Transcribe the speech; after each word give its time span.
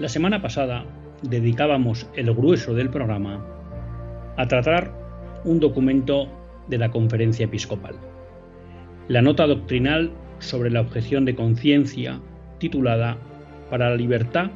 La 0.00 0.08
semana 0.08 0.42
pasada 0.42 0.84
dedicábamos 1.22 2.08
el 2.16 2.34
grueso 2.34 2.74
del 2.74 2.90
programa 2.90 3.46
a 4.36 4.48
tratar 4.48 4.92
un 5.44 5.60
documento 5.60 6.26
de 6.66 6.78
la 6.78 6.90
conferencia 6.90 7.44
episcopal, 7.44 7.94
la 9.06 9.22
nota 9.22 9.46
doctrinal 9.46 10.10
sobre 10.40 10.70
la 10.70 10.80
objeción 10.80 11.24
de 11.24 11.36
conciencia 11.36 12.20
titulada 12.58 13.18
Para 13.70 13.90
la 13.90 13.96
libertad 13.96 14.50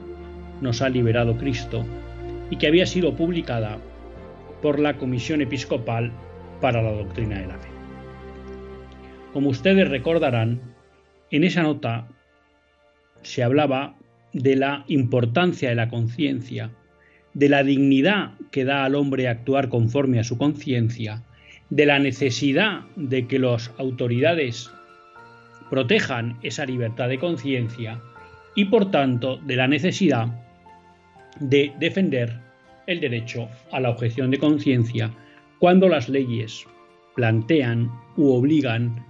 nos 0.61 0.83
ha 0.83 0.89
liberado 0.89 1.37
Cristo 1.37 1.85
y 2.51 2.57
que 2.57 2.67
había 2.67 2.87
sido 2.87 3.15
publicada 3.15 3.79
por 4.61 4.81
la 4.81 4.97
Comisión 4.97 5.41
Episcopal 5.41 6.11
para 6.61 6.83
la 6.83 6.91
Doctrina 6.91 7.39
de 7.39 7.47
la 7.47 7.59
Fe. 7.59 7.69
Como 9.33 9.51
ustedes 9.51 9.89
recordarán, 9.89 10.61
en 11.31 11.45
esa 11.45 11.63
nota 11.63 12.09
se 13.23 13.45
hablaba 13.45 13.98
de 14.33 14.57
la 14.57 14.85
importancia 14.89 15.69
de 15.69 15.75
la 15.75 15.89
conciencia, 15.89 16.71
de 17.35 17.49
la 17.49 17.63
dignidad 17.63 18.33
que 18.51 18.65
da 18.65 18.85
al 18.85 18.95
hombre 18.95 19.29
actuar 19.29 19.69
conforme 19.69 20.19
a 20.19 20.25
su 20.25 20.39
conciencia, 20.39 21.23
de 21.71 21.87
la 21.87 21.99
necesidad 21.99 22.83
de 22.97 23.27
que 23.27 23.39
las 23.39 23.71
autoridades 23.79 24.71
protejan 25.71 26.39
esa 26.43 26.65
libertad 26.65 27.09
de 27.09 27.19
conciencia 27.19 28.01
y 28.55 28.67
por 28.67 28.91
tanto 28.91 29.37
de 29.37 29.57
la 29.57 29.69
necesidad 29.69 30.29
de 31.41 31.73
defender 31.79 32.41
el 32.87 33.01
derecho 33.01 33.49
a 33.71 33.81
la 33.81 33.91
objeción 33.91 34.31
de 34.31 34.39
conciencia 34.39 35.11
cuando 35.59 35.89
las 35.89 36.09
leyes 36.09 36.65
plantean 37.15 37.91
u 38.17 38.33
obligan 38.33 39.05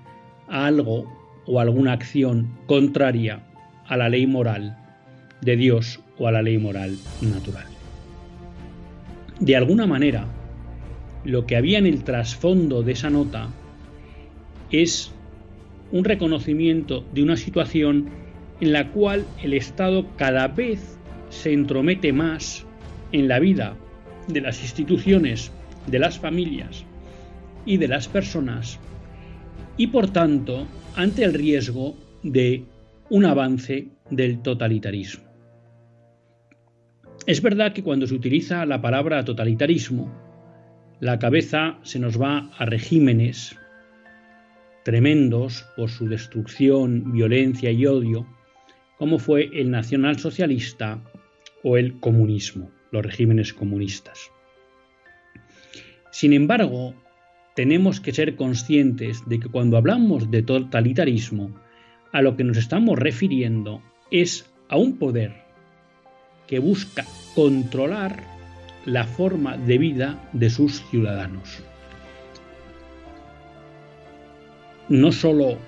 a 0.48 0.66
algo 0.66 1.06
o 1.46 1.60
alguna 1.60 1.92
acción 1.92 2.58
contraria 2.66 3.40
a 3.86 3.96
la 3.96 4.08
ley 4.08 4.26
moral 4.26 4.76
de 5.40 5.56
Dios 5.56 6.00
o 6.18 6.28
a 6.28 6.32
la 6.32 6.42
ley 6.42 6.58
moral 6.58 6.96
natural. 7.20 7.66
De 9.40 9.56
alguna 9.56 9.86
manera, 9.86 10.26
lo 11.24 11.46
que 11.46 11.56
había 11.56 11.78
en 11.78 11.86
el 11.86 12.04
trasfondo 12.04 12.82
de 12.82 12.92
esa 12.92 13.10
nota 13.10 13.50
es 14.70 15.12
un 15.92 16.04
reconocimiento 16.04 17.04
de 17.12 17.22
una 17.22 17.36
situación 17.36 18.10
en 18.60 18.72
la 18.72 18.90
cual 18.90 19.24
el 19.42 19.54
Estado 19.54 20.06
cada 20.16 20.48
vez 20.48 20.98
se 21.30 21.52
entromete 21.52 22.12
más 22.12 22.66
en 23.12 23.28
la 23.28 23.38
vida 23.38 23.76
de 24.26 24.40
las 24.40 24.60
instituciones, 24.62 25.52
de 25.86 25.98
las 25.98 26.18
familias 26.18 26.84
y 27.64 27.76
de 27.76 27.88
las 27.88 28.08
personas 28.08 28.78
y 29.76 29.86
por 29.88 30.10
tanto 30.10 30.66
ante 30.96 31.24
el 31.24 31.34
riesgo 31.34 31.96
de 32.22 32.64
un 33.08 33.24
avance 33.24 33.88
del 34.10 34.42
totalitarismo. 34.42 35.27
Es 37.28 37.42
verdad 37.42 37.74
que 37.74 37.82
cuando 37.82 38.06
se 38.06 38.14
utiliza 38.14 38.64
la 38.64 38.80
palabra 38.80 39.22
totalitarismo, 39.22 40.10
la 40.98 41.18
cabeza 41.18 41.78
se 41.82 41.98
nos 41.98 42.18
va 42.18 42.50
a 42.56 42.64
regímenes 42.64 43.54
tremendos 44.82 45.66
por 45.76 45.90
su 45.90 46.08
destrucción, 46.08 47.12
violencia 47.12 47.70
y 47.70 47.84
odio, 47.84 48.26
como 48.96 49.18
fue 49.18 49.50
el 49.52 49.70
nacionalsocialista 49.70 51.04
o 51.62 51.76
el 51.76 52.00
comunismo, 52.00 52.70
los 52.92 53.04
regímenes 53.04 53.52
comunistas. 53.52 54.30
Sin 56.10 56.32
embargo, 56.32 56.94
tenemos 57.54 58.00
que 58.00 58.14
ser 58.14 58.36
conscientes 58.36 59.22
de 59.26 59.38
que 59.38 59.50
cuando 59.50 59.76
hablamos 59.76 60.30
de 60.30 60.42
totalitarismo, 60.42 61.54
a 62.10 62.22
lo 62.22 62.38
que 62.38 62.44
nos 62.44 62.56
estamos 62.56 62.98
refiriendo 62.98 63.82
es 64.10 64.50
a 64.70 64.78
un 64.78 64.96
poder 64.96 65.47
que 66.48 66.58
busca 66.58 67.04
controlar 67.34 68.24
la 68.84 69.04
forma 69.04 69.56
de 69.56 69.78
vida 69.78 70.28
de 70.32 70.50
sus 70.50 70.82
ciudadanos. 70.90 71.62
No 74.88 75.12
solo 75.12 75.58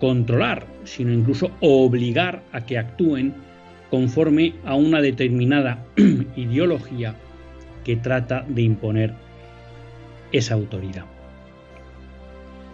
controlar, 0.00 0.66
sino 0.84 1.12
incluso 1.12 1.52
obligar 1.60 2.42
a 2.52 2.66
que 2.66 2.78
actúen 2.78 3.34
conforme 3.90 4.54
a 4.64 4.74
una 4.74 5.00
determinada 5.00 5.86
ideología 6.36 7.14
que 7.84 7.96
trata 7.96 8.44
de 8.48 8.62
imponer 8.62 9.14
esa 10.32 10.54
autoridad. 10.54 11.04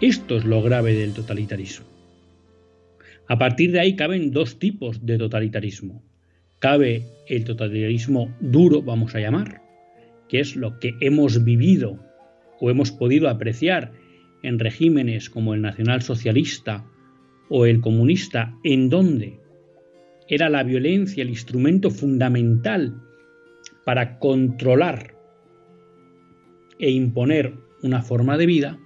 Esto 0.00 0.36
es 0.36 0.44
lo 0.44 0.62
grave 0.62 0.94
del 0.94 1.12
totalitarismo. 1.12 1.86
A 3.26 3.36
partir 3.36 3.72
de 3.72 3.80
ahí 3.80 3.96
caben 3.96 4.30
dos 4.30 4.58
tipos 4.58 5.04
de 5.04 5.18
totalitarismo. 5.18 6.02
Cabe 6.58 7.04
el 7.28 7.44
totalitarismo 7.44 8.34
duro, 8.40 8.82
vamos 8.82 9.14
a 9.14 9.20
llamar, 9.20 9.62
que 10.28 10.40
es 10.40 10.56
lo 10.56 10.78
que 10.80 10.94
hemos 11.00 11.44
vivido 11.44 11.98
o 12.60 12.70
hemos 12.70 12.90
podido 12.90 13.28
apreciar 13.28 13.92
en 14.42 14.58
regímenes 14.58 15.30
como 15.30 15.54
el 15.54 15.62
nacionalsocialista 15.62 16.84
o 17.48 17.64
el 17.64 17.80
comunista, 17.80 18.54
en 18.64 18.90
donde 18.90 19.40
era 20.28 20.48
la 20.48 20.62
violencia 20.62 21.22
el 21.22 21.30
instrumento 21.30 21.90
fundamental 21.90 23.00
para 23.84 24.18
controlar 24.18 25.14
e 26.78 26.90
imponer 26.90 27.54
una 27.82 28.02
forma 28.02 28.36
de 28.36 28.46
vida, 28.46 28.78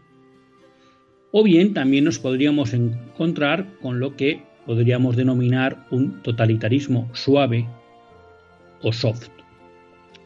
o 1.32 1.42
bien 1.42 1.72
también 1.72 2.04
nos 2.04 2.18
podríamos 2.18 2.75
encontrar 2.75 3.78
con 3.80 3.98
lo 3.98 4.16
que 4.16 4.42
podríamos 4.67 5.17
denominar 5.17 5.87
un 5.91 6.23
totalitarismo 6.23 7.09
suave 7.12 7.67
o 8.82 8.93
soft, 8.93 9.31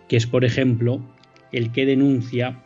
que 0.08 0.16
es 0.16 0.26
por 0.26 0.44
ejemplo 0.44 1.00
el 1.52 1.72
que 1.72 1.86
denuncia 1.86 2.62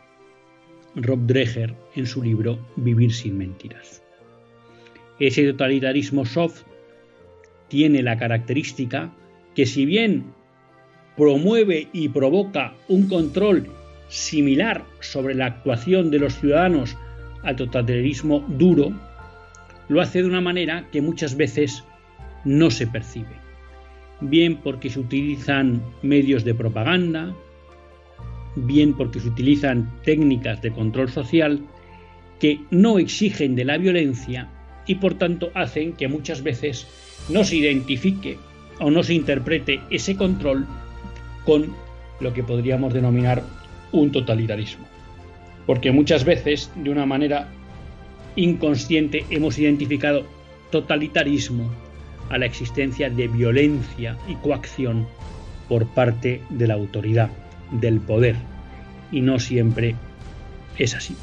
Rob 0.95 1.25
Dreher 1.25 1.73
en 1.95 2.05
su 2.05 2.21
libro 2.21 2.59
Vivir 2.75 3.13
sin 3.13 3.37
mentiras. 3.37 4.03
Ese 5.19 5.45
totalitarismo 5.51 6.25
soft 6.25 6.63
tiene 7.67 8.01
la 8.01 8.17
característica 8.17 9.11
que 9.55 9.65
si 9.65 9.85
bien 9.85 10.25
promueve 11.15 11.87
y 11.93 12.09
provoca 12.09 12.73
un 12.87 13.07
control 13.07 13.69
similar 14.09 14.83
sobre 14.99 15.35
la 15.35 15.45
actuación 15.45 16.11
de 16.11 16.19
los 16.19 16.35
ciudadanos 16.35 16.97
al 17.43 17.55
totalitarismo 17.55 18.45
duro, 18.49 18.91
lo 19.91 19.99
hace 19.99 20.21
de 20.21 20.29
una 20.29 20.39
manera 20.39 20.87
que 20.89 21.01
muchas 21.01 21.35
veces 21.35 21.83
no 22.45 22.71
se 22.71 22.87
percibe. 22.87 23.35
Bien 24.21 24.55
porque 24.55 24.89
se 24.89 25.01
utilizan 25.01 25.83
medios 26.01 26.45
de 26.45 26.55
propaganda, 26.55 27.35
bien 28.55 28.93
porque 28.93 29.19
se 29.19 29.27
utilizan 29.27 29.91
técnicas 30.05 30.61
de 30.61 30.71
control 30.71 31.09
social 31.09 31.59
que 32.39 32.61
no 32.71 32.99
exigen 32.99 33.53
de 33.53 33.65
la 33.65 33.77
violencia, 33.77 34.47
y 34.87 34.95
por 34.95 35.15
tanto 35.15 35.51
hacen 35.55 35.91
que 35.91 36.07
muchas 36.07 36.41
veces 36.41 36.87
no 37.27 37.43
se 37.43 37.57
identifique 37.57 38.39
o 38.79 38.89
no 38.89 39.03
se 39.03 39.13
interprete 39.13 39.81
ese 39.89 40.15
control 40.15 40.67
con 41.43 41.75
lo 42.21 42.33
que 42.33 42.43
podríamos 42.43 42.93
denominar 42.93 43.43
un 43.91 44.09
totalitarismo. 44.13 44.85
Porque 45.65 45.91
muchas 45.91 46.23
veces, 46.23 46.71
de 46.77 46.89
una 46.89 47.05
manera 47.05 47.49
inconsciente, 48.35 49.25
hemos 49.29 49.57
identificado 49.59 50.25
totalitarismo 50.71 51.69
a 52.29 52.37
la 52.37 52.45
existencia 52.45 53.09
de 53.09 53.27
violencia 53.27 54.17
y 54.27 54.35
coacción 54.35 55.07
por 55.67 55.87
parte 55.93 56.41
de 56.49 56.67
la 56.67 56.75
autoridad, 56.75 57.29
del 57.71 57.99
poder, 57.99 58.35
y 59.11 59.21
no 59.21 59.39
siempre 59.39 59.95
es 60.77 60.95
así. 60.95 61.15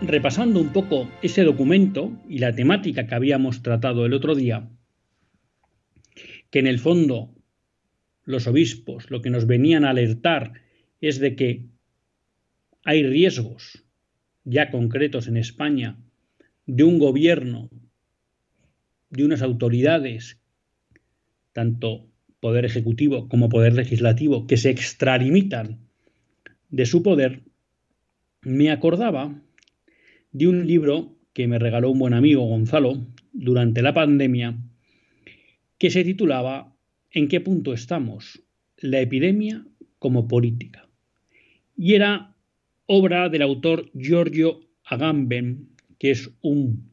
Repasando 0.00 0.60
un 0.60 0.68
poco 0.72 1.08
ese 1.22 1.42
documento 1.42 2.12
y 2.28 2.38
la 2.38 2.54
temática 2.54 3.06
que 3.06 3.14
habíamos 3.14 3.62
tratado 3.62 4.06
el 4.06 4.12
otro 4.12 4.34
día, 4.34 4.68
que 6.50 6.58
en 6.58 6.66
el 6.66 6.78
fondo 6.78 7.34
los 8.24 8.46
obispos 8.46 9.10
lo 9.10 9.22
que 9.22 9.30
nos 9.30 9.46
venían 9.46 9.84
a 9.84 9.90
alertar 9.90 10.52
es 11.00 11.18
de 11.18 11.34
que 11.34 11.64
hay 12.86 13.02
riesgos 13.02 13.84
ya 14.44 14.70
concretos 14.70 15.26
en 15.26 15.36
España 15.36 15.98
de 16.66 16.84
un 16.84 17.00
gobierno, 17.00 17.68
de 19.10 19.24
unas 19.24 19.42
autoridades, 19.42 20.38
tanto 21.52 22.06
poder 22.38 22.64
ejecutivo 22.64 23.28
como 23.28 23.48
poder 23.48 23.72
legislativo, 23.72 24.46
que 24.46 24.56
se 24.56 24.70
extralimitan 24.70 25.80
de 26.70 26.86
su 26.86 27.02
poder, 27.02 27.42
me 28.42 28.70
acordaba 28.70 29.42
de 30.30 30.46
un 30.46 30.64
libro 30.64 31.16
que 31.32 31.48
me 31.48 31.58
regaló 31.58 31.90
un 31.90 31.98
buen 31.98 32.14
amigo 32.14 32.46
Gonzalo 32.46 33.04
durante 33.32 33.82
la 33.82 33.94
pandemia, 33.94 34.58
que 35.76 35.90
se 35.90 36.04
titulaba 36.04 36.72
¿En 37.10 37.26
qué 37.26 37.40
punto 37.40 37.72
estamos? 37.72 38.44
La 38.76 39.00
epidemia 39.00 39.66
como 39.98 40.28
política. 40.28 40.88
Y 41.76 41.94
era 41.94 42.35
obra 42.86 43.28
del 43.28 43.42
autor 43.42 43.90
Giorgio 43.94 44.60
Agamben, 44.84 45.68
que 45.98 46.10
es 46.10 46.30
un 46.40 46.90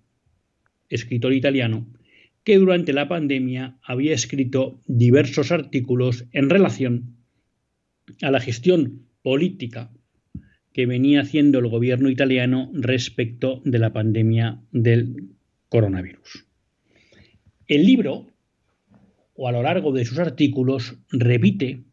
escritor 0.89 1.33
italiano, 1.33 1.87
que 2.43 2.57
durante 2.57 2.93
la 2.93 3.07
pandemia 3.07 3.77
había 3.83 4.13
escrito 4.13 4.81
diversos 4.85 5.51
artículos 5.51 6.25
en 6.31 6.49
relación 6.49 7.15
a 8.21 8.31
la 8.31 8.39
gestión 8.39 9.07
política 9.21 9.91
que 10.73 10.85
venía 10.85 11.21
haciendo 11.21 11.59
el 11.59 11.67
gobierno 11.67 12.09
italiano 12.09 12.69
respecto 12.73 13.61
de 13.63 13.79
la 13.79 13.93
pandemia 13.93 14.61
del 14.71 15.29
coronavirus. 15.69 16.45
El 17.67 17.85
libro 17.85 18.27
o 19.35 19.47
a 19.47 19.51
lo 19.51 19.63
largo 19.63 19.91
de 19.93 20.05
sus 20.05 20.19
artículos 20.19 20.97
repite 21.09 21.83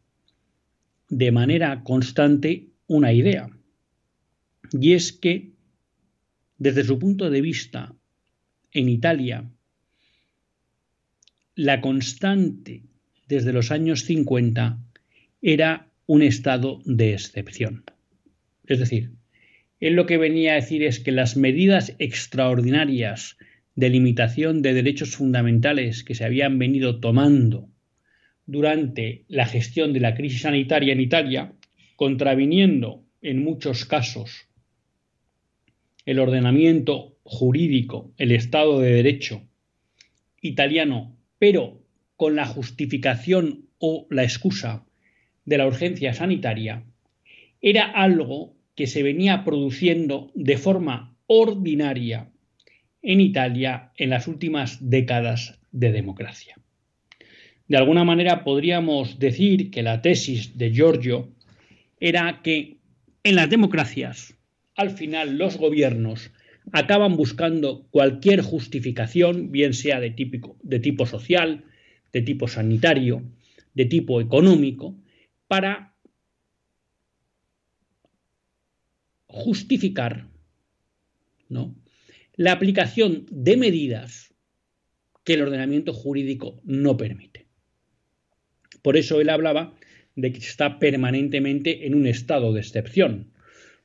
de 1.08 1.32
manera 1.32 1.82
constante 1.82 2.68
una 2.86 3.12
idea, 3.12 3.50
y 4.72 4.92
es 4.92 5.12
que 5.12 5.52
desde 6.58 6.84
su 6.84 6.98
punto 6.98 7.30
de 7.30 7.40
vista 7.40 7.94
en 8.72 8.88
Italia, 8.88 9.50
la 11.54 11.80
constante 11.80 12.82
desde 13.26 13.52
los 13.52 13.70
años 13.70 14.04
50 14.04 14.78
era 15.42 15.90
un 16.06 16.22
estado 16.22 16.80
de 16.84 17.14
excepción. 17.14 17.84
Es 18.66 18.78
decir, 18.78 19.12
él 19.80 19.94
lo 19.94 20.06
que 20.06 20.18
venía 20.18 20.52
a 20.52 20.56
decir 20.56 20.82
es 20.82 21.00
que 21.00 21.12
las 21.12 21.36
medidas 21.36 21.94
extraordinarias 21.98 23.38
de 23.74 23.88
limitación 23.88 24.62
de 24.62 24.74
derechos 24.74 25.16
fundamentales 25.16 26.04
que 26.04 26.14
se 26.14 26.24
habían 26.24 26.58
venido 26.58 27.00
tomando 27.00 27.68
durante 28.46 29.24
la 29.28 29.46
gestión 29.46 29.92
de 29.92 30.00
la 30.00 30.14
crisis 30.14 30.42
sanitaria 30.42 30.92
en 30.92 31.00
Italia, 31.00 31.52
contraviniendo 31.96 33.04
en 33.22 33.42
muchos 33.42 33.84
casos 33.86 34.49
el 36.06 36.18
ordenamiento 36.18 37.16
jurídico, 37.22 38.12
el 38.16 38.32
Estado 38.32 38.80
de 38.80 38.92
Derecho 38.92 39.42
italiano, 40.40 41.16
pero 41.38 41.82
con 42.16 42.36
la 42.36 42.46
justificación 42.46 43.66
o 43.78 44.06
la 44.10 44.22
excusa 44.22 44.84
de 45.44 45.58
la 45.58 45.66
urgencia 45.66 46.12
sanitaria, 46.14 46.84
era 47.60 47.84
algo 47.84 48.54
que 48.74 48.86
se 48.86 49.02
venía 49.02 49.44
produciendo 49.44 50.30
de 50.34 50.56
forma 50.56 51.16
ordinaria 51.26 52.30
en 53.02 53.20
Italia 53.20 53.92
en 53.96 54.10
las 54.10 54.28
últimas 54.28 54.90
décadas 54.90 55.58
de 55.72 55.92
democracia. 55.92 56.56
De 57.68 57.76
alguna 57.76 58.04
manera 58.04 58.42
podríamos 58.42 59.18
decir 59.18 59.70
que 59.70 59.82
la 59.82 60.02
tesis 60.02 60.58
de 60.58 60.72
Giorgio 60.72 61.28
era 62.00 62.40
que 62.42 62.78
en 63.22 63.36
las 63.36 63.48
democracias, 63.48 64.36
al 64.76 64.90
final 64.90 65.36
los 65.36 65.56
gobiernos 65.56 66.30
acaban 66.72 67.16
buscando 67.16 67.86
cualquier 67.90 68.42
justificación, 68.42 69.50
bien 69.50 69.74
sea 69.74 70.00
de, 70.00 70.10
tipo 70.10 71.06
social, 71.06 71.64
de 72.12 72.22
tipo 72.22 72.48
sanitario, 72.48 73.22
de 73.74 73.84
tipo 73.86 74.20
económico, 74.20 74.96
para 75.48 75.94
justificar 79.26 80.28
¿no? 81.48 81.74
la 82.36 82.52
aplicación 82.52 83.26
de 83.30 83.56
medidas 83.56 84.34
que 85.24 85.34
el 85.34 85.42
ordenamiento 85.42 85.92
jurídico 85.92 86.60
no 86.64 86.96
permite. 86.96 87.46
Por 88.82 88.96
eso 88.96 89.20
él 89.20 89.28
hablaba 89.28 89.74
de 90.16 90.32
que 90.32 90.38
está 90.38 90.78
permanentemente 90.78 91.86
en 91.86 91.94
un 91.94 92.06
estado 92.06 92.52
de 92.52 92.60
excepción. 92.60 93.29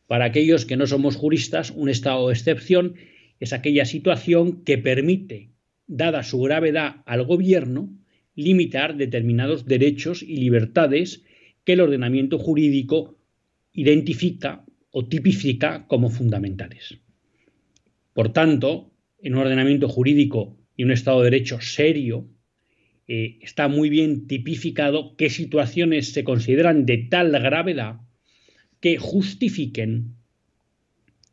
Para 0.07 0.25
aquellos 0.25 0.65
que 0.65 0.77
no 0.77 0.87
somos 0.87 1.15
juristas, 1.15 1.71
un 1.71 1.89
estado 1.89 2.27
de 2.27 2.33
excepción 2.33 2.95
es 3.39 3.53
aquella 3.53 3.85
situación 3.85 4.63
que 4.63 4.77
permite, 4.77 5.49
dada 5.87 6.23
su 6.23 6.41
gravedad 6.41 7.03
al 7.05 7.25
gobierno, 7.25 7.89
limitar 8.35 8.97
determinados 8.97 9.65
derechos 9.65 10.21
y 10.21 10.37
libertades 10.37 11.23
que 11.63 11.73
el 11.73 11.81
ordenamiento 11.81 12.37
jurídico 12.37 13.17
identifica 13.73 14.65
o 14.91 15.05
tipifica 15.07 15.87
como 15.87 16.09
fundamentales. 16.09 16.99
Por 18.13 18.31
tanto, 18.31 18.91
en 19.21 19.33
un 19.33 19.41
ordenamiento 19.41 19.89
jurídico 19.89 20.57
y 20.77 20.83
un 20.83 20.91
Estado 20.91 21.19
de 21.21 21.31
Derecho 21.31 21.59
serio, 21.59 22.29
eh, 23.07 23.37
está 23.41 23.67
muy 23.67 23.89
bien 23.89 24.27
tipificado 24.27 25.15
qué 25.17 25.29
situaciones 25.29 26.13
se 26.13 26.23
consideran 26.23 26.85
de 26.85 26.97
tal 26.97 27.31
gravedad 27.31 27.97
que 28.85 28.99
justifiquen 28.99 30.15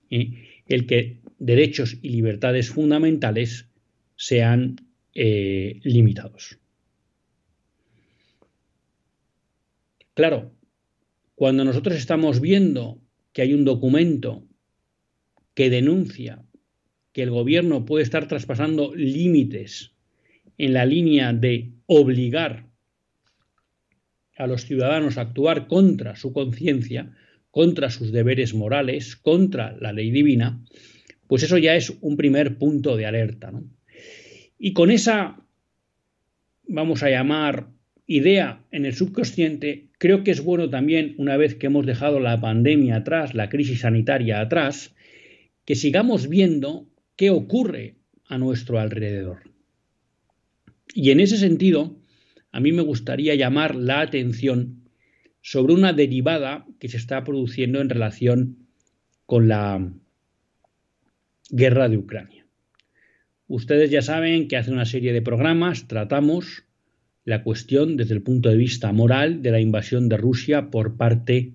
eh, 0.08 0.62
el 0.68 0.86
que 0.86 1.20
derechos 1.38 1.98
y 2.00 2.08
libertades 2.08 2.70
fundamentales 2.70 3.68
sean 4.16 4.76
eh, 5.14 5.78
limitados. 5.82 6.58
Claro, 10.14 10.54
cuando 11.34 11.62
nosotros 11.66 11.96
estamos 11.96 12.40
viendo 12.40 13.02
que 13.34 13.42
hay 13.42 13.52
un 13.52 13.66
documento 13.66 14.48
que 15.52 15.68
denuncia 15.68 16.42
que 17.12 17.22
el 17.22 17.30
gobierno 17.30 17.84
puede 17.84 18.02
estar 18.02 18.28
traspasando 18.28 18.94
límites 18.94 19.92
en 20.56 20.72
la 20.72 20.86
línea 20.86 21.34
de 21.34 21.74
obligar 21.84 22.70
a 24.38 24.46
los 24.46 24.64
ciudadanos 24.64 25.18
a 25.18 25.20
actuar 25.20 25.66
contra 25.66 26.16
su 26.16 26.32
conciencia, 26.32 27.14
contra 27.52 27.90
sus 27.90 28.10
deberes 28.10 28.54
morales, 28.54 29.14
contra 29.14 29.76
la 29.78 29.92
ley 29.92 30.10
divina, 30.10 30.64
pues 31.28 31.44
eso 31.44 31.58
ya 31.58 31.76
es 31.76 31.92
un 32.00 32.16
primer 32.16 32.58
punto 32.58 32.96
de 32.96 33.06
alerta. 33.06 33.52
Y 34.58 34.72
con 34.72 34.90
esa, 34.90 35.38
vamos 36.66 37.02
a 37.02 37.10
llamar, 37.10 37.68
idea 38.06 38.64
en 38.72 38.86
el 38.86 38.94
subconsciente, 38.94 39.90
creo 39.98 40.24
que 40.24 40.30
es 40.30 40.42
bueno 40.42 40.70
también, 40.70 41.14
una 41.18 41.36
vez 41.36 41.54
que 41.54 41.66
hemos 41.66 41.86
dejado 41.86 42.20
la 42.20 42.40
pandemia 42.40 42.96
atrás, 42.96 43.34
la 43.34 43.48
crisis 43.48 43.80
sanitaria 43.80 44.40
atrás, 44.40 44.94
que 45.66 45.74
sigamos 45.74 46.28
viendo 46.28 46.88
qué 47.16 47.30
ocurre 47.30 47.96
a 48.26 48.38
nuestro 48.38 48.80
alrededor. 48.80 49.42
Y 50.94 51.10
en 51.10 51.20
ese 51.20 51.36
sentido, 51.36 51.96
a 52.50 52.60
mí 52.60 52.72
me 52.72 52.82
gustaría 52.82 53.34
llamar 53.34 53.74
la 53.74 54.00
atención 54.00 54.81
sobre 55.42 55.74
una 55.74 55.92
derivada 55.92 56.66
que 56.78 56.88
se 56.88 56.96
está 56.96 57.24
produciendo 57.24 57.80
en 57.80 57.90
relación 57.90 58.68
con 59.26 59.48
la 59.48 59.92
guerra 61.50 61.88
de 61.88 61.98
Ucrania. 61.98 62.46
Ustedes 63.48 63.90
ya 63.90 64.00
saben 64.00 64.48
que 64.48 64.56
hace 64.56 64.70
una 64.70 64.86
serie 64.86 65.12
de 65.12 65.20
programas 65.20 65.88
tratamos 65.88 66.64
la 67.24 67.42
cuestión 67.42 67.96
desde 67.96 68.14
el 68.14 68.22
punto 68.22 68.48
de 68.48 68.56
vista 68.56 68.92
moral 68.92 69.42
de 69.42 69.50
la 69.50 69.60
invasión 69.60 70.08
de 70.08 70.16
Rusia 70.16 70.70
por 70.70 70.96
parte 70.96 71.52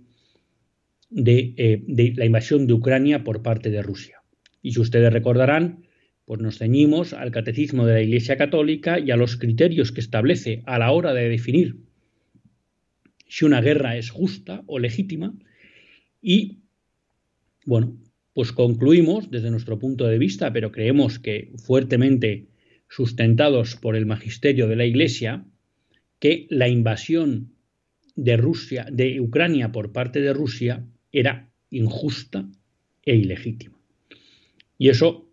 de, 1.09 1.83
de 1.87 2.13
la 2.15 2.25
invasión 2.25 2.67
de 2.67 2.73
Ucrania 2.73 3.23
por 3.23 3.41
parte 3.41 3.71
de 3.71 3.81
Rusia. 3.81 4.21
Y 4.61 4.73
si 4.73 4.81
ustedes 4.81 5.11
recordarán, 5.11 5.87
pues 6.25 6.41
nos 6.41 6.57
ceñimos 6.57 7.13
al 7.13 7.31
catecismo 7.31 7.85
de 7.85 7.93
la 7.93 8.01
Iglesia 8.01 8.35
Católica 8.37 8.99
y 8.99 9.11
a 9.11 9.15
los 9.15 9.37
criterios 9.37 9.93
que 9.93 10.01
establece 10.01 10.61
a 10.65 10.77
la 10.77 10.91
hora 10.91 11.13
de 11.13 11.29
definir 11.29 11.86
si 13.27 13.45
una 13.45 13.61
guerra 13.61 13.97
es 13.97 14.09
justa 14.09 14.63
o 14.67 14.79
legítima 14.79 15.33
y, 16.21 16.59
bueno, 17.65 17.97
pues 18.33 18.51
concluimos 18.51 19.31
desde 19.31 19.51
nuestro 19.51 19.79
punto 19.79 20.05
de 20.05 20.17
vista, 20.17 20.53
pero 20.53 20.71
creemos 20.71 21.19
que 21.19 21.51
fuertemente 21.63 22.47
sustentados 22.89 23.75
por 23.75 23.95
el 23.95 24.05
magisterio 24.05 24.67
de 24.67 24.75
la 24.75 24.85
Iglesia, 24.85 25.45
que 26.19 26.47
la 26.49 26.67
invasión 26.67 27.53
de 28.15 28.37
Rusia, 28.37 28.87
de 28.91 29.19
Ucrania 29.21 29.71
por 29.71 29.91
parte 29.91 30.21
de 30.21 30.33
Rusia 30.33 30.85
era 31.11 31.51
injusta 31.69 32.47
e 33.03 33.15
ilegítima. 33.15 33.77
Y 34.77 34.89
eso 34.89 35.29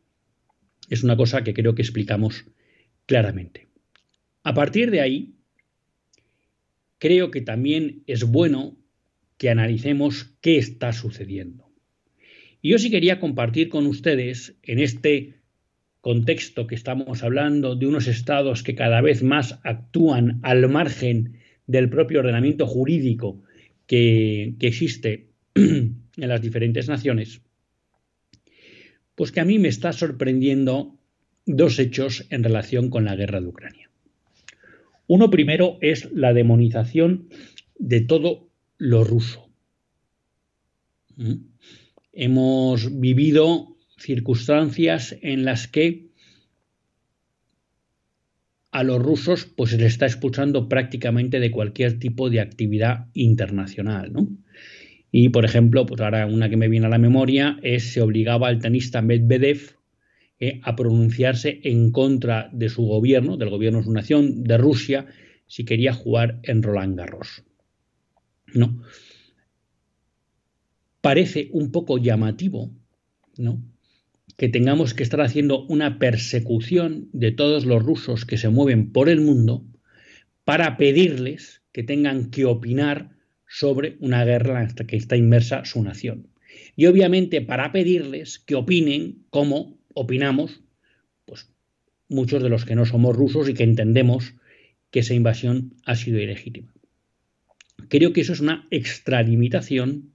es 0.88 1.02
una 1.02 1.16
cosa 1.16 1.44
que 1.44 1.54
creo 1.54 1.74
que 1.74 1.82
explicamos 1.82 2.46
claramente. 3.06 3.68
A 4.42 4.54
partir 4.54 4.90
de 4.90 5.00
ahí, 5.00 5.33
creo 6.98 7.30
que 7.30 7.40
también 7.40 8.02
es 8.06 8.24
bueno 8.24 8.76
que 9.36 9.50
analicemos 9.50 10.34
qué 10.40 10.58
está 10.58 10.92
sucediendo. 10.92 11.70
Y 12.62 12.70
yo 12.70 12.78
sí 12.78 12.90
quería 12.90 13.20
compartir 13.20 13.68
con 13.68 13.86
ustedes 13.86 14.56
en 14.62 14.78
este 14.78 15.34
contexto 16.00 16.66
que 16.66 16.74
estamos 16.74 17.22
hablando 17.22 17.76
de 17.76 17.86
unos 17.86 18.08
estados 18.08 18.62
que 18.62 18.74
cada 18.74 19.00
vez 19.00 19.22
más 19.22 19.58
actúan 19.64 20.38
al 20.42 20.68
margen 20.68 21.38
del 21.66 21.88
propio 21.88 22.20
ordenamiento 22.20 22.66
jurídico 22.66 23.42
que, 23.86 24.54
existe 24.60 25.30
en 25.54 26.04
las 26.16 26.42
diferentes 26.42 26.88
naciones, 26.88 27.42
pues 29.14 29.32
que 29.32 29.40
a 29.40 29.44
mí 29.44 29.58
me 29.58 29.68
está 29.68 29.92
sorprendiendo 29.92 30.98
dos 31.46 31.78
hechos 31.78 32.26
en 32.30 32.44
relación 32.44 32.90
con 32.90 33.04
la 33.04 33.16
guerra 33.16 33.40
de 33.40 33.46
Ucrania. 33.46 33.83
Uno 35.06 35.30
primero 35.30 35.78
es 35.80 36.11
la 36.12 36.32
demonización 36.32 37.28
de 37.78 38.00
todo 38.00 38.49
lo 38.78 39.04
ruso. 39.04 39.50
Hemos 42.12 43.00
vivido 43.00 43.76
circunstancias 43.99 45.16
en 45.23 45.44
las 45.44 45.68
que 45.68 46.08
a 48.70 48.82
los 48.82 49.00
rusos 49.00 49.46
pues 49.46 49.70
se 49.70 49.78
les 49.78 49.92
está 49.92 50.06
expulsando 50.06 50.68
prácticamente 50.68 51.38
de 51.38 51.50
cualquier 51.50 51.99
tipo 51.99 52.28
de 52.28 52.40
actividad 52.40 53.06
internacional, 53.14 54.12
¿no? 54.12 54.28
Y, 55.12 55.28
por 55.28 55.44
ejemplo, 55.44 55.87
pues 55.87 56.00
ahora 56.00 56.26
una 56.26 56.50
que 56.50 56.56
me 56.56 56.68
viene 56.68 56.87
a 56.87 56.88
la 56.88 56.99
memoria 56.99 57.56
es 57.62 57.92
se 57.92 58.02
obligaba 58.02 58.49
al 58.49 58.58
tenista 58.58 59.00
Medvedev 59.00 59.76
eh, 60.46 60.60
a 60.62 60.76
pronunciarse 60.76 61.60
en 61.64 61.90
contra 61.90 62.50
de 62.52 62.68
su 62.68 62.82
gobierno, 62.82 63.38
del 63.38 63.48
gobierno 63.48 63.78
de 63.78 63.84
su 63.84 63.92
nación, 63.92 64.44
de 64.44 64.58
Rusia, 64.58 65.06
si 65.46 65.64
quería 65.64 65.94
jugar 65.94 66.38
en 66.42 66.62
Roland 66.62 66.98
Garros. 66.98 67.44
¿No? 68.52 68.82
Parece 71.00 71.48
un 71.52 71.72
poco 71.72 71.96
llamativo, 71.96 72.70
¿no? 73.38 73.62
Que 74.36 74.50
tengamos 74.50 74.92
que 74.92 75.02
estar 75.02 75.22
haciendo 75.22 75.64
una 75.66 75.98
persecución 75.98 77.08
de 77.14 77.32
todos 77.32 77.64
los 77.64 77.82
rusos 77.82 78.26
que 78.26 78.36
se 78.36 78.50
mueven 78.50 78.92
por 78.92 79.08
el 79.08 79.22
mundo 79.22 79.64
para 80.44 80.76
pedirles 80.76 81.62
que 81.72 81.84
tengan 81.84 82.30
que 82.30 82.44
opinar 82.44 83.16
sobre 83.48 83.96
una 84.00 84.26
guerra 84.26 84.62
en 84.62 84.68
la 84.76 84.86
que 84.86 84.96
está 84.96 85.16
inmersa 85.16 85.64
su 85.64 85.82
nación. 85.82 86.28
Y 86.76 86.84
obviamente 86.84 87.40
para 87.40 87.72
pedirles 87.72 88.40
que 88.40 88.56
opinen 88.56 89.24
como 89.30 89.78
opinamos, 89.94 90.60
pues 91.24 91.50
muchos 92.08 92.42
de 92.42 92.48
los 92.48 92.64
que 92.64 92.74
no 92.74 92.84
somos 92.84 93.16
rusos 93.16 93.48
y 93.48 93.54
que 93.54 93.64
entendemos 93.64 94.34
que 94.90 95.00
esa 95.00 95.14
invasión 95.14 95.74
ha 95.84 95.96
sido 95.96 96.20
ilegítima. 96.20 96.72
Creo 97.88 98.12
que 98.12 98.20
eso 98.20 98.32
es 98.32 98.40
una 98.40 98.66
extralimitación 98.70 100.12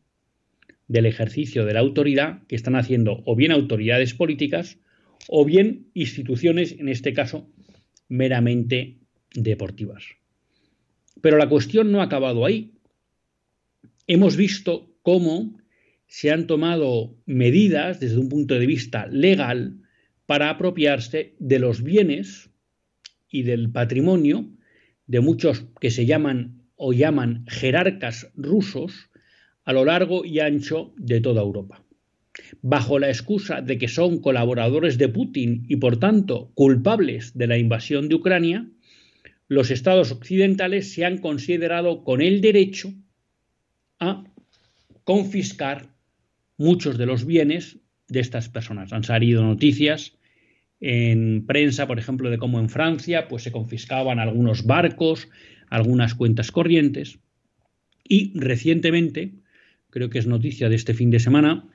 del 0.88 1.06
ejercicio 1.06 1.66
de 1.66 1.74
la 1.74 1.82
autoridad 1.82 2.46
que 2.48 2.56
están 2.56 2.76
haciendo 2.76 3.22
o 3.26 3.36
bien 3.36 3.52
autoridades 3.52 4.14
políticas 4.14 4.80
o 5.28 5.46
bien 5.46 5.90
instituciones, 5.94 6.72
en 6.80 6.90
este 6.90 7.14
caso, 7.14 7.50
meramente 8.08 8.98
deportivas. 9.34 10.04
Pero 11.22 11.38
la 11.38 11.50
cuestión 11.50 11.92
no 11.92 12.02
ha 12.02 12.06
acabado 12.06 12.46
ahí, 12.46 12.74
hemos 14.08 14.36
visto 14.36 14.96
cómo 15.04 15.59
se 16.10 16.32
han 16.32 16.48
tomado 16.48 17.16
medidas 17.28 18.00
desde 18.00 18.18
un 18.18 18.30
punto 18.30 18.56
de 18.56 18.66
vista 18.66 19.06
legal 19.08 19.78
para 20.26 20.50
apropiarse 20.50 21.36
de 21.40 21.60
los 21.60 21.84
bienes 21.84 22.50
y 23.30 23.44
del 23.44 23.72
patrimonio 23.72 24.50
de 25.06 25.22
muchos 25.22 25.66
que 25.80 25.92
se 25.92 26.08
llaman 26.08 26.64
o 26.76 26.94
llaman 26.94 27.46
jerarcas 27.48 28.32
rusos 28.36 29.10
a 29.64 29.72
lo 29.72 29.86
largo 29.86 30.26
y 30.26 30.40
ancho 30.40 30.94
de 30.98 31.22
toda 31.22 31.44
Europa. 31.44 31.84
Bajo 32.62 32.98
la 32.98 33.10
excusa 33.10 33.62
de 33.62 33.78
que 33.78 33.88
son 33.88 34.20
colaboradores 34.20 34.98
de 34.98 35.10
Putin 35.10 35.66
y 35.68 35.76
por 35.76 35.98
tanto 36.00 36.52
culpables 36.56 37.38
de 37.38 37.46
la 37.46 37.58
invasión 37.60 38.10
de 38.10 38.16
Ucrania, 38.16 38.68
los 39.48 39.70
estados 39.70 40.12
occidentales 40.12 40.92
se 40.92 41.06
han 41.06 41.20
considerado 41.20 42.04
con 42.04 42.22
el 42.22 42.42
derecho 42.42 42.94
a 44.00 44.24
confiscar 45.04 45.99
muchos 46.60 46.98
de 46.98 47.08
los 47.08 47.26
bienes 47.26 47.80
de 48.08 48.20
estas 48.20 48.50
personas. 48.50 48.94
Han 48.94 49.04
salido 49.04 49.42
noticias 49.44 50.18
en 50.82 51.46
prensa, 51.48 51.88
por 51.88 51.98
ejemplo, 51.98 52.30
de 52.30 52.38
cómo 52.38 52.60
en 52.60 52.70
Francia 52.70 53.28
pues, 53.28 53.44
se 53.44 53.52
confiscaban 53.52 54.20
algunos 54.20 54.66
barcos, 54.66 55.30
algunas 55.70 56.14
cuentas 56.14 56.52
corrientes. 56.52 57.20
Y 58.04 58.38
recientemente, 58.38 59.34
creo 59.90 60.10
que 60.10 60.20
es 60.20 60.28
noticia 60.28 60.70
de 60.70 60.76
este 60.76 60.94
fin 60.94 61.10
de 61.10 61.20
semana, 61.20 61.68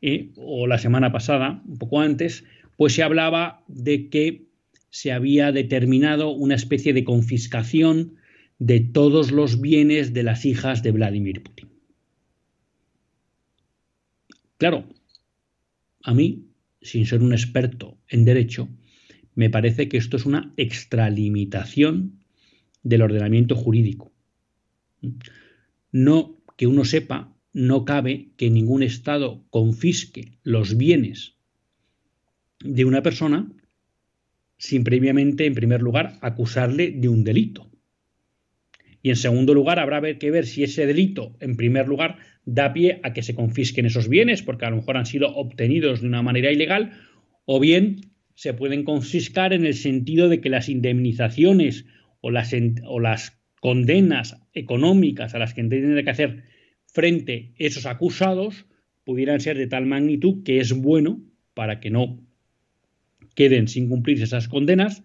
eh, 0.00 0.30
o 0.36 0.66
la 0.66 0.78
semana 0.78 1.12
pasada, 1.12 1.62
un 1.66 1.78
poco 1.78 2.00
antes, 2.00 2.44
pues 2.76 2.94
se 2.94 3.02
hablaba 3.02 3.64
de 3.66 4.08
que 4.08 4.46
se 4.90 5.12
había 5.12 5.50
determinado 5.50 6.30
una 6.30 6.54
especie 6.54 6.92
de 6.92 7.04
confiscación 7.04 8.14
de 8.58 8.80
todos 8.80 9.32
los 9.32 9.60
bienes 9.60 10.14
de 10.14 10.22
las 10.22 10.44
hijas 10.44 10.82
de 10.82 10.92
Vladimir 10.92 11.42
Putin. 11.42 11.67
Claro, 14.58 14.88
a 16.02 16.14
mí, 16.14 16.48
sin 16.82 17.06
ser 17.06 17.22
un 17.22 17.32
experto 17.32 17.96
en 18.08 18.24
derecho, 18.24 18.68
me 19.34 19.50
parece 19.50 19.88
que 19.88 19.96
esto 19.96 20.16
es 20.16 20.26
una 20.26 20.52
extralimitación 20.56 22.24
del 22.82 23.02
ordenamiento 23.02 23.54
jurídico. 23.54 24.12
No 25.92 26.42
que 26.56 26.66
uno 26.66 26.84
sepa, 26.84 27.36
no 27.52 27.84
cabe 27.84 28.30
que 28.36 28.50
ningún 28.50 28.82
Estado 28.82 29.44
confisque 29.50 30.38
los 30.42 30.76
bienes 30.76 31.36
de 32.60 32.84
una 32.84 33.02
persona 33.02 33.52
sin 34.58 34.82
previamente, 34.82 35.46
en 35.46 35.54
primer 35.54 35.82
lugar, 35.82 36.18
acusarle 36.20 36.90
de 36.90 37.08
un 37.08 37.22
delito. 37.22 37.70
Y 39.02 39.10
en 39.10 39.16
segundo 39.16 39.54
lugar, 39.54 39.78
habrá 39.78 40.18
que 40.18 40.30
ver 40.32 40.46
si 40.46 40.64
ese 40.64 40.84
delito, 40.84 41.36
en 41.38 41.56
primer 41.56 41.86
lugar, 41.86 42.18
da 42.48 42.72
pie 42.72 43.00
a 43.04 43.12
que 43.12 43.22
se 43.22 43.34
confisquen 43.34 43.84
esos 43.84 44.08
bienes, 44.08 44.42
porque 44.42 44.64
a 44.64 44.70
lo 44.70 44.76
mejor 44.76 44.96
han 44.96 45.04
sido 45.04 45.36
obtenidos 45.36 46.00
de 46.00 46.08
una 46.08 46.22
manera 46.22 46.50
ilegal, 46.50 46.92
o 47.44 47.60
bien 47.60 48.00
se 48.34 48.54
pueden 48.54 48.84
confiscar 48.84 49.52
en 49.52 49.66
el 49.66 49.74
sentido 49.74 50.30
de 50.30 50.40
que 50.40 50.48
las 50.48 50.70
indemnizaciones 50.70 51.84
o 52.20 52.30
las, 52.30 53.38
condenas 53.60 54.40
económicas 54.54 55.34
a 55.34 55.38
las 55.38 55.52
que 55.52 55.64
tienen 55.64 56.04
que 56.04 56.10
hacer 56.10 56.44
frente 56.86 57.52
esos 57.56 57.86
acusados 57.86 58.66
pudieran 59.04 59.40
ser 59.40 59.58
de 59.58 59.66
tal 59.66 59.84
magnitud 59.86 60.44
que 60.44 60.60
es 60.60 60.72
bueno 60.72 61.20
para 61.54 61.80
que 61.80 61.90
no 61.90 62.22
queden 63.34 63.66
sin 63.66 63.88
cumplirse 63.88 64.24
esas 64.24 64.48
condenas, 64.48 65.02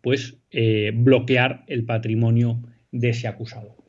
pues 0.00 0.36
eh, 0.50 0.90
bloquear 0.94 1.64
el 1.68 1.84
patrimonio 1.84 2.60
de 2.90 3.10
ese 3.10 3.28
acusado. 3.28 3.81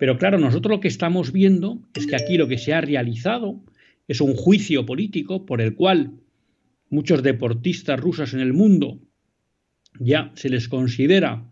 Pero 0.00 0.16
claro, 0.16 0.38
nosotros 0.38 0.76
lo 0.76 0.80
que 0.80 0.88
estamos 0.88 1.30
viendo 1.30 1.78
es 1.92 2.06
que 2.06 2.16
aquí 2.16 2.38
lo 2.38 2.48
que 2.48 2.56
se 2.56 2.72
ha 2.72 2.80
realizado 2.80 3.62
es 4.08 4.22
un 4.22 4.34
juicio 4.34 4.86
político 4.86 5.44
por 5.44 5.60
el 5.60 5.74
cual 5.74 6.12
muchos 6.88 7.22
deportistas 7.22 8.00
rusos 8.00 8.32
en 8.32 8.40
el 8.40 8.54
mundo 8.54 8.98
ya 9.98 10.32
se 10.36 10.48
les 10.48 10.68
considera 10.68 11.44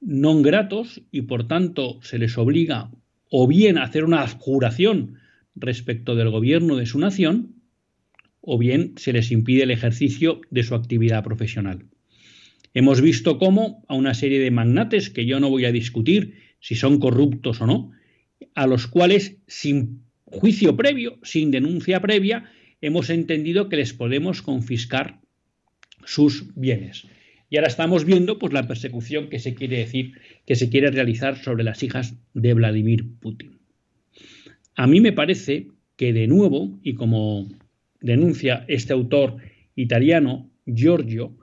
no 0.00 0.40
gratos 0.40 1.02
y 1.10 1.22
por 1.22 1.48
tanto 1.48 2.00
se 2.00 2.18
les 2.18 2.38
obliga 2.38 2.90
o 3.28 3.46
bien 3.46 3.76
a 3.76 3.82
hacer 3.82 4.04
una 4.04 4.22
abjuración 4.22 5.18
respecto 5.54 6.14
del 6.14 6.30
gobierno 6.30 6.76
de 6.76 6.86
su 6.86 6.98
nación 6.98 7.56
o 8.40 8.56
bien 8.56 8.94
se 8.96 9.12
les 9.12 9.30
impide 9.30 9.64
el 9.64 9.70
ejercicio 9.70 10.40
de 10.50 10.62
su 10.62 10.74
actividad 10.74 11.22
profesional. 11.22 11.84
Hemos 12.72 13.02
visto 13.02 13.36
cómo 13.38 13.84
a 13.86 13.94
una 13.94 14.14
serie 14.14 14.40
de 14.40 14.50
magnates, 14.50 15.10
que 15.10 15.26
yo 15.26 15.40
no 15.40 15.50
voy 15.50 15.66
a 15.66 15.72
discutir 15.72 16.45
si 16.60 16.74
son 16.74 16.98
corruptos 16.98 17.60
o 17.60 17.66
no, 17.66 17.92
a 18.54 18.66
los 18.66 18.86
cuales 18.86 19.38
sin 19.46 20.02
juicio 20.24 20.76
previo, 20.76 21.18
sin 21.22 21.50
denuncia 21.50 22.00
previa, 22.00 22.50
hemos 22.80 23.10
entendido 23.10 23.68
que 23.68 23.76
les 23.76 23.92
podemos 23.92 24.42
confiscar 24.42 25.20
sus 26.04 26.54
bienes. 26.54 27.06
Y 27.48 27.56
ahora 27.56 27.68
estamos 27.68 28.04
viendo 28.04 28.38
pues, 28.38 28.52
la 28.52 28.66
persecución 28.66 29.28
que 29.28 29.38
se 29.38 29.54
quiere 29.54 29.78
decir, 29.78 30.12
que 30.46 30.56
se 30.56 30.68
quiere 30.68 30.90
realizar 30.90 31.42
sobre 31.42 31.64
las 31.64 31.82
hijas 31.82 32.16
de 32.34 32.54
Vladimir 32.54 33.06
Putin. 33.20 33.58
A 34.74 34.86
mí 34.86 35.00
me 35.00 35.12
parece 35.12 35.68
que 35.96 36.12
de 36.12 36.26
nuevo, 36.26 36.78
y 36.82 36.94
como 36.94 37.48
denuncia 38.00 38.64
este 38.68 38.92
autor 38.92 39.38
italiano, 39.74 40.50
Giorgio, 40.66 41.36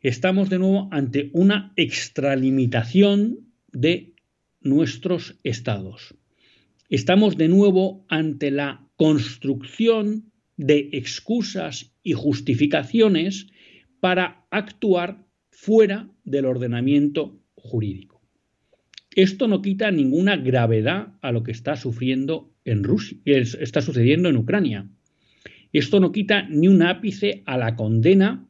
estamos 0.00 0.50
de 0.50 0.58
nuevo 0.58 0.88
ante 0.90 1.30
una 1.32 1.72
extralimitación 1.76 3.43
de 3.74 4.14
nuestros 4.60 5.38
estados. 5.44 6.14
Estamos 6.88 7.36
de 7.36 7.48
nuevo 7.48 8.04
ante 8.08 8.50
la 8.50 8.88
construcción 8.96 10.32
de 10.56 10.90
excusas 10.92 11.92
y 12.02 12.12
justificaciones 12.12 13.48
para 14.00 14.46
actuar 14.50 15.26
fuera 15.50 16.08
del 16.24 16.46
ordenamiento 16.46 17.40
jurídico. 17.54 18.22
Esto 19.14 19.48
no 19.48 19.62
quita 19.62 19.90
ninguna 19.90 20.36
gravedad 20.36 21.14
a 21.22 21.32
lo 21.32 21.42
que 21.42 21.52
está 21.52 21.76
sufriendo 21.76 22.52
en 22.64 22.82
Rusia, 22.82 23.18
está 23.24 23.80
sucediendo 23.80 24.28
en 24.28 24.36
Ucrania. 24.36 24.88
Esto 25.72 26.00
no 26.00 26.12
quita 26.12 26.48
ni 26.48 26.68
un 26.68 26.82
ápice 26.82 27.42
a 27.46 27.56
la 27.56 27.76
condena 27.76 28.48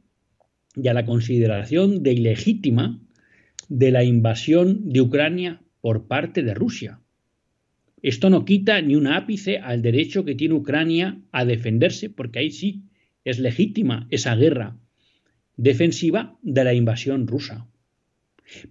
y 0.74 0.88
a 0.88 0.94
la 0.94 1.04
consideración 1.04 2.02
de 2.02 2.12
ilegítima 2.12 3.00
de 3.68 3.90
la 3.90 4.04
invasión 4.04 4.92
de 4.92 5.00
Ucrania 5.00 5.62
por 5.80 6.06
parte 6.06 6.42
de 6.42 6.54
Rusia. 6.54 7.00
Esto 8.02 8.28
no 8.30 8.44
quita 8.44 8.80
ni 8.82 8.96
un 8.96 9.06
ápice 9.06 9.58
al 9.58 9.80
derecho 9.80 10.24
que 10.24 10.34
tiene 10.34 10.54
Ucrania 10.54 11.20
a 11.32 11.44
defenderse, 11.44 12.10
porque 12.10 12.38
ahí 12.38 12.50
sí 12.50 12.82
es 13.24 13.38
legítima 13.38 14.06
esa 14.10 14.34
guerra 14.34 14.76
defensiva 15.56 16.38
de 16.42 16.64
la 16.64 16.74
invasión 16.74 17.26
rusa. 17.26 17.66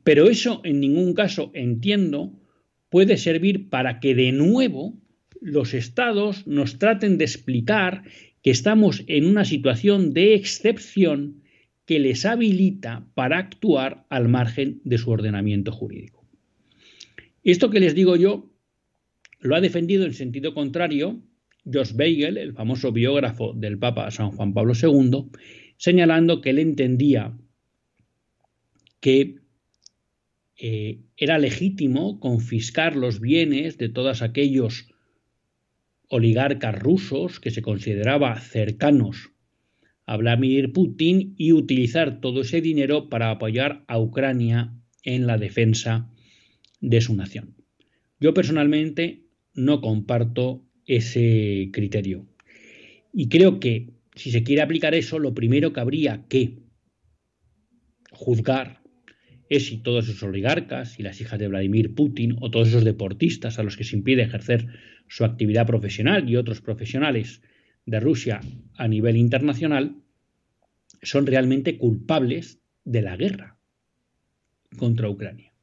Pero 0.04 0.30
eso 0.30 0.62
en 0.64 0.80
ningún 0.80 1.14
caso, 1.14 1.52
entiendo, 1.54 2.40
puede 2.90 3.18
servir 3.18 3.70
para 3.70 4.00
que 4.00 4.14
de 4.14 4.32
nuevo 4.32 4.94
los 5.42 5.74
estados 5.74 6.46
nos 6.48 6.78
traten 6.78 7.18
de 7.18 7.26
explicar 7.26 8.04
que 8.42 8.52
estamos 8.52 9.04
en 9.08 9.26
una 9.26 9.46
situación 9.46 10.14
de 10.14 10.36
excepción 10.36 11.43
que 11.86 12.00
les 12.00 12.26
habilita 12.26 13.08
para 13.14 13.38
actuar 13.38 14.06
al 14.10 14.30
margen 14.30 14.82
de 14.84 14.98
su 14.98 15.12
ordenamiento 15.12 15.72
jurídico. 15.72 16.26
Esto 17.44 17.70
que 17.70 17.80
les 17.80 17.94
digo 17.94 18.16
yo 18.16 18.50
lo 19.42 19.56
ha 19.56 19.62
defendido 19.62 20.06
en 20.06 20.14
sentido 20.14 20.54
contrario 20.54 21.22
Josh 21.66 21.94
Beigel, 21.94 22.38
el 22.38 22.54
famoso 22.54 22.92
biógrafo 22.92 23.54
del 23.54 23.78
Papa 23.78 24.12
San 24.12 24.32
Juan 24.32 24.54
Pablo 24.54 24.74
II, 24.82 25.30
señalando 25.78 26.42
que 26.42 26.52
él 26.52 26.60
entendía 26.60 27.38
que 29.00 29.40
eh, 30.58 31.02
era 31.18 31.40
legítimo 31.40 32.20
confiscar 32.20 32.96
los 32.96 33.20
bienes 33.20 33.78
de 33.78 33.90
todos 33.90 34.22
aquellos 34.22 34.88
oligarcas 36.08 36.78
rusos 36.80 37.40
que 37.40 37.52
se 37.52 37.62
consideraba 37.62 38.40
cercanos 38.40 39.33
a 40.06 40.18
Vladimir 40.18 40.74
Putin 40.74 41.34
y 41.38 41.54
utilizar 41.54 42.20
todo 42.20 42.42
ese 42.42 42.62
dinero 42.62 43.10
para 43.10 43.32
apoyar 43.32 43.84
a 43.88 44.00
Ucrania 44.00 44.74
en 45.04 45.28
la 45.28 45.38
defensa 45.38 46.10
de 46.82 47.02
su 47.02 47.16
nación. 47.16 47.56
Yo 48.20 48.34
personalmente 48.34 49.28
no 49.54 49.82
comparto 49.82 50.66
ese 50.86 51.70
criterio. 51.72 52.28
Y 53.14 53.30
creo 53.30 53.60
que 53.60 53.94
si 54.16 54.32
se 54.32 54.44
quiere 54.44 54.62
aplicar 54.62 54.94
eso, 54.96 55.20
lo 55.20 55.34
primero 55.34 55.74
que 55.74 55.80
habría 55.80 56.26
que 56.28 56.60
juzgar 58.12 58.82
es 59.50 59.68
si 59.68 59.78
todos 59.78 60.08
esos 60.08 60.24
oligarcas 60.24 61.00
y 61.00 61.04
las 61.04 61.22
hijas 61.22 61.40
de 61.40 61.48
Vladimir 61.48 61.94
Putin 61.96 62.36
o 62.42 62.50
todos 62.50 62.70
esos 62.70 62.84
deportistas 62.84 63.60
a 63.60 63.64
los 63.64 63.78
que 63.78 63.84
se 63.84 63.96
impide 63.96 64.24
ejercer 64.24 64.68
su 65.08 65.26
actividad 65.26 65.68
profesional 65.68 66.30
y 66.30 66.38
otros 66.38 66.62
profesionales 66.62 67.42
de 67.86 68.00
Rusia 68.00 68.42
a 68.76 68.88
nivel 68.88 69.18
internacional 69.18 69.96
son 71.02 71.26
realmente 71.26 71.78
culpables 71.78 72.60
de 72.86 73.02
la 73.02 73.16
guerra 73.16 73.58
contra 74.78 75.10
Ucrania. 75.10 75.54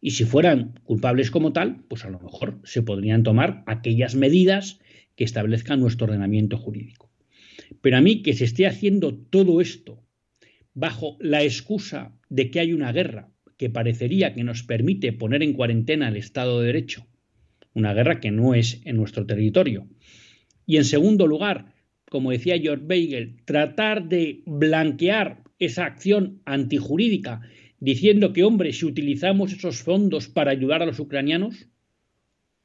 Y 0.00 0.12
si 0.12 0.24
fueran 0.24 0.80
culpables 0.84 1.30
como 1.30 1.52
tal, 1.52 1.84
pues 1.88 2.04
a 2.04 2.10
lo 2.10 2.20
mejor 2.20 2.60
se 2.64 2.82
podrían 2.82 3.22
tomar 3.22 3.62
aquellas 3.66 4.14
medidas 4.14 4.80
que 5.16 5.24
establezcan 5.24 5.80
nuestro 5.80 6.06
ordenamiento 6.06 6.58
jurídico. 6.58 7.10
Pero 7.80 7.96
a 7.96 8.00
mí 8.00 8.22
que 8.22 8.34
se 8.34 8.44
esté 8.44 8.66
haciendo 8.66 9.14
todo 9.14 9.60
esto 9.60 10.02
bajo 10.74 11.16
la 11.20 11.42
excusa 11.42 12.18
de 12.28 12.50
que 12.50 12.60
hay 12.60 12.72
una 12.72 12.92
guerra 12.92 13.30
que 13.56 13.70
parecería 13.70 14.34
que 14.34 14.44
nos 14.44 14.62
permite 14.62 15.12
poner 15.12 15.42
en 15.42 15.52
cuarentena 15.52 16.08
el 16.08 16.16
Estado 16.16 16.60
de 16.60 16.66
Derecho, 16.66 17.06
una 17.72 17.94
guerra 17.94 18.20
que 18.20 18.30
no 18.30 18.54
es 18.54 18.80
en 18.84 18.96
nuestro 18.96 19.24
territorio. 19.26 19.88
Y 20.66 20.76
en 20.76 20.84
segundo 20.84 21.26
lugar, 21.26 21.74
como 22.10 22.30
decía 22.30 22.58
George 22.58 22.84
Beigel, 22.86 23.36
tratar 23.44 24.08
de 24.08 24.42
blanquear 24.46 25.42
esa 25.58 25.84
acción 25.84 26.40
antijurídica 26.44 27.42
diciendo 27.80 28.32
que, 28.32 28.44
hombre, 28.44 28.72
si 28.72 28.86
utilizamos 28.86 29.52
esos 29.52 29.82
fondos 29.82 30.28
para 30.28 30.50
ayudar 30.50 30.82
a 30.82 30.86
los 30.86 31.00
ucranianos, 31.00 31.68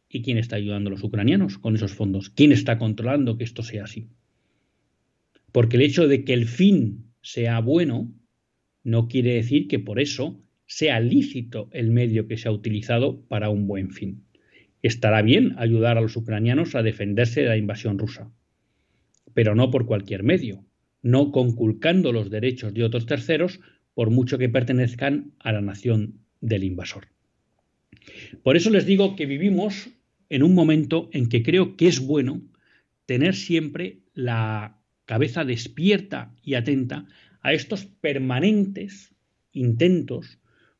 ¿y 0.07 0.21
quién 0.21 0.37
está 0.37 0.55
ayudando 0.55 0.89
a 0.89 0.91
los 0.91 1.03
ucranianos 1.03 1.57
con 1.57 1.75
esos 1.75 1.93
fondos? 1.93 2.29
¿Quién 2.29 2.51
está 2.51 2.77
controlando 2.77 3.37
que 3.37 3.43
esto 3.43 3.63
sea 3.63 3.83
así? 3.83 4.07
Porque 5.51 5.77
el 5.77 5.83
hecho 5.83 6.07
de 6.07 6.23
que 6.23 6.33
el 6.33 6.45
fin 6.45 7.11
sea 7.21 7.59
bueno 7.59 8.13
no 8.83 9.07
quiere 9.07 9.33
decir 9.33 9.67
que 9.67 9.79
por 9.79 9.99
eso 9.99 10.41
sea 10.65 10.99
lícito 10.99 11.69
el 11.71 11.91
medio 11.91 12.27
que 12.27 12.37
se 12.37 12.47
ha 12.47 12.51
utilizado 12.51 13.21
para 13.27 13.49
un 13.49 13.67
buen 13.67 13.91
fin. 13.91 14.23
Estará 14.81 15.21
bien 15.21 15.55
ayudar 15.57 15.97
a 15.97 16.01
los 16.01 16.15
ucranianos 16.15 16.75
a 16.75 16.83
defenderse 16.83 17.41
de 17.41 17.49
la 17.49 17.57
invasión 17.57 17.99
rusa, 17.99 18.31
pero 19.33 19.55
no 19.55 19.71
por 19.71 19.85
cualquier 19.85 20.23
medio, 20.23 20.65
no 21.01 21.31
conculcando 21.31 22.11
los 22.11 22.29
derechos 22.29 22.73
de 22.73 22.83
otros 22.83 23.05
terceros 23.05 23.59
por 23.93 24.09
mucho 24.09 24.37
que 24.37 24.49
pertenezcan 24.49 25.33
a 25.39 25.51
la 25.51 25.61
nación 25.61 26.19
del 26.41 26.63
invasor. 26.63 27.07
Por 28.43 28.55
eso 28.55 28.69
les 28.69 28.85
digo 28.85 29.15
que 29.15 29.25
vivimos 29.25 29.89
en 30.29 30.43
un 30.43 30.53
momento 30.53 31.09
en 31.11 31.27
que 31.27 31.43
creo 31.43 31.75
que 31.75 31.87
es 31.87 31.99
bueno 31.99 32.41
tener 33.05 33.35
siempre 33.35 33.99
la 34.13 34.79
cabeza 35.05 35.43
despierta 35.43 36.35
y 36.43 36.53
atenta 36.53 37.07
a 37.41 37.53
estos 37.53 37.85
permanentes 37.85 39.15
intentos 39.51 40.39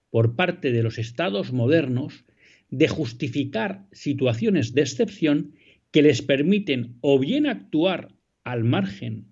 por 0.10 0.36
parte 0.36 0.72
de 0.72 0.84
los 0.84 0.98
estados 0.98 1.52
modernos 1.52 2.26
de 2.70 2.88
justificar 2.88 3.86
situaciones 3.92 4.74
de 4.74 4.82
excepción 4.82 5.54
que 5.92 6.02
les 6.02 6.22
permiten 6.22 6.98
o 7.02 7.20
bien 7.20 7.48
actuar 7.48 8.14
al 8.44 8.64
margen 8.64 9.26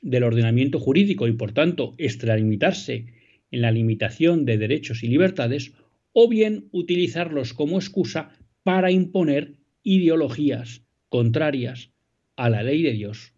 del 0.00 0.22
ordenamiento 0.22 0.78
jurídico 0.78 1.28
y 1.28 1.32
por 1.32 1.52
tanto 1.52 1.94
extralimitarse 1.98 3.06
en 3.50 3.62
la 3.62 3.70
limitación 3.70 4.44
de 4.44 4.58
derechos 4.58 5.02
y 5.02 5.08
libertades, 5.08 5.72
o 6.12 6.28
bien 6.28 6.68
utilizarlos 6.72 7.54
como 7.54 7.78
excusa 7.78 8.30
para 8.62 8.90
imponer 8.90 9.54
ideologías 9.82 10.82
contrarias 11.08 11.90
a 12.36 12.50
la 12.50 12.62
ley 12.62 12.82
de 12.82 12.92
Dios 12.92 13.32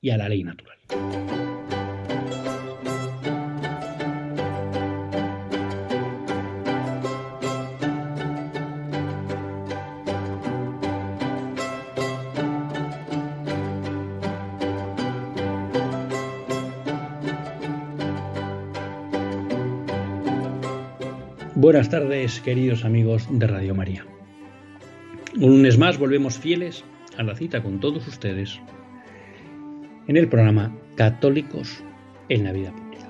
y 0.00 0.10
a 0.10 0.16
la 0.16 0.28
ley 0.28 0.44
natural. 0.44 0.78
Buenas 21.62 21.90
tardes, 21.90 22.40
queridos 22.40 22.84
amigos 22.84 23.28
de 23.30 23.46
Radio 23.46 23.72
María. 23.72 24.04
Un 25.36 25.58
lunes 25.58 25.78
más 25.78 25.96
volvemos 25.96 26.36
fieles 26.36 26.82
a 27.16 27.22
la 27.22 27.36
cita 27.36 27.62
con 27.62 27.78
todos 27.78 28.08
ustedes 28.08 28.58
en 30.08 30.16
el 30.16 30.26
programa 30.28 30.76
Católicos 30.96 31.84
en 32.28 32.42
la 32.42 32.50
Vida 32.50 32.72
Pública. 32.72 33.08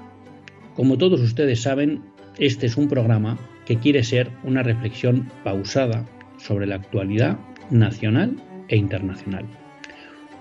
Como 0.74 0.98
todos 0.98 1.22
ustedes 1.22 1.62
saben, 1.62 2.02
este 2.38 2.66
es 2.66 2.76
un 2.76 2.88
programa 2.88 3.38
que 3.64 3.78
quiere 3.78 4.04
ser 4.04 4.30
una 4.44 4.62
reflexión 4.62 5.30
pausada 5.42 6.04
sobre 6.36 6.66
la 6.66 6.74
actualidad 6.74 7.38
nacional 7.70 8.36
e 8.68 8.76
internacional. 8.76 9.46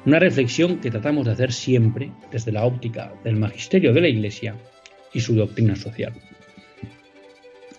Una 0.05 0.19
reflexión 0.19 0.81
que 0.81 0.91
tratamos 0.91 1.27
de 1.27 1.31
hacer 1.31 1.53
siempre 1.53 2.11
desde 2.29 2.51
la 2.51 2.65
óptica 2.65 3.13
del 3.23 3.37
magisterio 3.37 3.93
de 3.93 4.01
la 4.01 4.09
Iglesia 4.09 4.57
y 5.13 5.21
su 5.21 5.33
doctrina 5.33 5.77
social. 5.77 6.11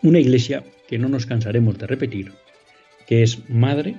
Una 0.02 0.18
Iglesia 0.18 0.64
que 0.88 0.98
no 0.98 1.08
nos 1.08 1.26
cansaremos 1.26 1.78
de 1.78 1.86
repetir, 1.86 2.32
que 3.06 3.22
es 3.22 3.48
madre 3.48 3.94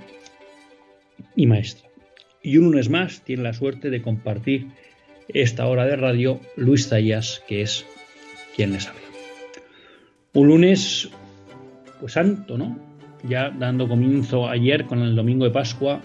y 1.36 1.48
maestra. 1.48 1.88
Y 2.42 2.58
un 2.58 2.66
lunes 2.66 2.90
más 2.90 3.22
tiene 3.22 3.44
la 3.44 3.54
suerte 3.54 3.90
de 3.90 4.02
compartir 4.02 4.68
esta 5.30 5.66
hora 5.66 5.86
de 5.86 5.96
radio 5.96 6.42
Luis 6.58 6.90
Zayas, 6.90 7.42
que 7.48 7.62
es 7.62 7.86
quien 8.54 8.74
les 8.74 8.88
habla. 8.88 9.02
Un 10.34 10.48
lunes, 10.48 11.10
pues 12.02 12.14
santo, 12.14 12.58
¿no? 12.58 12.78
Ya 13.24 13.50
dando 13.50 13.88
comienzo 13.88 14.50
ayer 14.50 14.86
con 14.86 15.00
el 15.00 15.16
domingo 15.16 15.46
de 15.46 15.52
Pascua, 15.52 16.02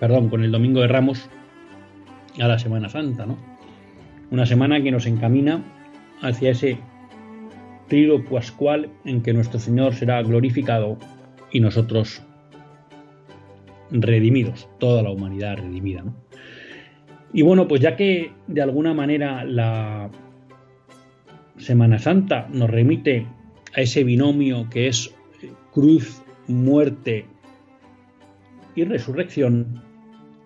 perdón, 0.00 0.30
con 0.30 0.42
el 0.42 0.50
domingo 0.50 0.80
de 0.80 0.88
Ramos 0.88 1.30
a 2.40 2.48
la 2.48 2.58
Semana 2.58 2.88
Santa, 2.88 3.24
¿no? 3.24 3.38
Una 4.32 4.46
semana 4.46 4.82
que 4.82 4.90
nos 4.90 5.06
encamina 5.06 5.62
hacia 6.22 6.50
ese 6.50 6.78
trío 7.88 8.24
pascual 8.24 8.90
en 9.04 9.22
que 9.22 9.32
nuestro 9.32 9.58
Señor 9.58 9.94
será 9.94 10.22
glorificado 10.22 10.98
y 11.50 11.60
nosotros 11.60 12.22
redimidos, 13.90 14.68
toda 14.78 15.02
la 15.02 15.10
humanidad 15.10 15.56
redimida. 15.56 16.04
Y 17.32 17.42
bueno, 17.42 17.68
pues 17.68 17.80
ya 17.80 17.96
que 17.96 18.32
de 18.46 18.62
alguna 18.62 18.94
manera 18.94 19.44
la 19.44 20.10
Semana 21.58 21.98
Santa 21.98 22.48
nos 22.52 22.70
remite 22.70 23.26
a 23.74 23.80
ese 23.80 24.04
binomio 24.04 24.68
que 24.70 24.88
es 24.88 25.14
cruz, 25.72 26.22
muerte 26.46 27.26
y 28.74 28.84
resurrección, 28.84 29.82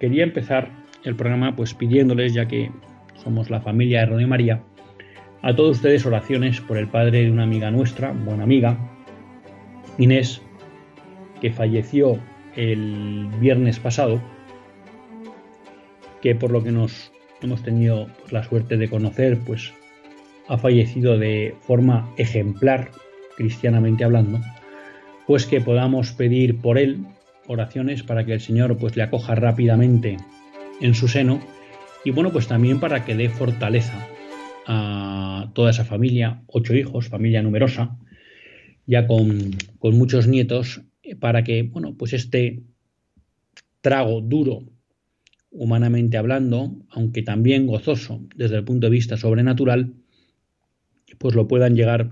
quería 0.00 0.24
empezar 0.24 0.70
el 1.04 1.14
programa 1.14 1.54
pues 1.54 1.74
pidiéndoles, 1.74 2.34
ya 2.34 2.46
que 2.46 2.70
somos 3.22 3.50
la 3.50 3.60
familia 3.60 4.00
de 4.00 4.06
Radio 4.06 4.28
María, 4.28 4.62
a 5.42 5.56
todos 5.56 5.78
ustedes 5.78 6.06
oraciones 6.06 6.60
por 6.60 6.78
el 6.78 6.88
padre 6.88 7.24
de 7.24 7.30
una 7.30 7.42
amiga 7.42 7.70
nuestra, 7.70 8.12
buena 8.12 8.44
amiga, 8.44 8.78
Inés, 9.98 10.40
que 11.40 11.50
falleció 11.50 12.18
el 12.54 13.28
viernes 13.40 13.80
pasado, 13.80 14.22
que 16.20 16.36
por 16.36 16.52
lo 16.52 16.62
que 16.62 16.70
nos 16.70 17.12
hemos 17.42 17.62
tenido 17.62 18.06
la 18.30 18.44
suerte 18.44 18.76
de 18.76 18.88
conocer, 18.88 19.40
pues 19.44 19.72
ha 20.46 20.56
fallecido 20.58 21.18
de 21.18 21.56
forma 21.60 22.08
ejemplar, 22.16 22.90
cristianamente 23.36 24.04
hablando, 24.04 24.40
pues 25.26 25.46
que 25.46 25.60
podamos 25.60 26.12
pedir 26.12 26.60
por 26.60 26.78
él 26.78 27.04
oraciones 27.48 28.04
para 28.04 28.24
que 28.24 28.34
el 28.34 28.40
Señor 28.40 28.78
pues 28.78 28.96
le 28.96 29.02
acoja 29.02 29.34
rápidamente 29.34 30.18
en 30.80 30.94
su 30.94 31.08
seno 31.08 31.40
y 32.04 32.10
bueno, 32.10 32.30
pues 32.30 32.46
también 32.46 32.78
para 32.78 33.04
que 33.04 33.16
dé 33.16 33.28
fortaleza 33.28 34.06
a 34.66 35.50
toda 35.54 35.70
esa 35.70 35.84
familia, 35.84 36.42
ocho 36.46 36.74
hijos, 36.74 37.08
familia 37.08 37.42
numerosa, 37.42 37.98
ya 38.86 39.06
con, 39.06 39.52
con 39.78 39.96
muchos 39.96 40.28
nietos, 40.28 40.82
para 41.20 41.44
que, 41.44 41.62
bueno, 41.62 41.94
pues 41.96 42.12
este 42.12 42.62
trago 43.80 44.20
duro, 44.20 44.64
humanamente 45.50 46.16
hablando, 46.16 46.76
aunque 46.90 47.22
también 47.22 47.66
gozoso 47.66 48.24
desde 48.34 48.56
el 48.56 48.64
punto 48.64 48.86
de 48.86 48.92
vista 48.92 49.16
sobrenatural, 49.16 49.94
pues 51.18 51.34
lo 51.34 51.46
puedan 51.46 51.76
llegar 51.76 52.10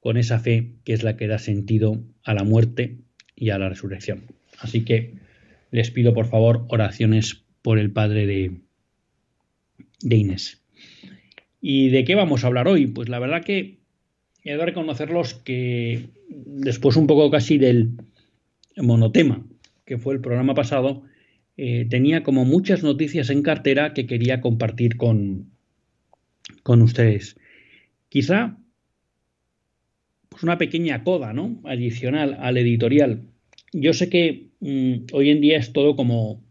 con 0.00 0.16
esa 0.16 0.38
fe 0.38 0.76
que 0.84 0.92
es 0.92 1.02
la 1.02 1.16
que 1.16 1.26
da 1.26 1.38
sentido 1.38 2.02
a 2.24 2.34
la 2.34 2.44
muerte 2.44 2.98
y 3.34 3.50
a 3.50 3.58
la 3.58 3.68
resurrección. 3.68 4.22
Así 4.58 4.84
que 4.84 5.14
les 5.70 5.90
pido 5.90 6.14
por 6.14 6.26
favor 6.26 6.64
oraciones 6.68 7.44
por 7.62 7.78
el 7.78 7.90
Padre 7.90 8.26
de, 8.26 8.60
de 10.00 10.16
Inés. 10.16 10.62
¿Y 11.60 11.88
de 11.90 12.04
qué 12.04 12.14
vamos 12.14 12.44
a 12.44 12.46
hablar 12.46 12.68
hoy? 12.68 12.86
Pues 12.86 13.08
la 13.08 13.18
verdad 13.18 13.44
que 13.44 13.78
he 14.44 14.56
de 14.56 14.64
reconocerlos 14.64 15.34
que 15.34 16.08
después 16.28 16.96
un 16.96 17.06
poco 17.06 17.30
casi 17.30 17.58
del 17.58 17.90
monotema 18.76 19.44
que 19.88 19.98
fue 19.98 20.14
el 20.14 20.20
programa 20.20 20.54
pasado, 20.54 21.02
eh, 21.56 21.86
tenía 21.88 22.22
como 22.22 22.44
muchas 22.44 22.82
noticias 22.82 23.30
en 23.30 23.42
cartera 23.42 23.94
que 23.94 24.06
quería 24.06 24.42
compartir 24.42 24.98
con, 24.98 25.50
con 26.62 26.82
ustedes. 26.82 27.36
Quizá 28.10 28.58
pues 30.28 30.42
una 30.42 30.58
pequeña 30.58 31.02
coda, 31.02 31.32
¿no? 31.32 31.58
Adicional 31.64 32.36
al 32.38 32.58
editorial. 32.58 33.22
Yo 33.72 33.94
sé 33.94 34.10
que 34.10 34.50
mm, 34.60 35.06
hoy 35.14 35.30
en 35.30 35.40
día 35.40 35.56
es 35.56 35.72
todo 35.72 35.96
como 35.96 36.44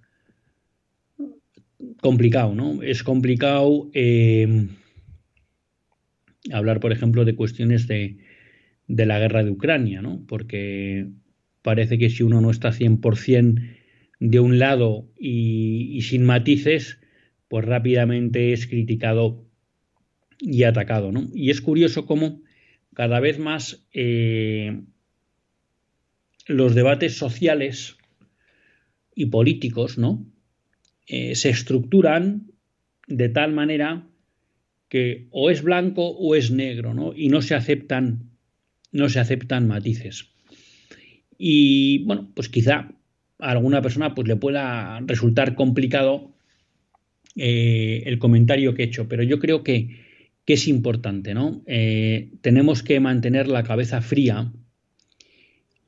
complicado, 2.02 2.56
¿no? 2.56 2.82
Es 2.82 3.04
complicado 3.04 3.90
eh, 3.94 4.68
hablar, 6.54 6.80
por 6.80 6.92
ejemplo, 6.92 7.26
de 7.26 7.36
cuestiones 7.36 7.88
de, 7.88 8.18
de, 8.88 9.06
la 9.06 9.20
guerra 9.20 9.44
de 9.44 9.52
Ucrania, 9.52 10.02
¿no? 10.02 10.26
Porque 10.28 11.08
parece 11.62 11.98
que 11.98 12.10
si 12.10 12.24
uno 12.24 12.42
no 12.42 12.52
está 12.52 12.72
100% 12.72 13.62
de 14.20 14.40
un 14.40 14.60
lado 14.60 15.10
y, 15.20 16.00
sin 16.02 16.26
matices, 16.26 17.00
pues 17.48 17.66
rápidamente 17.66 18.54
es 18.54 18.68
criticado 18.68 19.46
y 20.40 20.64
atacado, 20.64 21.12
¿no? 21.12 21.30
Y 21.34 21.50
es 21.50 21.62
curioso 21.62 22.06
cómo 22.06 22.42
cada 22.94 23.20
vez 23.20 23.40
más 23.40 23.86
eh, 23.94 24.82
los 26.48 26.76
debates 26.76 27.16
sociales 27.16 27.98
y 29.16 29.28
políticos, 29.28 29.98
¿no? 29.98 30.26
Eh, 31.06 31.36
se 31.36 31.50
estructuran 31.50 32.52
de 33.08 33.30
tal 33.30 33.54
manera 33.54 34.08
que 34.90 35.28
o 35.32 35.50
es 35.50 35.62
blanco 35.62 36.08
o 36.08 36.36
es 36.36 36.52
negro, 36.52 36.94
¿no? 36.94 37.14
Y 37.16 37.30
no 37.30 37.42
se 37.42 37.56
aceptan, 37.56 38.32
no 38.92 39.10
se 39.10 39.20
aceptan 39.20 39.68
matices. 39.68 40.30
Y 41.38 42.00
bueno, 42.06 42.32
pues 42.34 42.50
quizá 42.50 42.90
a 43.40 43.52
alguna 43.52 43.82
persona 43.82 44.16
pues 44.16 44.28
le 44.28 44.36
pueda 44.36 45.00
resultar 45.02 45.56
complicado 45.56 46.32
eh, 47.36 48.04
el 48.06 48.18
comentario 48.18 48.74
que 48.74 48.84
he 48.84 48.86
hecho, 48.86 49.08
pero 49.08 49.24
yo 49.24 49.40
creo 49.40 49.64
que, 49.64 50.06
es 50.48 50.70
importante, 50.70 51.34
¿no? 51.34 51.62
Eh, 51.68 52.32
tenemos 52.40 52.82
que 52.82 53.02
mantener 53.02 53.50
la 53.50 53.64
cabeza 53.64 54.00
fría 54.00 54.54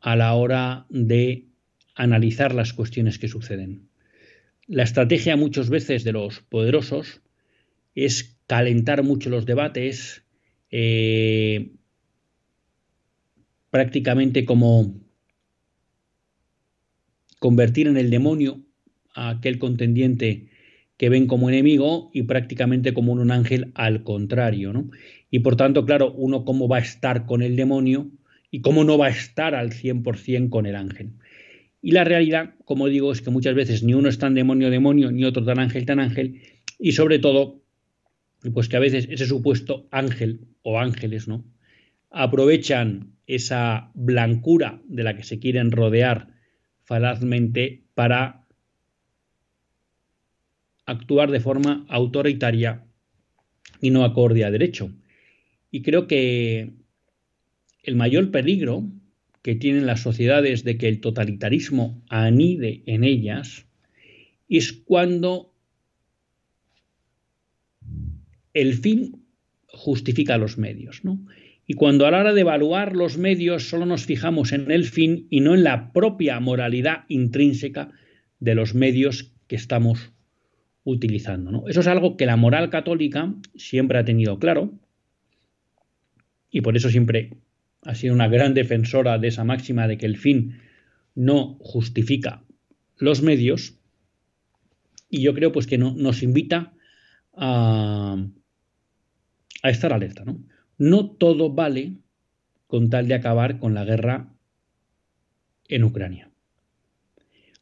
a 0.02 0.16
la 0.18 0.34
hora 0.34 0.86
de 0.90 1.46
analizar 1.96 2.54
las 2.54 2.74
cuestiones 2.74 3.20
que 3.20 3.30
suceden. 3.30 3.88
La 4.68 4.84
estrategia 4.84 5.38
muchas 5.38 5.70
veces 5.70 6.04
de 6.04 6.12
los 6.12 6.42
poderosos 6.42 7.22
es 8.06 8.38
calentar 8.48 9.04
mucho 9.04 9.30
los 9.30 9.46
debates, 9.46 10.24
eh, 10.72 11.72
prácticamente 13.70 14.46
como 14.46 14.96
convertir 17.40 17.88
en 17.88 17.98
el 17.98 18.10
demonio 18.10 18.62
a 19.14 19.30
aquel 19.30 19.60
contendiente 19.60 20.50
que 20.98 21.10
ven 21.10 21.28
como 21.28 21.50
enemigo 21.50 22.12
y 22.14 22.24
prácticamente 22.24 22.94
como 22.94 23.14
un 23.14 23.32
ángel 23.32 23.72
al 23.76 24.04
contrario, 24.04 24.74
¿no? 24.74 24.90
Y 25.32 25.40
por 25.40 25.56
tanto, 25.56 25.86
claro, 25.86 26.12
uno 26.12 26.44
cómo 26.44 26.68
va 26.68 26.78
a 26.78 26.82
estar 26.82 27.26
con 27.26 27.42
el 27.42 27.56
demonio 27.56 28.12
y 28.52 28.62
cómo 28.62 28.84
no 28.84 28.98
va 28.98 29.08
a 29.08 29.12
estar 29.12 29.56
al 29.56 29.72
100% 29.72 30.50
con 30.50 30.66
el 30.66 30.76
ángel. 30.76 31.12
Y 31.82 31.92
la 31.92 32.04
realidad, 32.04 32.56
como 32.66 32.88
digo, 32.88 33.12
es 33.12 33.22
que 33.22 33.30
muchas 33.30 33.56
veces 33.56 33.84
ni 33.84 33.94
uno 33.94 34.10
es 34.10 34.18
tan 34.18 34.34
demonio 34.34 34.70
demonio, 34.70 35.12
ni 35.12 35.24
otro 35.24 35.46
tan 35.46 35.60
ángel 35.60 35.86
tan 35.86 36.00
ángel, 36.00 36.42
y 36.78 36.92
sobre 36.92 37.20
todo, 37.20 37.59
pues 38.54 38.70
que 38.70 38.78
a 38.78 38.82
veces 38.82 39.08
ese 39.10 39.26
supuesto 39.26 39.88
ángel 39.92 40.48
o 40.62 40.80
ángeles, 40.80 41.28
¿no? 41.28 41.44
Aprovechan 42.10 43.14
esa 43.28 43.92
blancura 43.94 44.82
de 44.88 45.04
la 45.04 45.16
que 45.16 45.24
se 45.24 45.40
quieren 45.40 45.72
rodear 45.72 46.34
falazmente 46.84 47.84
para 47.94 48.48
actuar 50.86 51.30
de 51.30 51.40
forma 51.40 51.86
autoritaria 51.90 52.86
y 53.82 53.92
no 53.92 54.04
acorde 54.04 54.44
a 54.44 54.52
derecho. 54.52 54.92
Y 55.70 55.84
creo 55.84 56.08
que 56.08 56.74
el 57.84 57.96
mayor 57.96 58.32
peligro 58.32 58.90
que 59.42 59.56
tienen 59.56 59.86
las 59.86 60.02
sociedades 60.02 60.64
de 60.64 60.78
que 60.78 60.88
el 60.88 61.00
totalitarismo 61.00 62.04
anide 62.10 62.84
en 62.86 63.04
ellas 63.04 63.66
es 64.48 64.74
cuando 64.74 65.49
el 68.62 68.74
fin 68.74 69.24
justifica 69.68 70.38
los 70.38 70.58
medios, 70.58 71.04
¿no? 71.04 71.20
Y 71.66 71.76
cuando 71.76 72.08
a 72.08 72.12
la 72.12 72.20
hora 72.20 72.34
de 72.34 72.42
evaluar 72.42 72.96
los 72.96 73.18
medios 73.20 73.70
solo 73.70 73.86
nos 73.86 74.06
fijamos 74.06 74.54
en 74.54 74.72
el 74.72 74.86
fin 74.86 75.28
y 75.30 75.42
no 75.42 75.54
en 75.54 75.64
la 75.64 75.94
propia 75.94 76.40
moralidad 76.40 77.06
intrínseca 77.10 77.92
de 78.40 78.56
los 78.56 78.74
medios 78.74 79.34
que 79.48 79.56
estamos 79.56 80.12
utilizando. 80.84 81.68
Eso 81.68 81.82
es 81.82 81.88
algo 81.88 82.18
que 82.18 82.26
la 82.26 82.38
moral 82.38 82.72
católica 82.72 83.36
siempre 83.56 84.00
ha 84.00 84.06
tenido 84.06 84.40
claro 84.40 84.74
y 86.50 86.62
por 86.62 86.76
eso 86.76 86.90
siempre 86.90 87.38
ha 87.84 87.94
sido 87.94 88.16
una 88.16 88.28
gran 88.28 88.56
defensora 88.56 89.20
de 89.20 89.28
esa 89.28 89.44
máxima 89.44 89.88
de 89.88 89.98
que 90.00 90.08
el 90.08 90.18
fin 90.18 90.60
no 91.14 91.58
justifica 91.60 92.44
los 92.98 93.22
medios 93.22 93.76
y 95.10 95.22
yo 95.22 95.36
creo 95.36 95.52
pues 95.52 95.68
que 95.68 95.78
no, 95.78 95.94
nos 95.96 96.24
invita 96.24 96.74
a, 97.34 98.26
a 99.64 99.70
estar 99.70 99.94
alerta. 99.94 100.24
¿no? 100.26 100.40
no 100.80 101.12
todo 101.12 101.52
vale 101.52 101.98
con 102.66 102.90
tal 102.90 103.08
de 103.08 103.14
acabar 103.14 103.60
con 103.60 103.76
la 103.76 103.86
guerra 103.86 104.34
en 105.68 105.84
Ucrania. 105.84 106.32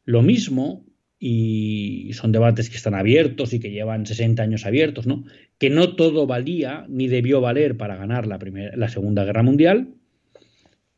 Lo 0.06 0.22
mismo 0.22 0.86
y 1.20 2.12
son 2.14 2.32
debates 2.32 2.70
que 2.70 2.78
están 2.78 2.94
abiertos 2.94 3.52
y 3.52 3.60
que 3.60 3.72
llevan 3.72 4.06
60 4.06 4.44
años 4.44 4.66
abiertos, 4.66 5.08
¿no? 5.08 5.26
Que 5.58 5.72
no 5.72 5.96
todo 5.96 6.28
valía 6.28 6.86
ni 6.90 7.08
debió 7.08 7.42
valer 7.42 7.76
para 7.76 7.96
ganar 7.96 8.28
la, 8.28 8.38
primera, 8.38 8.78
la 8.78 8.88
Segunda 8.88 9.26
Guerra 9.26 9.42
Mundial 9.42 9.96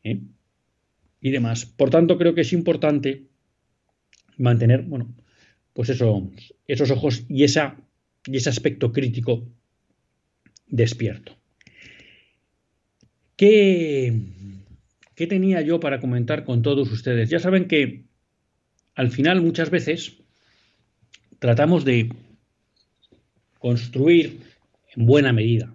¿eh? 0.03 0.19
y 1.21 1.31
demás. 1.31 1.65
Por 1.65 1.89
tanto, 1.89 2.17
creo 2.17 2.35
que 2.35 2.41
es 2.41 2.51
importante 2.51 3.27
mantener, 4.37 4.83
bueno, 4.83 5.15
pues 5.71 5.89
eso, 5.89 6.29
esos 6.67 6.91
ojos 6.91 7.23
y, 7.29 7.45
esa, 7.45 7.77
y 8.25 8.37
ese 8.37 8.49
aspecto 8.49 8.91
crítico 8.91 9.47
despierto. 10.69 11.37
¿Qué, 13.35 14.13
¿Qué 15.15 15.27
tenía 15.27 15.61
yo 15.61 15.79
para 15.79 15.99
comentar 15.99 16.43
con 16.43 16.61
todos 16.61 16.91
ustedes? 16.91 17.29
Ya 17.29 17.39
saben 17.39 17.67
que 17.67 18.03
al 18.95 19.11
final 19.11 19.41
muchas 19.41 19.69
veces 19.69 20.17
tratamos 21.39 21.85
de 21.85 22.09
construir 23.59 24.39
en 24.95 25.05
buena 25.05 25.33
medida 25.33 25.73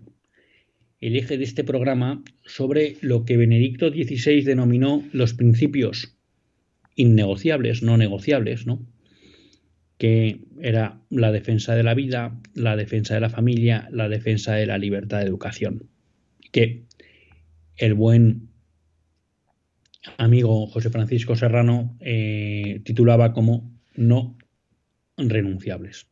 el 1.00 1.16
eje 1.16 1.36
de 1.36 1.44
este 1.44 1.64
programa 1.64 2.22
sobre 2.44 2.96
lo 3.02 3.26
que 3.26 3.36
Benedicto 3.36 3.90
XVI 3.90 4.42
denominó 4.42 5.04
los 5.12 5.34
principios 5.34 6.16
innegociables, 6.96 7.82
no 7.82 7.98
negociables, 7.98 8.66
¿no? 8.66 8.80
Que 10.04 10.40
era 10.60 11.00
la 11.08 11.32
defensa 11.32 11.74
de 11.74 11.82
la 11.82 11.94
vida, 11.94 12.38
la 12.52 12.76
defensa 12.76 13.14
de 13.14 13.20
la 13.20 13.30
familia, 13.30 13.88
la 13.90 14.10
defensa 14.10 14.54
de 14.54 14.66
la 14.66 14.76
libertad 14.76 15.20
de 15.20 15.24
educación. 15.24 15.88
Que 16.52 16.84
el 17.78 17.94
buen 17.94 18.50
amigo 20.18 20.66
José 20.66 20.90
Francisco 20.90 21.36
Serrano 21.36 21.96
eh, 22.00 22.82
titulaba 22.84 23.32
como 23.32 23.72
no 23.94 24.36
renunciables. 25.16 26.06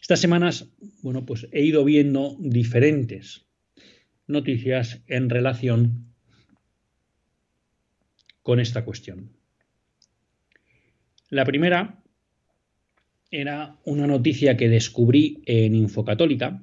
Estas 0.00 0.20
semanas, 0.20 0.70
bueno, 1.02 1.26
pues 1.26 1.48
he 1.50 1.64
ido 1.64 1.84
viendo 1.84 2.36
diferentes 2.38 3.48
noticias 4.28 5.02
en 5.08 5.28
relación 5.28 6.14
con 8.42 8.60
esta 8.60 8.84
cuestión. 8.84 9.35
La 11.28 11.44
primera 11.44 12.02
era 13.30 13.76
una 13.84 14.06
noticia 14.06 14.56
que 14.56 14.68
descubrí 14.68 15.42
en 15.46 15.74
Infocatólica 15.74 16.62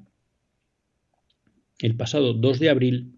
el 1.80 1.96
pasado 1.96 2.34
2 2.34 2.60
de 2.60 2.70
abril 2.70 3.18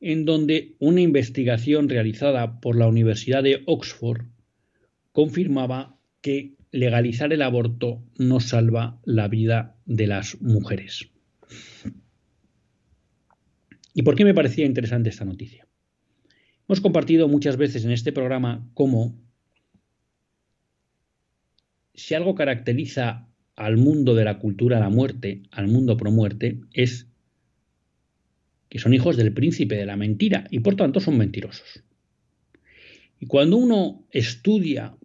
en 0.00 0.24
donde 0.24 0.76
una 0.78 1.00
investigación 1.00 1.88
realizada 1.88 2.60
por 2.60 2.76
la 2.76 2.86
Universidad 2.86 3.42
de 3.42 3.62
Oxford 3.66 4.26
confirmaba 5.12 5.98
que 6.20 6.54
legalizar 6.72 7.32
el 7.32 7.42
aborto 7.42 8.02
no 8.18 8.40
salva 8.40 9.00
la 9.04 9.28
vida 9.28 9.76
de 9.86 10.06
las 10.06 10.40
mujeres. 10.40 11.08
¿Y 13.94 14.02
por 14.02 14.14
qué 14.14 14.24
me 14.24 14.34
parecía 14.34 14.66
interesante 14.66 15.08
esta 15.08 15.24
noticia? 15.24 15.66
Hemos 16.68 16.80
compartido 16.80 17.28
muchas 17.28 17.56
veces 17.56 17.84
en 17.84 17.90
este 17.90 18.12
programa 18.12 18.68
cómo 18.74 19.18
si 22.00 22.14
algo 22.14 22.34
caracteriza 22.34 23.28
al 23.56 23.76
mundo 23.76 24.14
de 24.14 24.24
la 24.24 24.38
cultura 24.38 24.76
de 24.76 24.82
la 24.82 24.88
muerte, 24.88 25.42
al 25.50 25.68
mundo 25.68 25.96
pro 25.96 26.10
muerte, 26.10 26.60
es 26.72 27.08
que 28.70 28.78
son 28.78 28.94
hijos 28.94 29.16
del 29.16 29.34
príncipe 29.34 29.76
de 29.76 29.84
la 29.84 29.96
mentira 29.96 30.44
y 30.50 30.60
por 30.60 30.76
tanto 30.76 31.00
son 31.00 31.18
mentirosos. 31.18 31.82
Y 33.18 33.26
cuando 33.26 33.58
uno 33.58 34.06
estudia 34.10 34.96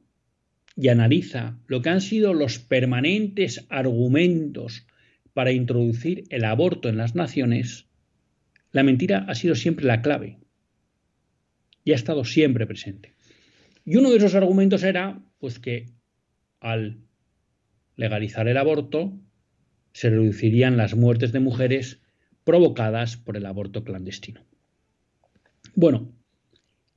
y 0.77 0.87
analiza 0.87 1.57
lo 1.67 1.81
que 1.81 1.89
han 1.89 2.01
sido 2.01 2.33
los 2.33 2.59
permanentes 2.59 3.65
argumentos 3.69 4.87
para 5.33 5.51
introducir 5.51 6.23
el 6.29 6.45
aborto 6.45 6.87
en 6.87 6.97
las 6.97 7.13
naciones, 7.13 7.87
la 8.71 8.83
mentira 8.83 9.25
ha 9.27 9.35
sido 9.35 9.55
siempre 9.55 9.85
la 9.85 10.01
clave 10.01 10.37
y 11.83 11.91
ha 11.91 11.95
estado 11.95 12.23
siempre 12.23 12.65
presente. 12.65 13.13
Y 13.83 13.97
uno 13.97 14.11
de 14.11 14.17
esos 14.17 14.35
argumentos 14.35 14.83
era 14.83 15.21
pues 15.39 15.59
que 15.59 15.94
al 16.65 16.97
legalizar 17.95 18.47
el 18.47 18.57
aborto 18.57 19.13
se 19.93 20.09
reducirían 20.09 20.77
las 20.77 20.95
muertes 20.95 21.31
de 21.31 21.39
mujeres 21.39 22.01
provocadas 22.43 23.17
por 23.17 23.37
el 23.37 23.45
aborto 23.45 23.83
clandestino. 23.83 24.41
Bueno, 25.75 26.11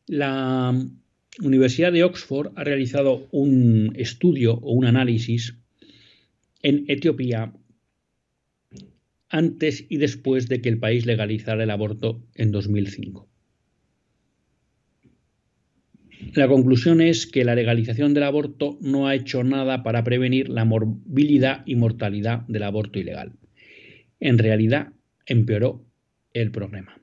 la 0.06 0.74
Universidad 1.40 1.92
de 1.92 2.02
Oxford 2.02 2.52
ha 2.56 2.64
realizado 2.64 3.28
un 3.30 3.92
estudio 3.94 4.54
o 4.54 4.72
un 4.72 4.86
análisis 4.86 5.58
en 6.62 6.86
Etiopía 6.88 7.52
antes 9.28 9.84
y 9.90 9.98
después 9.98 10.48
de 10.48 10.62
que 10.62 10.70
el 10.70 10.78
país 10.78 11.04
legalizara 11.04 11.62
el 11.62 11.70
aborto 11.70 12.24
en 12.34 12.52
2005. 12.52 13.27
La 16.34 16.48
conclusión 16.48 17.00
es 17.00 17.26
que 17.26 17.44
la 17.44 17.54
legalización 17.54 18.14
del 18.14 18.24
aborto 18.24 18.78
no 18.80 19.06
ha 19.06 19.14
hecho 19.14 19.44
nada 19.44 19.82
para 19.82 20.04
prevenir 20.04 20.48
la 20.48 20.64
morbilidad 20.64 21.62
y 21.64 21.76
mortalidad 21.76 22.40
del 22.48 22.64
aborto 22.64 22.98
ilegal. 22.98 23.32
En 24.20 24.38
realidad, 24.38 24.92
empeoró 25.26 25.84
el 26.32 26.50
problema. 26.50 27.00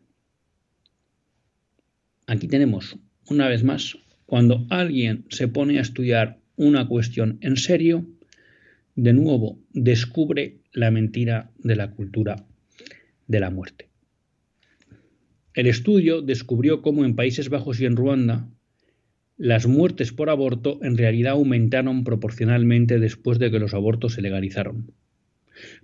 Aquí 2.27 2.47
tenemos, 2.47 2.97
una 3.29 3.47
vez 3.47 3.63
más, 3.63 3.97
cuando 4.25 4.65
alguien 4.69 5.25
se 5.29 5.47
pone 5.47 5.77
a 5.77 5.81
estudiar 5.81 6.39
una 6.55 6.87
cuestión 6.87 7.37
en 7.41 7.57
serio, 7.57 8.05
de 8.95 9.13
nuevo 9.13 9.59
descubre 9.71 10.61
la 10.71 10.91
mentira 10.91 11.51
de 11.59 11.75
la 11.75 11.91
cultura 11.91 12.47
de 13.27 13.39
la 13.39 13.49
muerte. 13.49 13.89
El 15.53 15.67
estudio 15.67 16.21
descubrió 16.21 16.81
cómo 16.81 17.05
en 17.05 17.15
Países 17.15 17.49
Bajos 17.49 17.79
y 17.79 17.85
en 17.85 17.95
Ruanda 17.95 18.49
las 19.37 19.67
muertes 19.67 20.13
por 20.13 20.29
aborto 20.29 20.79
en 20.81 20.97
realidad 20.97 21.33
aumentaron 21.33 22.03
proporcionalmente 22.03 22.99
después 22.99 23.37
de 23.37 23.51
que 23.51 23.59
los 23.59 23.73
abortos 23.73 24.13
se 24.13 24.21
legalizaron. 24.21 24.93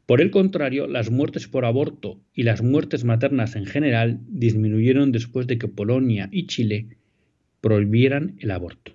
Por 0.06 0.22
el 0.22 0.32
contrario, 0.32 0.88
las 0.88 1.12
muertes 1.12 1.48
por 1.48 1.66
aborto 1.66 2.22
y 2.34 2.44
las 2.44 2.62
muertes 2.62 3.04
maternas 3.04 3.56
en 3.56 3.66
general 3.66 4.20
disminuyeron 4.28 5.12
después 5.12 5.48
de 5.48 5.58
que 5.58 5.68
Polonia 5.68 6.30
y 6.32 6.48
Chile 6.48 6.98
prohibieran 7.62 8.36
el 8.40 8.52
aborto. 8.52 8.94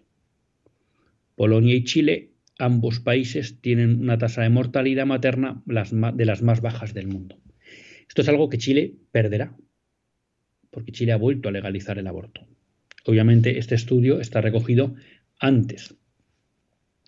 Polonia 1.34 1.74
y 1.74 1.84
Chile, 1.84 2.30
ambos 2.58 3.00
países, 3.00 3.60
tienen 3.60 4.00
una 4.00 4.18
tasa 4.18 4.42
de 4.42 4.50
mortalidad 4.50 5.06
materna 5.06 5.62
de 5.66 6.24
las 6.24 6.42
más 6.42 6.60
bajas 6.60 6.94
del 6.94 7.08
mundo. 7.08 7.38
Esto 8.08 8.22
es 8.22 8.28
algo 8.28 8.48
que 8.48 8.58
Chile 8.58 8.94
perderá, 9.12 9.54
porque 10.70 10.92
Chile 10.92 11.12
ha 11.12 11.16
vuelto 11.16 11.48
a 11.48 11.52
legalizar 11.52 11.98
el 11.98 12.06
aborto. 12.06 12.46
Obviamente, 13.06 13.58
este 13.58 13.76
estudio 13.76 14.20
está 14.20 14.40
recogido 14.40 14.94
antes 15.38 15.94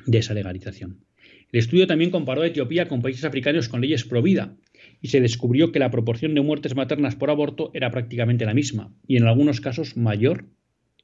de 0.06 0.18
esa 0.18 0.32
legalización. 0.32 1.04
El 1.50 1.58
estudio 1.58 1.86
también 1.86 2.10
comparó 2.10 2.42
a 2.42 2.46
Etiopía 2.46 2.88
con 2.88 3.02
países 3.02 3.24
africanos 3.24 3.68
con 3.68 3.80
leyes 3.80 4.04
pro 4.04 4.22
vida 4.22 4.56
y 5.00 5.08
se 5.08 5.20
descubrió 5.20 5.72
que 5.72 5.80
la 5.80 5.90
proporción 5.90 6.34
de 6.34 6.40
muertes 6.40 6.76
maternas 6.76 7.16
por 7.16 7.30
aborto 7.30 7.72
era 7.74 7.90
prácticamente 7.90 8.44
la 8.44 8.54
misma 8.54 8.94
y 9.06 9.16
en 9.16 9.24
algunos 9.24 9.60
casos 9.60 9.96
mayor 9.96 10.44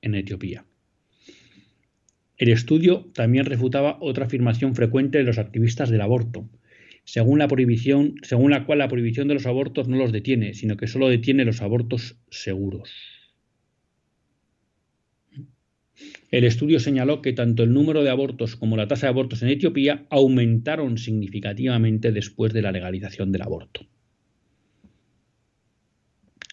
en 0.00 0.14
Etiopía. 0.14 0.64
El 2.36 2.50
estudio 2.50 3.10
también 3.14 3.46
refutaba 3.46 3.98
otra 4.00 4.26
afirmación 4.26 4.74
frecuente 4.74 5.18
de 5.18 5.24
los 5.24 5.38
activistas 5.38 5.90
del 5.90 6.02
aborto, 6.02 6.48
según 7.04 7.38
la, 7.38 7.48
prohibición, 7.48 8.14
según 8.22 8.52
la 8.52 8.64
cual 8.64 8.78
la 8.78 8.88
prohibición 8.88 9.28
de 9.28 9.34
los 9.34 9.46
abortos 9.46 9.88
no 9.88 9.96
los 9.96 10.12
detiene, 10.12 10.54
sino 10.54 10.76
que 10.76 10.86
solo 10.86 11.08
detiene 11.08 11.44
los 11.44 11.62
abortos 11.62 12.16
seguros. 12.30 12.92
El 16.34 16.42
estudio 16.42 16.80
señaló 16.80 17.22
que 17.22 17.32
tanto 17.32 17.62
el 17.62 17.72
número 17.72 18.02
de 18.02 18.10
abortos 18.10 18.56
como 18.56 18.76
la 18.76 18.88
tasa 18.88 19.06
de 19.06 19.10
abortos 19.10 19.40
en 19.44 19.50
Etiopía 19.50 20.04
aumentaron 20.10 20.98
significativamente 20.98 22.10
después 22.10 22.52
de 22.52 22.60
la 22.60 22.72
legalización 22.72 23.30
del 23.30 23.42
aborto. 23.42 23.86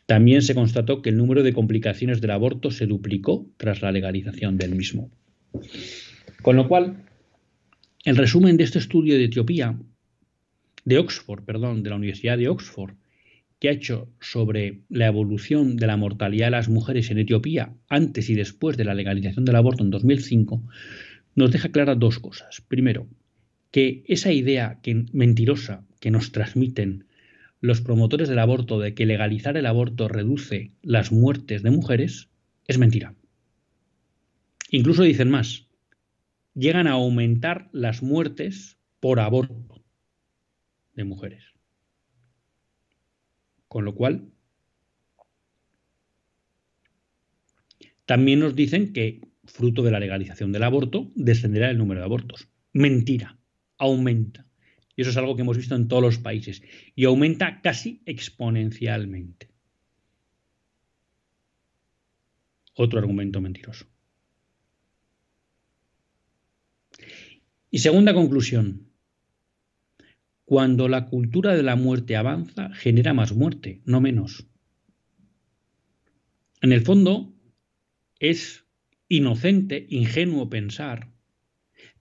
También 0.05 0.43
se 0.43 0.53
constató 0.53 1.01
que 1.01 1.09
el 1.09 1.17
número 1.17 1.41
de 1.41 1.53
complicaciones 1.53 2.21
del 2.21 2.29
aborto 2.29 2.69
se 2.69 2.85
duplicó 2.85 3.49
tras 3.57 3.81
la 3.81 3.91
legalización 3.91 4.55
del 4.59 4.75
mismo. 4.75 5.09
Con 6.43 6.57
lo 6.57 6.67
cual, 6.67 7.03
el 8.05 8.17
resumen 8.17 8.57
de 8.57 8.65
este 8.65 8.77
estudio 8.77 9.17
de 9.17 9.23
Etiopía, 9.23 9.79
de 10.85 10.99
Oxford, 10.99 11.43
perdón, 11.43 11.81
de 11.81 11.89
la 11.89 11.95
Universidad 11.95 12.37
de 12.37 12.49
Oxford, 12.49 12.93
que 13.61 13.69
ha 13.69 13.73
hecho 13.73 14.09
sobre 14.19 14.81
la 14.89 15.05
evolución 15.05 15.77
de 15.77 15.85
la 15.85 15.95
mortalidad 15.95 16.47
de 16.47 16.51
las 16.51 16.67
mujeres 16.67 17.11
en 17.11 17.19
Etiopía 17.19 17.75
antes 17.87 18.27
y 18.31 18.33
después 18.33 18.75
de 18.75 18.85
la 18.85 18.95
legalización 18.95 19.45
del 19.45 19.55
aborto 19.55 19.83
en 19.83 19.91
2005, 19.91 20.63
nos 21.35 21.51
deja 21.51 21.69
claras 21.69 21.99
dos 21.99 22.17
cosas. 22.17 22.61
Primero, 22.67 23.07
que 23.69 24.03
esa 24.07 24.31
idea 24.31 24.79
mentirosa 25.13 25.85
que 25.99 26.09
nos 26.09 26.31
transmiten 26.31 27.05
los 27.59 27.81
promotores 27.81 28.29
del 28.29 28.39
aborto 28.39 28.79
de 28.79 28.95
que 28.95 29.05
legalizar 29.05 29.55
el 29.55 29.67
aborto 29.67 30.07
reduce 30.07 30.71
las 30.81 31.11
muertes 31.11 31.61
de 31.61 31.69
mujeres 31.69 32.29
es 32.65 32.79
mentira. 32.79 33.13
Incluso 34.71 35.03
dicen 35.03 35.29
más, 35.29 35.67
llegan 36.55 36.87
a 36.87 36.93
aumentar 36.93 37.69
las 37.73 38.01
muertes 38.01 38.79
por 38.99 39.19
aborto 39.19 39.83
de 40.95 41.03
mujeres. 41.03 41.50
Con 43.71 43.85
lo 43.85 43.95
cual, 43.95 44.29
también 48.05 48.41
nos 48.41 48.53
dicen 48.53 48.91
que, 48.91 49.21
fruto 49.45 49.81
de 49.81 49.91
la 49.91 50.01
legalización 50.01 50.51
del 50.51 50.63
aborto, 50.63 51.09
descenderá 51.15 51.69
el 51.69 51.77
número 51.77 52.01
de 52.01 52.05
abortos. 52.05 52.49
Mentira, 52.73 53.39
aumenta. 53.77 54.45
Y 54.93 55.03
eso 55.03 55.11
es 55.11 55.15
algo 55.15 55.37
que 55.37 55.43
hemos 55.43 55.55
visto 55.55 55.73
en 55.73 55.87
todos 55.87 56.03
los 56.03 56.17
países. 56.17 56.61
Y 56.95 57.05
aumenta 57.05 57.61
casi 57.61 58.01
exponencialmente. 58.05 59.47
Otro 62.75 62.99
argumento 62.99 63.39
mentiroso. 63.39 63.85
Y 67.69 67.79
segunda 67.79 68.13
conclusión. 68.13 68.90
Cuando 70.51 70.89
la 70.89 71.05
cultura 71.05 71.55
de 71.55 71.63
la 71.63 71.77
muerte 71.77 72.17
avanza, 72.17 72.73
genera 72.73 73.13
más 73.13 73.31
muerte, 73.31 73.79
no 73.85 74.01
menos. 74.01 74.47
En 76.59 76.73
el 76.73 76.81
fondo, 76.81 77.33
es 78.19 78.65
inocente, 79.07 79.87
ingenuo 79.89 80.49
pensar 80.49 81.09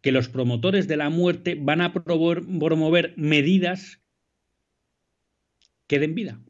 que 0.01 0.11
los 0.11 0.29
promotores 0.29 0.89
de 0.89 0.97
la 0.97 1.11
muerte 1.11 1.55
van 1.55 1.81
a 1.81 1.93
promover 1.93 3.15
medidas 3.17 4.03
que 5.87 6.01
den 6.01 6.17
vida. 6.17 6.43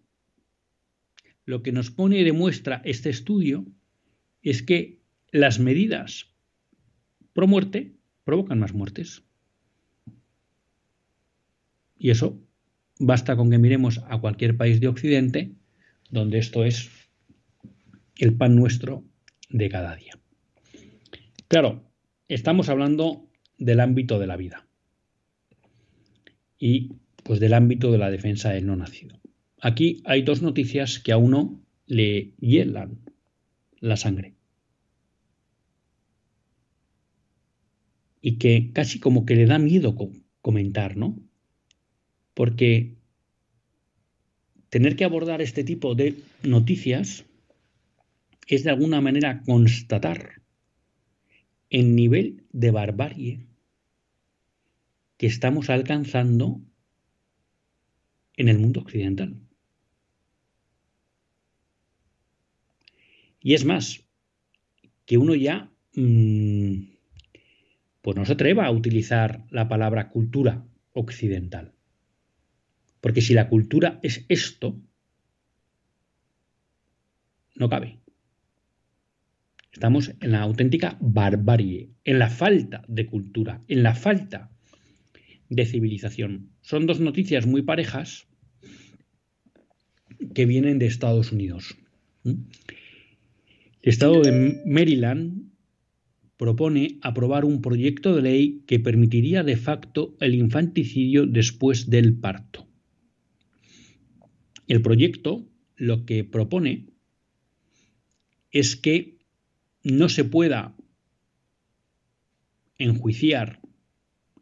Lo 1.45 1.63
que 1.63 1.73
nos 1.73 1.91
pone 1.91 2.19
y 2.19 2.25
demuestra 2.25 2.81
este 2.87 3.11
estudio 3.11 3.67
es 4.41 4.63
que 4.63 5.03
las 5.33 5.59
medidas 5.59 6.35
pro 7.35 7.47
muerte 7.47 7.99
provocan 8.25 8.59
más 8.59 8.73
muertes. 8.73 9.23
Y 12.01 12.11
eso 12.11 12.43
basta 12.99 13.37
con 13.37 13.51
que 13.51 13.59
miremos 13.59 14.01
a 14.09 14.19
cualquier 14.19 14.57
país 14.57 14.81
de 14.81 14.89
Occidente 14.89 15.53
donde 16.11 16.39
esto 16.39 16.65
es 16.65 16.91
el 18.17 18.35
pan 18.35 18.57
nuestro 18.57 19.05
de 19.51 19.69
cada 19.69 19.95
día. 19.95 20.19
Claro, 21.47 21.85
estamos 22.27 22.71
hablando 22.71 23.29
del 23.59 23.81
ámbito 23.81 24.19
de 24.19 24.27
la 24.27 24.37
vida 24.37 24.67
y 26.59 26.95
pues 27.23 27.39
del 27.39 27.53
ámbito 27.53 27.93
de 27.93 27.99
la 27.99 28.11
defensa 28.11 28.51
del 28.51 28.67
no 28.67 28.77
nacido. 28.77 29.21
Aquí 29.61 30.03
hay 30.07 30.23
dos 30.23 30.41
noticias 30.41 31.01
que 31.01 31.13
a 31.13 31.19
uno 31.19 31.63
le 31.87 32.33
hielan 32.41 33.01
la 33.79 33.99
sangre. 33.99 34.37
Y 38.23 38.39
que 38.39 38.73
casi 38.73 39.01
como 39.01 39.27
que 39.27 39.37
le 39.37 39.45
da 39.45 39.59
miedo 39.59 39.97
comentar, 40.41 40.97
¿no? 40.97 41.30
Porque 42.41 42.95
tener 44.71 44.97
que 44.97 45.05
abordar 45.05 45.43
este 45.43 45.63
tipo 45.63 45.95
de 45.95 46.23
noticias 46.43 47.27
es 48.47 48.65
de 48.65 48.71
alguna 48.71 49.03
manera 49.03 49.43
constatar 49.43 50.41
el 51.69 51.95
nivel 51.95 52.47
de 52.51 52.71
barbarie 52.71 53.47
que 55.19 55.27
estamos 55.27 55.69
alcanzando 55.69 56.63
en 58.39 58.49
el 58.49 58.59
mundo 58.59 58.81
occidental. 58.81 59.39
Y 63.43 63.53
es 63.53 63.67
más, 63.67 64.03
que 65.05 65.19
uno 65.19 65.35
ya 65.35 65.71
mmm, 65.95 66.85
pues 68.01 68.17
no 68.17 68.25
se 68.25 68.33
atreva 68.33 68.65
a 68.65 68.71
utilizar 68.71 69.45
la 69.51 69.69
palabra 69.69 70.09
cultura 70.09 70.67
occidental. 70.95 71.75
Porque 73.01 73.23
si 73.23 73.35
la 73.35 73.49
cultura 73.49 73.99
es 74.03 74.25
esto, 74.29 74.81
no 77.55 77.69
cabe. 77.69 77.99
Estamos 79.73 80.13
en 80.21 80.33
la 80.33 80.41
auténtica 80.43 80.99
barbarie, 81.01 81.91
en 82.05 82.19
la 82.19 82.29
falta 82.29 82.83
de 82.89 83.07
cultura, 83.07 83.63
en 83.69 83.83
la 83.83 83.95
falta 83.95 84.51
de 85.49 85.67
civilización. 85.67 86.51
Son 86.61 86.87
dos 86.87 87.01
noticias 87.01 87.47
muy 87.47 87.63
parejas 87.63 88.27
que 90.35 90.47
vienen 90.47 90.79
de 90.79 90.87
Estados 90.87 91.33
Unidos. 91.33 91.77
El 92.25 92.45
estado 93.83 94.21
de 94.23 94.63
Maryland 94.67 95.51
propone 96.37 96.99
aprobar 97.03 97.45
un 97.45 97.61
proyecto 97.61 98.15
de 98.15 98.23
ley 98.23 98.65
que 98.67 98.81
permitiría 98.81 99.43
de 99.43 99.57
facto 99.57 100.17
el 100.21 100.35
infanticidio 100.35 101.27
después 101.27 101.91
del 101.91 102.15
parto. 102.15 102.70
El 104.71 104.83
proyecto 104.83 105.45
lo 105.75 106.07
que 106.07 106.23
propone 106.23 106.87
es 108.53 108.77
que 108.77 109.19
no 109.83 110.09
se 110.09 110.23
pueda 110.23 110.77
enjuiciar 112.79 113.61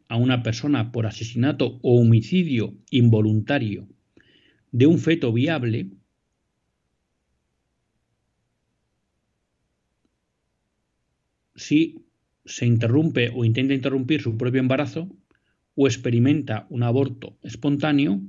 a 0.07 0.17
una 0.17 0.43
persona 0.43 0.91
por 0.91 1.07
asesinato 1.07 1.79
o 1.81 1.99
homicidio 1.99 2.75
involuntario 2.91 3.87
de 4.71 4.85
un 4.85 4.99
feto 4.99 5.33
viable 5.33 5.89
si 11.55 12.05
se 12.45 12.67
interrumpe 12.67 13.31
o 13.33 13.45
intenta 13.45 13.73
interrumpir 13.73 14.21
su 14.21 14.37
propio 14.37 14.59
embarazo 14.59 15.09
o 15.73 15.87
experimenta 15.87 16.67
un 16.69 16.83
aborto 16.83 17.39
espontáneo 17.41 18.21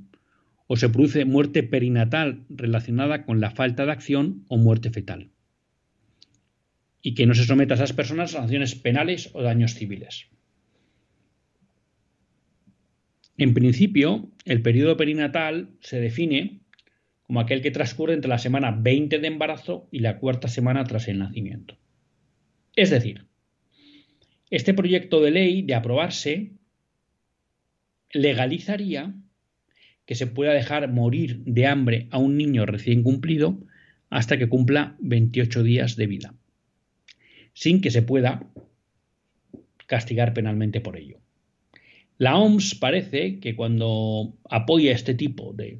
o 0.71 0.77
se 0.77 0.87
produce 0.87 1.25
muerte 1.25 1.63
perinatal 1.63 2.45
relacionada 2.47 3.25
con 3.25 3.41
la 3.41 3.51
falta 3.51 3.85
de 3.85 3.91
acción 3.91 4.45
o 4.47 4.55
muerte 4.55 4.89
fetal. 4.89 5.29
Y 7.01 7.13
que 7.13 7.25
no 7.25 7.33
se 7.33 7.43
someta 7.43 7.73
a 7.73 7.75
esas 7.75 7.91
personas 7.91 8.33
a 8.33 8.39
sanciones 8.39 8.75
penales 8.75 9.31
o 9.33 9.41
daños 9.41 9.73
civiles. 9.73 10.27
En 13.37 13.53
principio, 13.53 14.31
el 14.45 14.61
periodo 14.61 14.95
perinatal 14.95 15.71
se 15.81 15.99
define 15.99 16.61
como 17.23 17.41
aquel 17.41 17.61
que 17.61 17.71
transcurre 17.71 18.13
entre 18.13 18.29
la 18.29 18.37
semana 18.37 18.71
20 18.71 19.19
de 19.19 19.27
embarazo 19.27 19.89
y 19.91 19.99
la 19.99 20.19
cuarta 20.19 20.47
semana 20.47 20.85
tras 20.85 21.09
el 21.09 21.19
nacimiento. 21.19 21.77
Es 22.77 22.91
decir, 22.91 23.25
este 24.49 24.73
proyecto 24.73 25.19
de 25.19 25.31
ley, 25.31 25.63
de 25.63 25.75
aprobarse, 25.75 26.53
legalizaría 28.13 29.13
que 30.11 30.15
se 30.15 30.27
pueda 30.27 30.51
dejar 30.51 30.91
morir 30.91 31.39
de 31.45 31.67
hambre 31.67 32.09
a 32.11 32.17
un 32.17 32.35
niño 32.35 32.65
recién 32.65 33.01
cumplido 33.01 33.57
hasta 34.09 34.37
que 34.37 34.49
cumpla 34.49 34.97
28 34.99 35.63
días 35.63 35.95
de 35.95 36.05
vida, 36.05 36.33
sin 37.53 37.79
que 37.79 37.91
se 37.91 38.01
pueda 38.01 38.45
castigar 39.87 40.33
penalmente 40.33 40.81
por 40.81 40.97
ello. 40.97 41.21
La 42.17 42.35
OMS 42.37 42.75
parece 42.75 43.39
que 43.39 43.55
cuando 43.55 44.35
apoya 44.49 44.91
este 44.91 45.13
tipo 45.13 45.53
de 45.53 45.79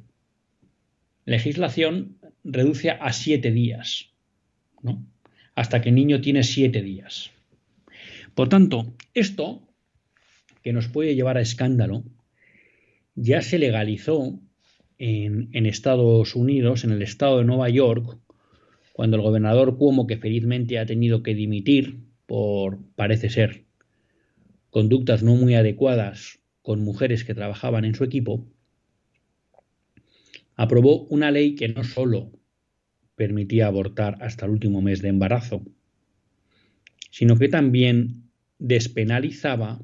legislación 1.26 2.16
reduce 2.42 2.88
a 2.88 3.12
siete 3.12 3.50
días, 3.50 4.14
¿no? 4.80 5.04
hasta 5.54 5.82
que 5.82 5.90
el 5.90 5.94
niño 5.94 6.22
tiene 6.22 6.42
siete 6.42 6.80
días. 6.80 7.32
Por 8.34 8.48
tanto, 8.48 8.94
esto, 9.12 9.60
que 10.62 10.72
nos 10.72 10.88
puede 10.88 11.14
llevar 11.14 11.36
a 11.36 11.42
escándalo, 11.42 12.02
ya 13.14 13.42
se 13.42 13.58
legalizó 13.58 14.40
en, 14.98 15.66
Estados 15.66 16.36
Unidos, 16.36 16.84
en 16.84 16.92
el 16.92 17.02
estado 17.02 17.38
de 17.38 17.44
Nueva 17.44 17.68
York, 17.68 18.18
cuando 18.92 19.16
el 19.16 19.22
gobernador 19.22 19.76
Cuomo, 19.76 20.06
que 20.06 20.18
felizmente 20.18 20.78
ha 20.78 20.86
tenido 20.86 21.22
que 21.22 21.34
dimitir 21.34 22.04
por, 22.26 22.78
parece 22.94 23.30
ser, 23.30 23.64
conductas 24.70 25.22
no 25.22 25.34
muy 25.34 25.54
adecuadas 25.54 26.40
con 26.62 26.84
mujeres 26.84 27.24
que 27.24 27.34
trabajaban 27.34 27.84
en 27.84 27.94
su 27.94 28.04
equipo, 28.04 28.46
aprobó 30.54 31.04
una 31.06 31.30
ley 31.30 31.56
que 31.56 31.68
no 31.68 31.82
solo 31.82 32.30
permitía 33.16 33.66
abortar 33.66 34.18
hasta 34.20 34.46
el 34.46 34.52
último 34.52 34.82
mes 34.82 35.02
de 35.02 35.08
embarazo, 35.08 35.62
sino 37.10 37.36
que 37.36 37.48
también 37.48 38.30
despenalizaba 38.58 39.82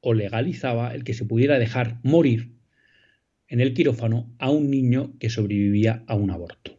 o 0.00 0.14
legalizaba 0.14 0.94
el 0.94 1.04
que 1.04 1.14
se 1.14 1.24
pudiera 1.24 1.58
dejar 1.58 1.98
morir 2.02 2.59
en 3.50 3.60
el 3.60 3.74
quirófano 3.74 4.32
a 4.38 4.50
un 4.50 4.70
niño 4.70 5.12
que 5.18 5.28
sobrevivía 5.28 6.04
a 6.06 6.14
un 6.14 6.30
aborto. 6.30 6.78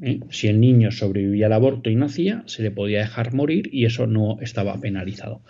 ¿Eh? 0.00 0.20
Si 0.30 0.48
el 0.48 0.58
niño 0.58 0.90
sobrevivía 0.90 1.46
al 1.46 1.52
aborto 1.52 1.90
y 1.90 1.94
nacía, 1.94 2.42
se 2.46 2.62
le 2.62 2.70
podía 2.70 3.00
dejar 3.00 3.34
morir 3.34 3.68
y 3.70 3.84
eso 3.84 4.06
no 4.06 4.40
estaba 4.40 4.80
penalizado. 4.80 5.42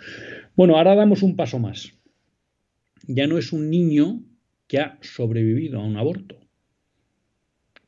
Bueno, 0.55 0.77
ahora 0.77 0.95
damos 0.95 1.23
un 1.23 1.37
paso 1.37 1.59
más. 1.59 1.93
Ya 3.07 3.25
no 3.25 3.37
es 3.37 3.53
un 3.53 3.69
niño 3.69 4.21
que 4.67 4.79
ha 4.79 4.99
sobrevivido 5.01 5.79
a 5.79 5.85
un 5.85 5.95
aborto. 5.95 6.39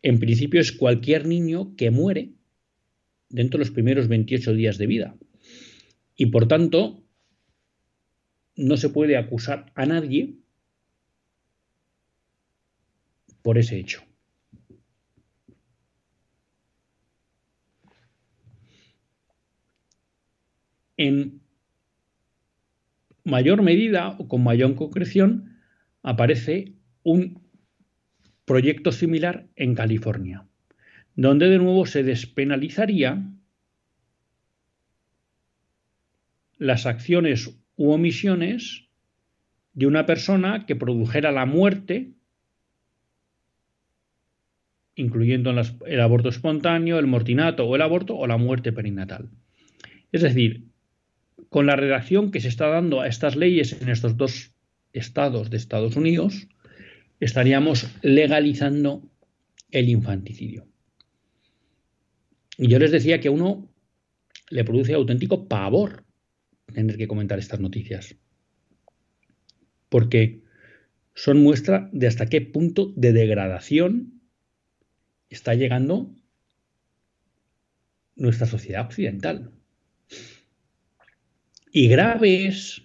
En 0.02 0.20
principio 0.20 0.62
es 0.62 0.72
cualquier 0.72 1.28
niño 1.28 1.76
que 1.76 1.92
muere 1.92 2.32
dentro 3.30 3.58
de 3.58 3.66
los 3.66 3.72
primeros 3.72 4.08
28 4.08 4.54
días 4.54 4.78
de 4.78 4.88
vida. 4.88 5.16
Y 6.16 6.28
por 6.28 6.48
tanto, 6.48 7.04
no 8.56 8.78
se 8.78 8.90
puede 8.90 9.18
acusar 9.18 9.72
a 9.76 9.86
nadie 9.86 10.36
por 13.42 13.58
ese 13.58 13.78
hecho. 13.78 14.04
En 20.98 21.42
mayor 23.24 23.62
medida 23.62 24.16
o 24.20 24.28
con 24.28 24.44
mayor 24.44 24.76
concreción 24.76 25.58
aparece 26.04 26.74
un 27.04 27.42
proyecto 28.46 28.92
similar 28.92 29.48
en 29.56 29.74
California, 29.74 30.48
donde 31.16 31.50
de 31.50 31.58
nuevo 31.58 31.86
se 31.86 32.04
despenalizaría 32.04 33.24
las 36.58 36.86
acciones 36.86 37.61
u 37.82 37.94
omisiones 37.94 38.86
de 39.74 39.88
una 39.88 40.06
persona 40.06 40.68
que 40.68 40.76
produjera 40.76 41.32
la 41.32 41.48
muerte, 41.48 42.12
incluyendo 44.94 45.50
el 45.88 46.00
aborto 46.00 46.30
espontáneo, 46.30 47.00
el 47.00 47.08
mortinato 47.08 47.66
o 47.66 47.76
el 47.76 47.82
aborto 47.82 48.16
o 48.16 48.28
la 48.28 48.38
muerte 48.38 48.72
perinatal. 48.72 49.32
Es 50.12 50.22
decir, 50.22 50.68
con 51.50 51.66
la 51.66 51.76
redacción 51.76 52.30
que 52.30 52.40
se 52.40 52.50
está 52.50 52.68
dando 52.68 53.02
a 53.02 53.08
estas 53.08 53.36
leyes 53.36 53.82
en 53.82 53.90
estos 53.90 54.16
dos 54.16 54.54
estados 54.94 55.50
de 55.50 55.58
Estados 55.58 55.96
Unidos, 55.96 56.50
estaríamos 57.20 57.90
legalizando 58.04 59.10
el 59.72 59.90
infanticidio. 59.90 60.68
Y 62.60 62.68
yo 62.68 62.78
les 62.78 62.92
decía 62.92 63.20
que 63.20 63.30
a 63.30 63.32
uno 63.32 63.68
le 64.52 64.64
produce 64.64 64.94
auténtico 64.94 65.48
pavor 65.48 66.06
tener 66.72 66.98
que 66.98 67.08
comentar 67.08 67.40
estas 67.40 67.60
noticias. 67.60 68.16
Porque 69.90 70.42
son 71.14 71.42
muestra 71.44 71.90
de 71.92 72.08
hasta 72.08 72.28
qué 72.28 72.42
punto 72.42 72.94
de 72.96 73.14
degradación 73.14 74.22
está 75.30 75.54
llegando 75.54 76.14
nuestra 78.16 78.48
sociedad 78.48 78.86
occidental. 78.86 79.52
Y 81.72 81.88
grave 81.88 82.48
es 82.48 82.84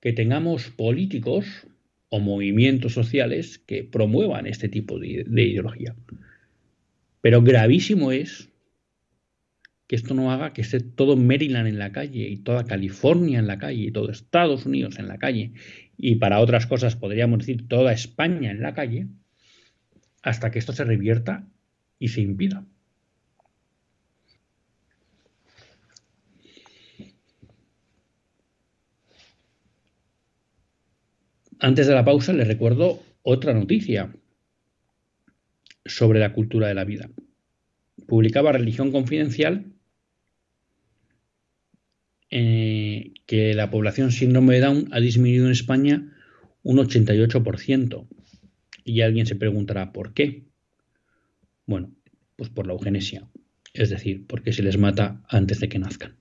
que 0.00 0.12
tengamos 0.12 0.70
políticos 0.70 1.46
o 2.08 2.20
movimientos 2.20 2.94
sociales 2.94 3.58
que 3.58 3.84
promuevan 3.84 4.46
este 4.46 4.68
tipo 4.68 4.98
de, 4.98 5.24
ideología. 5.26 5.94
Pero 7.20 7.42
gravísimo 7.42 8.12
es 8.12 8.47
que 9.88 9.96
esto 9.96 10.14
no 10.14 10.30
haga 10.30 10.52
que 10.52 10.60
esté 10.60 10.80
todo 10.80 11.16
Maryland 11.16 11.66
en 11.66 11.78
la 11.78 11.92
calle 11.92 12.28
y 12.28 12.36
toda 12.36 12.64
California 12.64 13.38
en 13.38 13.46
la 13.46 13.58
calle 13.58 13.84
y 13.84 13.90
todo 13.90 14.10
Estados 14.10 14.66
Unidos 14.66 14.98
en 14.98 15.08
la 15.08 15.18
calle 15.18 15.54
y 15.96 16.16
para 16.16 16.40
otras 16.40 16.66
cosas 16.66 16.94
podríamos 16.94 17.40
decir 17.40 17.66
toda 17.66 17.92
España 17.92 18.50
en 18.50 18.60
la 18.60 18.74
calle 18.74 19.08
hasta 20.22 20.50
que 20.50 20.58
esto 20.58 20.74
se 20.74 20.84
revierta 20.84 21.48
y 21.98 22.08
se 22.08 22.20
impida. 22.20 22.66
Antes 31.60 31.86
de 31.86 31.94
la 31.94 32.04
pausa 32.04 32.34
les 32.34 32.46
recuerdo 32.46 33.02
otra 33.22 33.54
noticia 33.54 34.14
sobre 35.86 36.20
la 36.20 36.34
cultura 36.34 36.68
de 36.68 36.74
la 36.74 36.84
vida. 36.84 37.08
Publicaba 38.06 38.52
Religión 38.52 38.92
Confidencial 38.92 39.77
eh, 42.30 43.12
que 43.26 43.54
la 43.54 43.70
población 43.70 44.12
síndrome 44.12 44.54
de 44.54 44.60
Down 44.60 44.88
ha 44.92 45.00
disminuido 45.00 45.46
en 45.46 45.52
España 45.52 46.14
un 46.62 46.78
88%. 46.78 48.06
Y 48.84 49.00
alguien 49.02 49.26
se 49.26 49.36
preguntará, 49.36 49.92
¿por 49.92 50.14
qué? 50.14 50.46
Bueno, 51.66 51.94
pues 52.36 52.50
por 52.50 52.66
la 52.66 52.72
eugenesia, 52.72 53.28
es 53.74 53.90
decir, 53.90 54.26
porque 54.26 54.52
se 54.52 54.62
les 54.62 54.78
mata 54.78 55.22
antes 55.28 55.60
de 55.60 55.68
que 55.68 55.78
nazcan. 55.78 56.16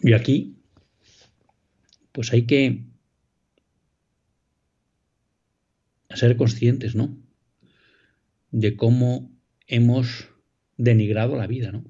Y 0.00 0.12
aquí, 0.12 0.56
pues 2.12 2.32
hay 2.32 2.42
que 2.46 2.84
ser 6.10 6.36
conscientes, 6.36 6.94
¿no? 6.94 7.16
De 8.50 8.76
cómo 8.76 9.30
hemos 9.66 10.28
denigrado 10.76 11.36
la 11.36 11.46
vida, 11.46 11.72
¿no? 11.72 11.84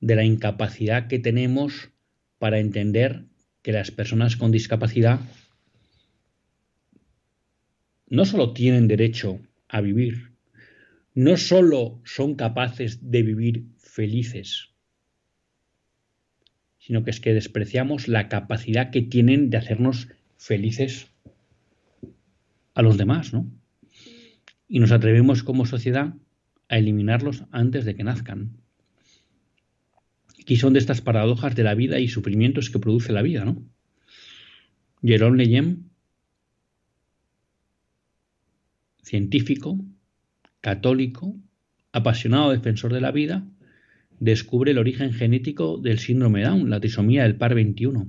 De 0.00 0.14
la 0.14 0.24
incapacidad 0.24 1.08
que 1.08 1.18
tenemos 1.18 1.90
para 2.38 2.58
entender 2.58 3.26
que 3.62 3.72
las 3.72 3.90
personas 3.90 4.36
con 4.36 4.50
discapacidad 4.50 5.20
no 8.08 8.24
solo 8.24 8.52
tienen 8.52 8.88
derecho 8.88 9.40
a 9.68 9.80
vivir, 9.80 10.32
no 11.14 11.36
solo 11.36 12.00
son 12.04 12.34
capaces 12.34 13.10
de 13.10 13.22
vivir 13.22 13.66
felices, 13.78 14.70
sino 16.78 17.04
que 17.04 17.10
es 17.10 17.20
que 17.20 17.34
despreciamos 17.34 18.08
la 18.08 18.28
capacidad 18.28 18.90
que 18.90 19.02
tienen 19.02 19.50
de 19.50 19.58
hacernos 19.58 20.08
felices 20.38 21.08
a 22.74 22.82
los 22.82 22.96
demás, 22.96 23.32
¿no? 23.32 23.50
Y 24.66 24.78
nos 24.78 24.92
atrevemos 24.92 25.42
como 25.42 25.66
sociedad 25.66 26.14
a 26.70 26.78
eliminarlos 26.78 27.44
antes 27.50 27.84
de 27.84 27.96
que 27.96 28.04
nazcan. 28.04 28.56
Aquí 30.40 30.56
son 30.56 30.72
de 30.72 30.78
estas 30.78 31.00
paradojas 31.00 31.54
de 31.56 31.64
la 31.64 31.74
vida 31.74 31.98
y 31.98 32.08
sufrimientos 32.08 32.70
que 32.70 32.78
produce 32.78 33.12
la 33.12 33.22
vida, 33.22 33.44
¿no? 33.44 33.62
Jerome 35.02 35.36
Leyen, 35.36 35.90
científico, 39.02 39.84
católico, 40.60 41.36
apasionado 41.90 42.52
defensor 42.52 42.92
de 42.92 43.00
la 43.00 43.10
vida, 43.10 43.44
descubre 44.20 44.70
el 44.70 44.78
origen 44.78 45.12
genético 45.12 45.78
del 45.78 45.98
síndrome 45.98 46.42
Down, 46.42 46.70
la 46.70 46.78
trisomía 46.78 47.24
del 47.24 47.34
par 47.34 47.56
21. 47.56 48.06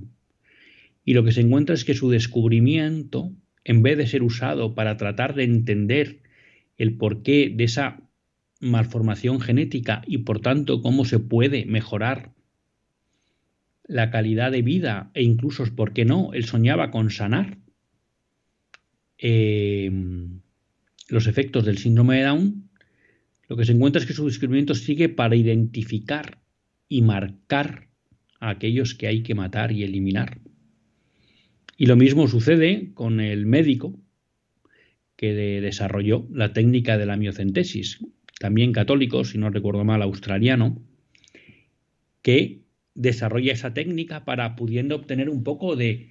Y 1.04 1.14
lo 1.14 1.24
que 1.24 1.32
se 1.32 1.40
encuentra 1.40 1.74
es 1.74 1.84
que 1.84 1.94
su 1.94 2.10
descubrimiento, 2.10 3.32
en 3.64 3.82
vez 3.82 3.98
de 3.98 4.06
ser 4.06 4.22
usado 4.22 4.76
para 4.76 4.96
tratar 4.96 5.34
de 5.34 5.42
entender 5.42 6.20
el 6.76 6.96
porqué 6.96 7.52
de 7.52 7.64
esa 7.64 8.02
malformación 8.62 9.40
genética 9.40 10.02
y 10.06 10.18
por 10.18 10.40
tanto 10.40 10.80
cómo 10.80 11.04
se 11.04 11.18
puede 11.18 11.66
mejorar 11.66 12.32
la 13.84 14.10
calidad 14.10 14.52
de 14.52 14.62
vida 14.62 15.10
e 15.14 15.22
incluso, 15.22 15.64
¿por 15.74 15.92
qué 15.92 16.04
no? 16.04 16.32
Él 16.32 16.44
soñaba 16.44 16.90
con 16.90 17.10
sanar 17.10 17.58
em, 19.18 20.40
los 21.08 21.26
efectos 21.26 21.64
del 21.64 21.78
síndrome 21.78 22.18
de 22.18 22.22
Down. 22.22 22.70
Lo 23.48 23.56
que 23.56 23.64
se 23.64 23.72
encuentra 23.72 24.00
es 24.00 24.06
que 24.06 24.14
su 24.14 24.26
descubrimiento 24.26 24.74
sigue 24.74 25.08
para 25.08 25.34
identificar 25.34 26.40
y 26.88 27.02
marcar 27.02 27.88
a 28.38 28.50
aquellos 28.50 28.94
que 28.94 29.08
hay 29.08 29.22
que 29.22 29.34
matar 29.34 29.72
y 29.72 29.82
eliminar. 29.82 30.40
Y 31.76 31.86
lo 31.86 31.96
mismo 31.96 32.28
sucede 32.28 32.92
con 32.94 33.20
el 33.20 33.44
médico 33.44 33.98
que 35.16 35.34
desarrolló 35.60 36.28
la 36.32 36.52
técnica 36.52 36.96
de 36.96 37.06
la 37.06 37.16
miocentesis, 37.16 37.98
también 38.42 38.72
católico, 38.72 39.22
si 39.24 39.38
no 39.38 39.50
recuerdo 39.50 39.84
mal, 39.84 40.02
australiano, 40.02 40.82
que 42.22 42.62
desarrolla 42.92 43.52
esa 43.52 43.72
técnica 43.72 44.24
para 44.24 44.56
pudiendo 44.56 44.96
obtener 44.96 45.30
un 45.30 45.44
poco 45.44 45.76
de 45.76 46.10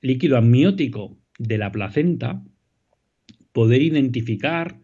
líquido 0.00 0.36
amniótico 0.36 1.16
de 1.38 1.58
la 1.58 1.70
placenta, 1.70 2.44
poder 3.52 3.82
identificar 3.82 4.80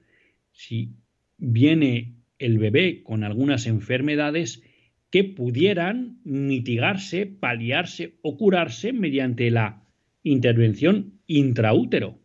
si 0.52 0.92
viene 1.38 2.14
el 2.38 2.56
bebé 2.58 3.02
con 3.02 3.24
algunas 3.24 3.66
enfermedades 3.66 4.62
que 5.10 5.24
pudieran 5.24 6.20
mitigarse, 6.22 7.26
paliarse 7.26 8.14
o 8.22 8.36
curarse 8.36 8.92
mediante 8.92 9.50
la 9.50 9.82
intervención 10.22 11.14
intraútero. 11.26 12.20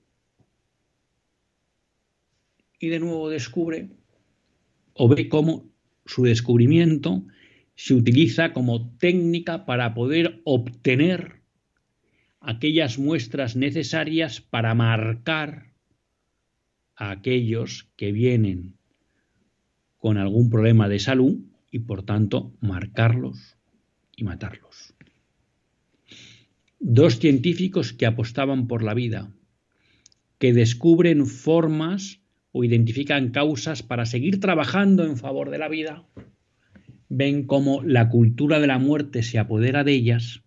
Y 2.78 2.90
de 2.90 3.00
nuevo 3.00 3.28
descubre 3.28 4.01
o 4.94 5.08
ve 5.08 5.30
cómo 5.30 5.72
su 6.06 6.24
descubrimiento 6.24 7.24
se 7.76 7.94
utiliza 7.94 8.54
como 8.54 8.96
técnica 8.98 9.66
para 9.66 9.94
poder 9.94 10.42
obtener 10.44 11.42
aquellas 12.40 12.98
muestras 12.98 13.56
necesarias 13.56 14.42
para 14.42 14.74
marcar 14.76 15.74
a 16.96 17.12
aquellos 17.12 17.90
que 17.96 18.12
vienen 18.12 18.78
con 19.98 20.18
algún 20.18 20.50
problema 20.50 20.90
de 20.90 21.00
salud 21.00 21.40
y 21.72 21.80
por 21.80 22.04
tanto 22.04 22.54
marcarlos 22.60 23.58
y 24.16 24.24
matarlos. 24.24 24.94
Dos 26.80 27.20
científicos 27.20 27.94
que 27.94 28.08
apostaban 28.08 28.68
por 28.68 28.84
la 28.84 28.96
vida, 28.96 29.32
que 30.40 30.54
descubren 30.54 31.28
formas 31.28 32.21
o 32.52 32.64
identifican 32.64 33.30
causas 33.30 33.84
para 33.84 34.06
seguir 34.06 34.40
trabajando 34.40 35.06
en 35.06 35.18
favor 35.18 35.50
de 35.50 35.58
la 35.58 35.70
vida, 35.70 36.04
ven 37.10 37.46
cómo 37.46 37.82
la 37.84 38.10
cultura 38.10 38.60
de 38.60 38.68
la 38.68 38.80
muerte 38.80 39.24
se 39.24 39.40
apodera 39.40 39.84
de 39.84 39.94
ellas 39.94 40.44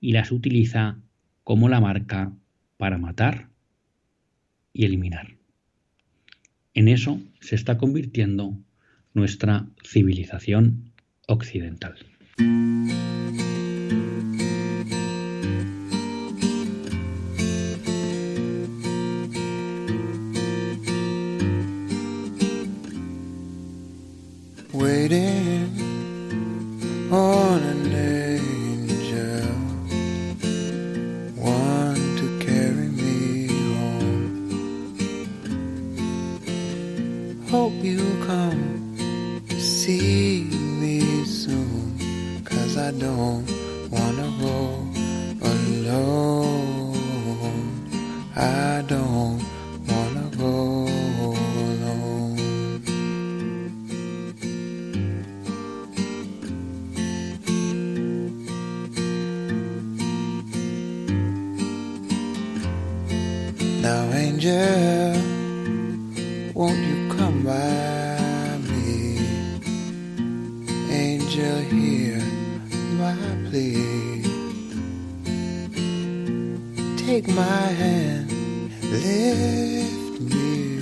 y 0.00 0.12
las 0.12 0.32
utiliza 0.32 1.00
como 1.44 1.68
la 1.68 1.80
marca 1.80 2.32
para 2.76 2.98
matar 2.98 3.50
y 4.72 4.84
eliminar. 4.84 5.36
En 6.74 6.88
eso 6.88 7.20
se 7.40 7.56
está 7.56 7.76
convirtiendo 7.76 8.56
nuestra 9.12 9.68
civilización 9.84 10.92
occidental. 11.26 11.96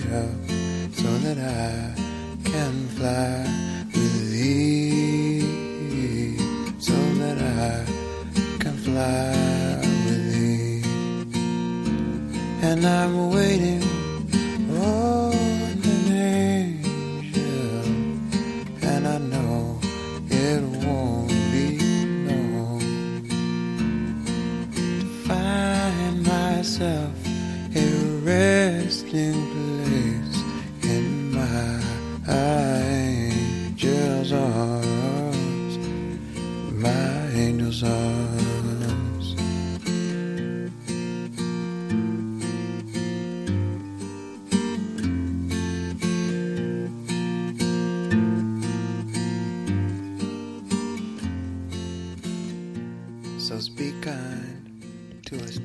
so 0.09 1.11
that 1.25 1.39
I 1.39 1.93
can 2.43 2.89
fly 2.97 3.45
with 3.93 4.31
thee, 4.33 5.43
so 6.79 6.95
that 7.21 7.39
I 7.39 7.85
can 8.59 8.77
fly 8.79 9.35
with 10.07 10.25
thee. 10.33 10.83
And 12.63 12.87
I'm 12.87 13.31
waiting 13.31 13.88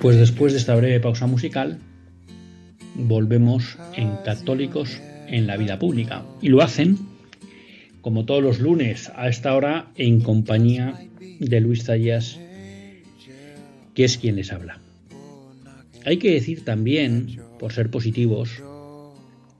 Pues 0.03 0.17
después 0.17 0.51
de 0.51 0.59
esta 0.59 0.75
breve 0.75 0.99
pausa 0.99 1.27
musical, 1.27 1.79
volvemos 2.95 3.77
en 3.95 4.17
Católicos 4.25 4.99
en 5.29 5.47
la 5.47 5.55
Vida 5.55 5.79
Pública. 5.79 6.25
Y 6.41 6.49
lo 6.49 6.61
hacen, 6.61 6.97
como 8.01 8.25
todos 8.25 8.43
los 8.43 8.59
lunes, 8.59 9.13
a 9.15 9.29
esta 9.29 9.55
hora, 9.55 9.93
en 9.95 10.19
compañía 10.19 10.99
de 11.39 11.61
Luis 11.61 11.85
Zayas, 11.85 12.37
que 13.93 14.03
es 14.03 14.17
quien 14.17 14.35
les 14.35 14.51
habla. 14.51 14.81
Hay 16.03 16.17
que 16.17 16.33
decir 16.33 16.65
también, 16.65 17.39
por 17.57 17.71
ser 17.71 17.89
positivos, 17.89 18.61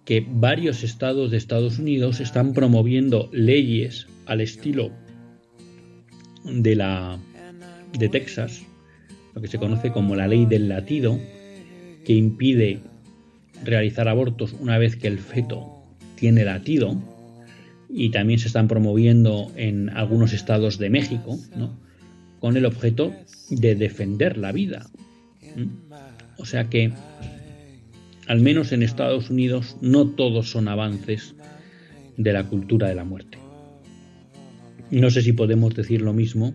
que 0.04 0.28
varios 0.30 0.84
estados 0.84 1.32
de 1.32 1.38
Estados 1.38 1.80
Unidos 1.80 2.20
están 2.20 2.52
promoviendo 2.52 3.30
leyes 3.32 4.08
al 4.26 4.42
estilo 4.42 4.92
de 6.44 6.76
la 6.76 7.18
de 7.98 8.10
Texas 8.10 8.66
lo 9.34 9.42
que 9.42 9.48
se 9.48 9.58
conoce 9.58 9.92
como 9.92 10.16
la 10.16 10.28
ley 10.28 10.46
del 10.46 10.70
latido, 10.70 11.20
que 12.06 12.14
impide 12.14 12.80
realizar 13.64 14.08
abortos 14.08 14.54
una 14.60 14.78
vez 14.78 14.96
que 14.96 15.08
el 15.08 15.20
feto 15.20 15.84
tiene 16.16 16.46
latido, 16.46 17.02
y 17.90 18.10
también 18.10 18.40
se 18.40 18.48
están 18.48 18.68
promoviendo 18.68 19.52
en 19.56 19.90
algunos 19.90 20.34
estados 20.34 20.80
de 20.80 20.90
México, 20.90 21.38
con 22.40 22.58
el 22.58 22.66
objeto 22.66 23.14
de 23.50 23.76
defender 23.76 24.38
la 24.38 24.52
vida. 24.52 24.88
O 26.38 26.46
sea 26.46 26.70
que, 26.70 26.92
al 28.28 28.40
menos 28.42 28.72
en 28.72 28.82
Estados 28.82 29.30
Unidos, 29.30 29.78
no 29.82 30.08
todos 30.08 30.50
son 30.50 30.68
avances 30.68 31.36
de 32.18 32.34
la 32.34 32.46
cultura 32.46 32.88
de 32.88 32.96
la 32.96 33.04
muerte. 33.04 33.38
No 34.90 35.10
sé 35.10 35.22
si 35.22 35.34
podemos 35.34 35.76
decir 35.76 36.02
lo 36.02 36.14
mismo 36.14 36.54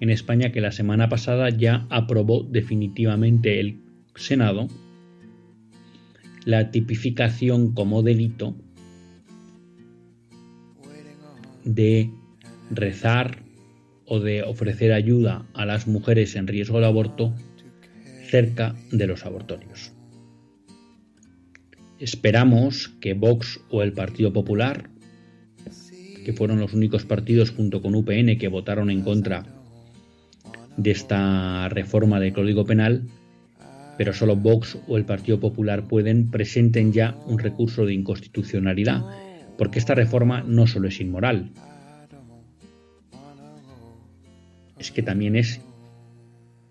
en 0.00 0.10
España 0.10 0.50
que 0.50 0.60
la 0.60 0.72
semana 0.72 1.08
pasada 1.08 1.50
ya 1.50 1.86
aprobó 1.90 2.42
definitivamente 2.42 3.60
el 3.60 3.80
Senado 4.16 4.68
la 6.44 6.70
tipificación 6.70 7.72
como 7.74 8.02
delito 8.02 8.56
de 11.64 12.10
rezar 12.70 13.42
o 14.06 14.20
de 14.20 14.42
ofrecer 14.42 14.92
ayuda 14.92 15.46
a 15.52 15.66
las 15.66 15.86
mujeres 15.86 16.34
en 16.34 16.46
riesgo 16.46 16.80
de 16.80 16.86
aborto 16.86 17.34
cerca 18.26 18.74
de 18.90 19.06
los 19.06 19.26
abortorios. 19.26 19.92
Esperamos 21.98 22.88
que 23.00 23.12
Vox 23.12 23.60
o 23.68 23.82
el 23.82 23.92
Partido 23.92 24.32
Popular, 24.32 24.88
que 26.24 26.32
fueron 26.32 26.58
los 26.58 26.72
únicos 26.72 27.04
partidos 27.04 27.50
junto 27.50 27.82
con 27.82 27.94
UPN 27.94 28.38
que 28.38 28.48
votaron 28.48 28.90
en 28.90 29.02
contra 29.02 29.59
de 30.76 30.90
esta 30.90 31.68
reforma 31.68 32.20
del 32.20 32.32
Código 32.32 32.64
Penal, 32.64 33.04
pero 33.98 34.12
solo 34.14 34.36
Vox 34.36 34.78
o 34.88 34.96
el 34.96 35.04
Partido 35.04 35.40
Popular 35.40 35.86
pueden, 35.86 36.30
presenten 36.30 36.92
ya 36.92 37.16
un 37.26 37.38
recurso 37.38 37.84
de 37.84 37.94
inconstitucionalidad, 37.94 39.02
porque 39.58 39.78
esta 39.78 39.94
reforma 39.94 40.42
no 40.42 40.66
solo 40.66 40.88
es 40.88 41.00
inmoral, 41.00 41.50
es 44.78 44.90
que 44.90 45.02
también 45.02 45.36
es 45.36 45.60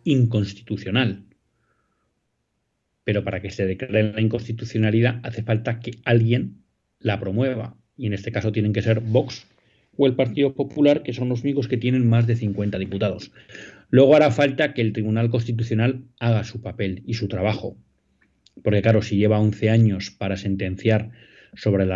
inconstitucional. 0.04 1.24
Pero 3.04 3.24
para 3.24 3.42
que 3.42 3.52
se 3.52 3.66
declare 3.66 4.14
la 4.14 4.22
inconstitucionalidad 4.22 5.20
hace 5.24 5.44
falta 5.44 5.80
que 5.80 6.00
alguien 6.06 6.64
la 7.00 7.20
promueva, 7.20 7.78
y 7.96 8.08
en 8.08 8.14
este 8.14 8.32
caso 8.32 8.52
tienen 8.52 8.74
que 8.74 8.82
ser 8.82 9.02
Vox 9.02 9.46
o 9.98 10.08
el 10.08 10.16
Partido 10.16 10.54
Popular, 10.54 11.04
que 11.04 11.14
son 11.14 11.30
los 11.30 11.44
únicos 11.44 11.68
que 11.68 11.78
tienen 11.78 12.10
más 12.10 12.26
de 12.26 12.36
50 12.36 12.78
diputados. 12.80 13.32
Luego 13.90 14.16
hará 14.16 14.32
falta 14.32 14.74
que 14.74 14.82
el 14.82 14.94
Tribunal 14.94 15.30
Constitucional 15.30 16.06
haga 16.20 16.44
su 16.44 16.62
papel 16.62 17.04
y 17.06 17.16
su 17.16 17.28
trabajo. 17.28 17.78
Porque 18.64 18.82
claro, 18.82 19.02
si 19.02 19.18
lleva 19.18 19.40
11 19.40 19.70
años 19.70 20.12
para 20.12 20.38
sentenciar 20.38 21.12
sobre 21.56 21.88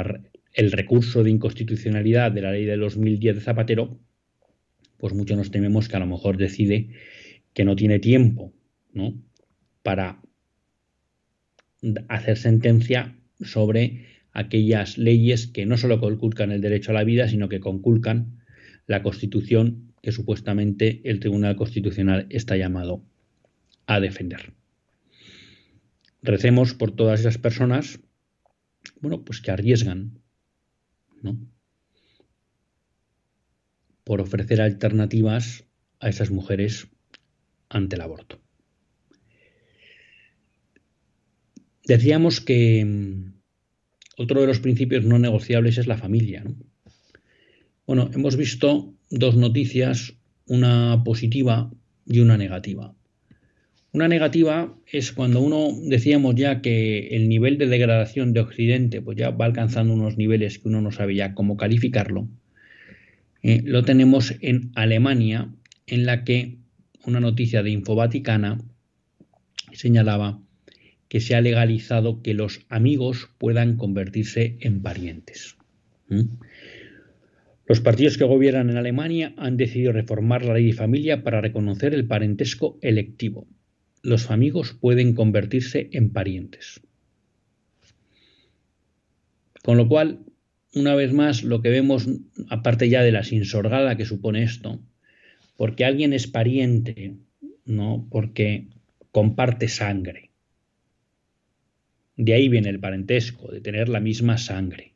el 0.54 0.72
recurso 0.72 1.24
de 1.24 1.30
inconstitucionalidad 1.32 2.32
de 2.32 2.42
la 2.42 2.52
ley 2.52 2.66
de 2.66 2.78
2010 2.78 3.36
de 3.36 3.42
Zapatero, 3.42 4.00
pues 4.98 5.14
mucho 5.14 5.36
nos 5.36 5.52
tememos 5.52 5.88
que 5.88 5.98
a 5.98 6.00
lo 6.00 6.08
mejor 6.08 6.38
decide 6.38 6.90
que 7.54 7.66
no 7.66 7.76
tiene 7.76 8.00
tiempo 8.00 8.54
¿no? 8.94 9.14
para 9.84 10.22
hacer 12.08 12.38
sentencia 12.38 13.18
sobre 13.42 14.08
aquellas 14.32 14.98
leyes 14.98 15.48
que 15.48 15.66
no 15.66 15.78
solo 15.78 16.00
conculcan 16.00 16.52
el 16.52 16.62
derecho 16.62 16.92
a 16.92 16.96
la 16.96 17.04
vida, 17.04 17.28
sino 17.28 17.50
que 17.50 17.60
conculcan 17.60 18.40
la 18.88 19.04
Constitución 19.04 19.93
que 20.04 20.12
supuestamente 20.12 21.02
el 21.06 21.20
Tribunal 21.20 21.56
Constitucional 21.56 22.28
está 22.30 22.58
llamado 22.58 23.04
a 23.88 24.00
defender. 24.00 24.54
Recemos 26.22 26.76
por 26.76 26.92
todas 26.92 27.22
esas 27.22 27.40
personas 27.40 28.00
bueno, 29.00 29.24
pues 29.24 29.42
que 29.42 29.52
arriesgan, 29.52 30.20
¿no? 31.22 31.38
Por 34.04 34.22
ofrecer 34.22 34.62
alternativas 34.62 35.66
a 36.00 36.10
esas 36.10 36.32
mujeres 36.32 36.88
ante 37.70 37.96
el 37.96 38.02
aborto. 38.02 38.42
Decíamos 41.86 42.42
que 42.42 42.84
mm, 42.86 43.34
otro 44.18 44.42
de 44.42 44.48
los 44.48 44.60
principios 44.60 45.06
no 45.06 45.20
negociables 45.20 45.78
es 45.78 45.88
la 45.88 45.98
familia. 45.98 46.44
Bueno, 47.86 48.10
hemos 48.14 48.38
visto 48.38 48.94
dos 49.14 49.36
noticias, 49.36 50.16
una 50.48 51.04
positiva 51.06 51.72
y 52.06 52.20
una 52.20 52.36
negativa. 52.36 52.96
Una 53.92 54.08
negativa 54.08 54.76
es 54.92 55.12
cuando 55.12 55.40
uno 55.40 55.70
decíamos 55.84 56.34
ya 56.34 56.62
que 56.62 57.10
el 57.10 57.30
nivel 57.30 57.60
de 57.60 57.68
degradación 57.68 58.34
de 58.34 58.40
Occidente 58.40 59.02
pues 59.04 59.16
ya 59.16 59.30
va 59.30 59.46
alcanzando 59.46 59.94
unos 59.94 60.18
niveles 60.18 60.58
que 60.58 60.68
uno 60.68 60.82
no 60.82 60.92
sabe 60.92 61.14
ya 61.14 61.36
cómo 61.36 61.58
calificarlo. 61.58 62.28
Eh, 63.44 63.62
lo 63.64 63.84
tenemos 63.84 64.34
en 64.42 64.72
Alemania, 64.74 65.54
en 65.86 66.08
la 66.08 66.24
que 66.24 66.58
una 67.06 67.20
noticia 67.20 67.62
de 67.62 67.70
Infovaticana 67.70 68.58
señalaba 69.74 70.42
que 71.08 71.20
se 71.20 71.36
ha 71.36 71.42
legalizado 71.42 72.24
que 72.24 72.34
los 72.34 72.62
amigos 72.70 73.30
puedan 73.38 73.78
convertirse 73.78 74.58
en 74.62 74.82
parientes. 74.82 75.56
Los 77.66 77.80
partidos 77.80 78.18
que 78.18 78.26
gobiernan 78.26 78.70
en 78.70 78.78
Alemania 78.78 79.34
han 79.38 79.56
decidido 79.56 79.94
reformar 79.94 80.44
la 80.44 80.56
ley 80.56 80.66
de 80.68 80.74
familia 80.74 81.24
para 81.24 81.40
reconocer 81.40 81.94
el 81.94 82.06
parentesco 82.06 82.78
electivo. 82.82 83.48
Los 84.02 84.32
amigos 84.32 84.74
pueden 84.74 85.14
convertirse 85.14 85.90
en 85.94 86.12
parientes. 86.12 86.82
Con 89.64 89.78
lo 89.78 89.88
cual, 89.88 90.20
una 90.76 90.94
vez 90.96 91.14
más, 91.14 91.44
lo 91.44 91.62
que 91.62 91.70
vemos, 91.70 92.08
aparte 92.50 92.90
ya 92.90 93.02
de 93.02 93.14
la 93.14 93.24
sinsorgada 93.24 93.96
que 93.96 94.06
supone 94.06 94.44
esto, 94.44 94.82
porque 95.56 95.86
alguien 95.86 96.12
es 96.12 96.28
pariente, 96.28 97.16
¿no? 97.66 98.06
Porque 98.12 98.68
comparte 99.12 99.70
sangre. 99.70 100.32
De 102.18 102.34
ahí 102.34 102.50
viene 102.50 102.70
el 102.70 102.82
parentesco, 102.82 103.50
de 103.52 103.62
tener 103.62 103.88
la 103.88 104.02
misma 104.02 104.38
sangre. 104.38 104.93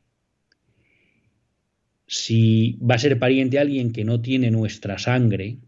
Si 2.08 2.78
va 2.82 2.94
a 2.96 2.98
ser 2.98 3.18
pariente 3.18 3.58
alguien 3.58 3.92
que 3.92 4.02
no 4.02 4.20
tiene 4.20 4.50
nuestra 4.50 4.98
sangre, 4.98 5.58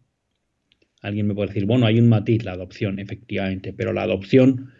alguien 1.02 1.26
me 1.26 1.34
puede 1.34 1.48
decir, 1.48 1.66
bueno, 1.66 1.86
hay 1.86 2.00
un 2.00 2.08
matiz, 2.08 2.44
la 2.44 2.52
adopción, 2.52 2.98
efectivamente, 2.98 3.72
pero 3.72 3.92
la 3.92 4.02
adopción 4.02 4.72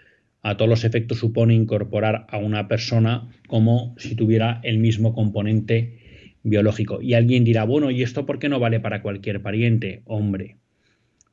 a 0.42 0.56
todos 0.56 0.70
los 0.70 0.84
efectos 0.84 1.18
supone 1.18 1.54
incorporar 1.54 2.26
a 2.30 2.38
una 2.38 2.66
persona 2.66 3.28
como 3.46 3.94
si 3.98 4.14
tuviera 4.14 4.60
el 4.64 4.78
mismo 4.78 5.12
componente 5.12 5.98
biológico. 6.42 7.02
Y 7.02 7.12
alguien 7.12 7.44
dirá, 7.44 7.64
bueno, 7.64 7.90
¿y 7.90 8.02
esto 8.02 8.24
por 8.24 8.38
qué 8.38 8.48
no 8.48 8.58
vale 8.58 8.80
para 8.80 9.02
cualquier 9.02 9.42
pariente? 9.42 10.00
Hombre, 10.06 10.56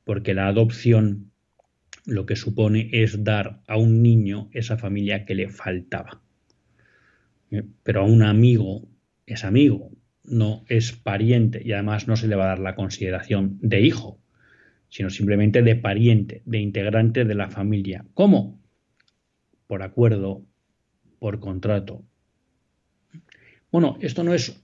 porque 0.04 0.34
la 0.34 0.48
adopción 0.48 1.32
lo 2.06 2.26
que 2.26 2.36
supone 2.36 2.90
es 2.92 3.24
dar 3.24 3.62
a 3.68 3.78
un 3.78 4.02
niño 4.02 4.50
esa 4.52 4.78
familia 4.78 5.26
que 5.26 5.36
le 5.36 5.48
faltaba. 5.50 6.22
¿Eh? 7.52 7.64
Pero 7.84 8.02
a 8.02 8.04
un 8.04 8.24
amigo 8.24 8.88
es 9.26 9.44
amigo, 9.44 9.92
no 10.28 10.64
es 10.68 10.92
pariente 10.92 11.62
y 11.64 11.72
además 11.72 12.08
no 12.08 12.16
se 12.16 12.28
le 12.28 12.36
va 12.36 12.46
a 12.46 12.50
dar 12.50 12.60
la 12.60 12.76
consideración 12.76 13.58
de 13.62 13.82
hijo, 13.82 14.20
sino 14.90 15.10
simplemente 15.10 15.62
de 15.62 15.76
pariente, 15.76 16.44
de 16.46 16.60
integrante 16.60 17.26
de 17.26 17.36
la 17.36 17.50
familia. 17.50 18.06
¿Cómo? 18.14 18.62
Por 19.68 19.82
acuerdo, 19.84 20.46
por 21.20 21.40
contrato. 21.40 22.04
Bueno, 23.72 23.98
esto 24.02 24.24
no 24.24 24.34
es 24.34 24.64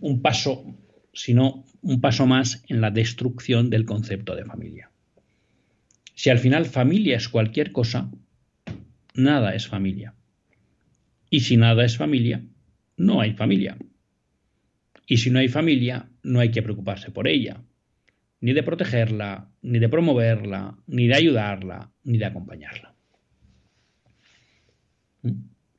un 0.00 0.22
paso, 0.22 0.64
sino 1.12 1.64
un 1.82 2.00
paso 2.00 2.26
más 2.26 2.64
en 2.68 2.80
la 2.80 2.90
destrucción 2.90 3.70
del 3.70 3.84
concepto 3.84 4.34
de 4.34 4.44
familia. 4.44 4.90
Si 6.14 6.30
al 6.30 6.38
final 6.38 6.66
familia 6.66 7.16
es 7.16 7.28
cualquier 7.28 7.72
cosa, 7.72 8.10
nada 9.14 9.54
es 9.54 9.66
familia. 9.66 10.14
Y 11.30 11.40
si 11.40 11.56
nada 11.56 11.84
es 11.84 11.96
familia, 11.96 12.44
no 12.96 13.20
hay 13.20 13.32
familia. 13.32 13.76
Y 15.10 15.16
si 15.16 15.28
no 15.30 15.40
hay 15.40 15.48
familia, 15.48 16.08
no 16.22 16.38
hay 16.38 16.52
que 16.52 16.62
preocuparse 16.62 17.10
por 17.10 17.26
ella, 17.26 17.64
ni 18.40 18.52
de 18.52 18.62
protegerla, 18.62 19.50
ni 19.60 19.80
de 19.80 19.88
promoverla, 19.88 20.78
ni 20.86 21.08
de 21.08 21.16
ayudarla, 21.16 21.90
ni 22.04 22.16
de 22.16 22.26
acompañarla. 22.26 22.94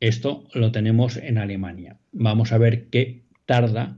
Esto 0.01 0.49
lo 0.53 0.73
tenemos 0.73 1.15
en 1.15 1.37
Alemania. 1.37 1.97
Vamos 2.11 2.51
a 2.51 2.57
ver 2.57 2.89
qué 2.89 3.23
tarda 3.45 3.97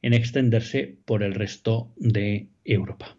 en 0.00 0.14
extenderse 0.14 0.96
por 1.04 1.24
el 1.24 1.34
resto 1.34 1.92
de 1.96 2.46
Europa. 2.64 3.16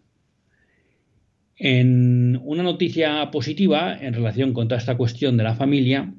En 1.56 2.40
una 2.42 2.62
noticia 2.62 3.30
positiva 3.30 3.98
en 4.00 4.14
relación 4.14 4.54
con 4.54 4.66
toda 4.66 4.78
esta 4.78 4.96
cuestión 4.96 5.36
de 5.36 5.44
la 5.44 5.56
familia 5.56 6.14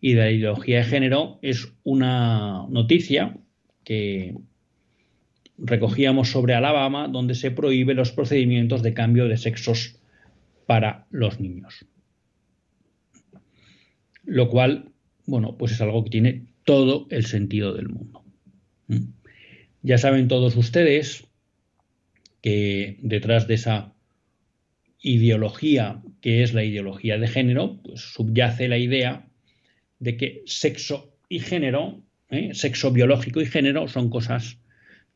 y 0.00 0.14
de 0.14 0.20
la 0.20 0.30
ideología 0.30 0.78
de 0.78 0.84
género 0.84 1.38
es 1.42 1.70
una 1.84 2.64
noticia 2.70 3.36
que 3.84 4.34
recogíamos 5.58 6.30
sobre 6.30 6.54
Alabama 6.54 7.08
donde 7.08 7.34
se 7.34 7.50
prohíben 7.50 7.96
los 7.96 8.12
procedimientos 8.12 8.82
de 8.82 8.94
cambio 8.94 9.28
de 9.28 9.36
sexos 9.36 9.96
para 10.66 11.06
los 11.10 11.40
niños. 11.40 11.86
Lo 14.24 14.48
cual, 14.48 14.92
bueno, 15.26 15.56
pues 15.56 15.72
es 15.72 15.80
algo 15.80 16.04
que 16.04 16.10
tiene 16.10 16.46
todo 16.64 17.06
el 17.10 17.26
sentido 17.26 17.72
del 17.74 17.88
mundo. 17.88 18.24
¿Mm? 18.88 19.12
Ya 19.82 19.98
saben 19.98 20.28
todos 20.28 20.56
ustedes 20.56 21.28
que 22.42 22.98
detrás 23.00 23.46
de 23.46 23.54
esa 23.54 23.94
ideología 25.00 26.02
que 26.20 26.42
es 26.42 26.54
la 26.54 26.64
ideología 26.64 27.18
de 27.18 27.28
género, 27.28 27.80
pues 27.82 28.00
subyace 28.00 28.68
la 28.68 28.78
idea 28.78 29.28
de 30.00 30.16
que 30.16 30.42
sexo 30.46 31.16
y 31.28 31.38
género, 31.38 32.02
¿eh? 32.30 32.52
sexo 32.52 32.90
biológico 32.90 33.40
y 33.40 33.46
género 33.46 33.86
son 33.86 34.10
cosas 34.10 34.58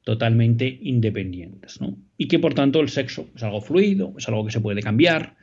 totalmente 0.04 0.78
independientes, 0.82 1.80
¿no? 1.80 1.98
Y 2.16 2.28
que 2.28 2.38
por 2.38 2.54
tanto 2.54 2.80
el 2.80 2.88
sexo 2.88 3.28
es 3.34 3.42
algo 3.42 3.60
fluido, 3.60 4.14
es 4.16 4.28
algo 4.28 4.44
que 4.44 4.52
se 4.52 4.60
puede 4.60 4.82
cambiar, 4.82 5.36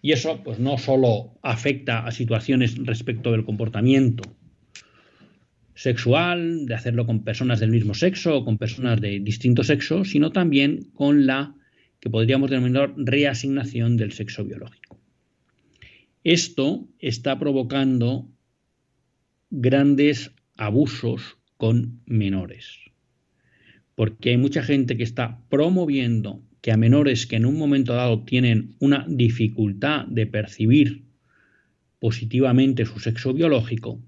y 0.00 0.12
eso 0.12 0.42
pues 0.42 0.58
no 0.58 0.78
solo 0.78 1.38
afecta 1.42 2.04
a 2.04 2.10
situaciones 2.10 2.76
respecto 2.84 3.30
del 3.30 3.44
comportamiento 3.44 4.36
sexual, 5.74 6.66
de 6.66 6.74
hacerlo 6.74 7.06
con 7.06 7.24
personas 7.24 7.60
del 7.60 7.70
mismo 7.70 7.94
sexo 7.94 8.38
o 8.38 8.44
con 8.44 8.58
personas 8.58 9.00
de 9.00 9.20
distinto 9.20 9.62
sexo, 9.62 10.04
sino 10.04 10.32
también 10.32 10.90
con 10.92 11.26
la 11.26 11.54
que 12.00 12.10
podríamos 12.10 12.50
denominar 12.50 12.92
reasignación 12.96 13.96
del 13.96 14.12
sexo 14.12 14.44
biológico. 14.44 14.98
Esto 16.24 16.88
está 16.98 17.38
provocando 17.38 18.28
grandes 19.50 20.32
abusos 20.56 21.38
con 21.56 22.00
menores, 22.06 22.78
porque 24.02 24.30
hay 24.30 24.36
mucha 24.36 24.64
gente 24.64 24.96
que 24.96 25.04
está 25.04 25.38
promoviendo 25.48 26.42
que 26.60 26.72
a 26.72 26.76
menores 26.76 27.24
que 27.24 27.36
en 27.36 27.46
un 27.46 27.56
momento 27.56 27.94
dado 27.94 28.24
tienen 28.24 28.74
una 28.80 29.06
dificultad 29.08 30.06
de 30.06 30.26
percibir 30.26 31.04
positivamente 32.00 32.84
su 32.84 32.98
sexo 32.98 33.32
biológico, 33.32 34.02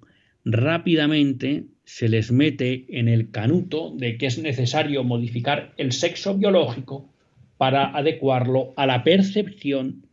rápidamente 0.45 1.67
se 1.85 2.09
les 2.09 2.33
mete 2.33 2.87
en 2.89 3.07
el 3.07 3.31
canuto 3.31 3.95
de 3.97 4.19
que 4.19 4.27
es 4.27 4.37
necesario 4.37 5.05
modificar 5.05 5.73
el 5.77 5.93
sexo 5.93 6.37
biológico 6.37 7.15
para 7.57 7.97
adecuarlo 7.97 8.75
a 8.77 8.87
la 8.87 9.05
percepción 9.05 10.09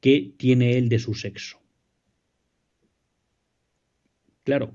que 0.00 0.34
tiene 0.36 0.76
él 0.76 0.90
de 0.90 0.98
su 0.98 1.14
sexo. 1.14 1.56
Claro, 4.44 4.74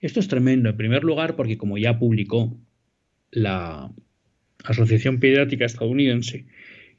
esto 0.00 0.18
es 0.18 0.26
tremendo, 0.26 0.68
en 0.70 0.76
primer 0.76 1.04
lugar, 1.04 1.36
porque 1.36 1.56
como 1.56 1.78
ya 1.78 1.96
publicó 1.96 2.58
la 3.30 3.92
Asociación 4.64 5.20
Pediátrica 5.20 5.64
Estadounidense, 5.64 6.46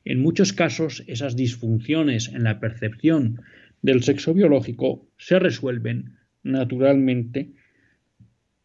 en 0.03 0.21
muchos 0.21 0.53
casos 0.53 1.03
esas 1.07 1.36
disfunciones 1.36 2.29
en 2.29 2.43
la 2.43 2.59
percepción 2.59 3.41
del 3.82 4.03
sexo 4.03 4.34
biológico 4.34 5.07
se 5.17 5.39
resuelven 5.39 6.17
naturalmente 6.43 7.51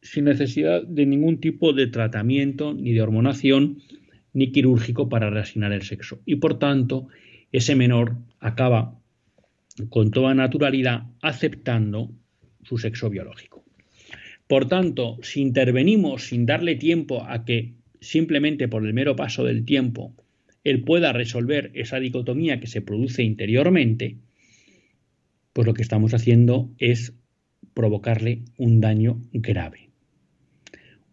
sin 0.00 0.24
necesidad 0.24 0.82
de 0.84 1.04
ningún 1.04 1.40
tipo 1.40 1.72
de 1.72 1.88
tratamiento 1.88 2.72
ni 2.74 2.92
de 2.92 3.02
hormonación 3.02 3.78
ni 4.32 4.52
quirúrgico 4.52 5.08
para 5.08 5.30
reasignar 5.30 5.72
el 5.72 5.82
sexo. 5.82 6.20
Y 6.24 6.36
por 6.36 6.58
tanto, 6.58 7.08
ese 7.52 7.74
menor 7.74 8.16
acaba 8.38 8.98
con 9.90 10.10
toda 10.10 10.34
naturalidad 10.34 11.04
aceptando 11.20 12.12
su 12.62 12.78
sexo 12.78 13.10
biológico. 13.10 13.65
Por 14.46 14.68
tanto, 14.68 15.18
si 15.22 15.40
intervenimos 15.40 16.28
sin 16.28 16.46
darle 16.46 16.76
tiempo 16.76 17.24
a 17.24 17.44
que 17.44 17.74
simplemente 18.00 18.68
por 18.68 18.86
el 18.86 18.94
mero 18.94 19.16
paso 19.16 19.44
del 19.44 19.64
tiempo 19.64 20.14
él 20.62 20.82
pueda 20.82 21.12
resolver 21.12 21.70
esa 21.74 22.00
dicotomía 22.00 22.58
que 22.58 22.66
se 22.66 22.82
produce 22.82 23.22
interiormente, 23.22 24.16
pues 25.52 25.64
lo 25.64 25.74
que 25.74 25.82
estamos 25.82 26.12
haciendo 26.12 26.70
es 26.78 27.14
provocarle 27.72 28.42
un 28.56 28.80
daño 28.80 29.22
grave. 29.32 29.90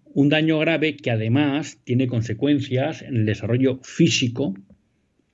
Un 0.05 0.29
daño 0.29 0.57
grave 0.57 0.95
que 0.95 1.11
además 1.11 1.79
tiene 1.83 2.07
consecuencias 2.07 3.03
en 3.03 3.15
el 3.15 3.25
desarrollo 3.25 3.79
físico, 3.83 4.55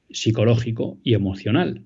psicológico 0.10 1.00
y 1.04 1.14
emocional. 1.14 1.84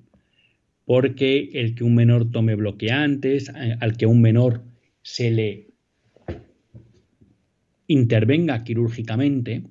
Porque 0.86 1.49
el 1.53 1.76
que 1.76 1.84
un 1.84 1.95
menor 1.95 2.32
tome 2.32 2.55
bloqueantes, 2.55 3.49
eh, 3.49 3.78
al 3.80 3.95
que 3.95 4.05
un 4.05 4.22
menor 4.22 4.64
se 5.01 5.30
le 5.30 5.72
intervenga 7.88 8.63
quirúrgicamente, 8.63 9.63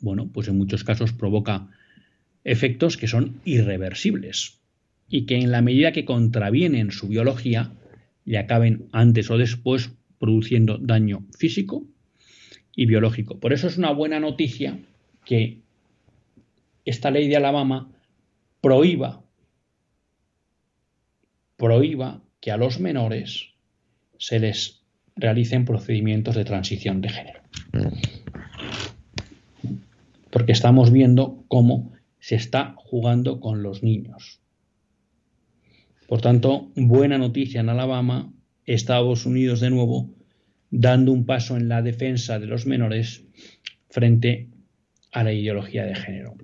bueno, 0.00 0.30
pues 0.32 0.48
en 0.48 0.58
muchos 0.58 0.84
casos 0.84 1.12
provoca 1.12 1.68
efectos 2.44 2.96
que 2.96 3.06
son 3.06 3.40
irreversibles 3.44 4.60
y 5.08 5.26
que 5.26 5.36
en 5.36 5.52
la 5.52 5.62
medida 5.62 5.92
que 5.92 6.04
contravienen 6.04 6.90
su 6.90 7.08
biología 7.08 7.72
le 8.24 8.38
acaben 8.38 8.88
antes 8.92 9.30
o 9.30 9.38
después 9.38 9.90
produciendo 10.18 10.78
daño 10.78 11.26
físico 11.36 11.86
y 12.74 12.86
biológico. 12.86 13.38
Por 13.38 13.52
eso 13.52 13.68
es 13.68 13.78
una 13.78 13.92
buena 13.92 14.20
noticia 14.20 14.78
que 15.24 15.60
esta 16.84 17.10
ley 17.10 17.28
de 17.28 17.36
Alabama 17.36 17.92
prohíba 18.60 19.22
prohíba 21.62 22.24
que 22.40 22.50
a 22.50 22.56
los 22.56 22.80
menores 22.80 23.50
se 24.18 24.40
les 24.40 24.81
realicen 25.16 25.64
procedimientos 25.64 26.34
de 26.34 26.44
transición 26.44 27.00
de 27.00 27.08
género. 27.08 27.40
Porque 30.30 30.52
estamos 30.52 30.90
viendo 30.90 31.44
cómo 31.48 31.92
se 32.18 32.36
está 32.36 32.74
jugando 32.76 33.40
con 33.40 33.62
los 33.62 33.82
niños. 33.82 34.40
Por 36.08 36.20
tanto, 36.20 36.70
buena 36.76 37.18
noticia 37.18 37.60
en 37.60 37.68
Alabama, 37.68 38.32
Estados 38.64 39.26
Unidos 39.26 39.60
de 39.60 39.70
nuevo 39.70 40.14
dando 40.70 41.12
un 41.12 41.26
paso 41.26 41.56
en 41.56 41.68
la 41.68 41.82
defensa 41.82 42.38
de 42.38 42.46
los 42.46 42.66
menores 42.66 43.24
frente 43.90 44.48
a 45.12 45.22
la 45.22 45.32
ideología 45.32 45.84
de 45.84 45.94
género. 45.94 46.34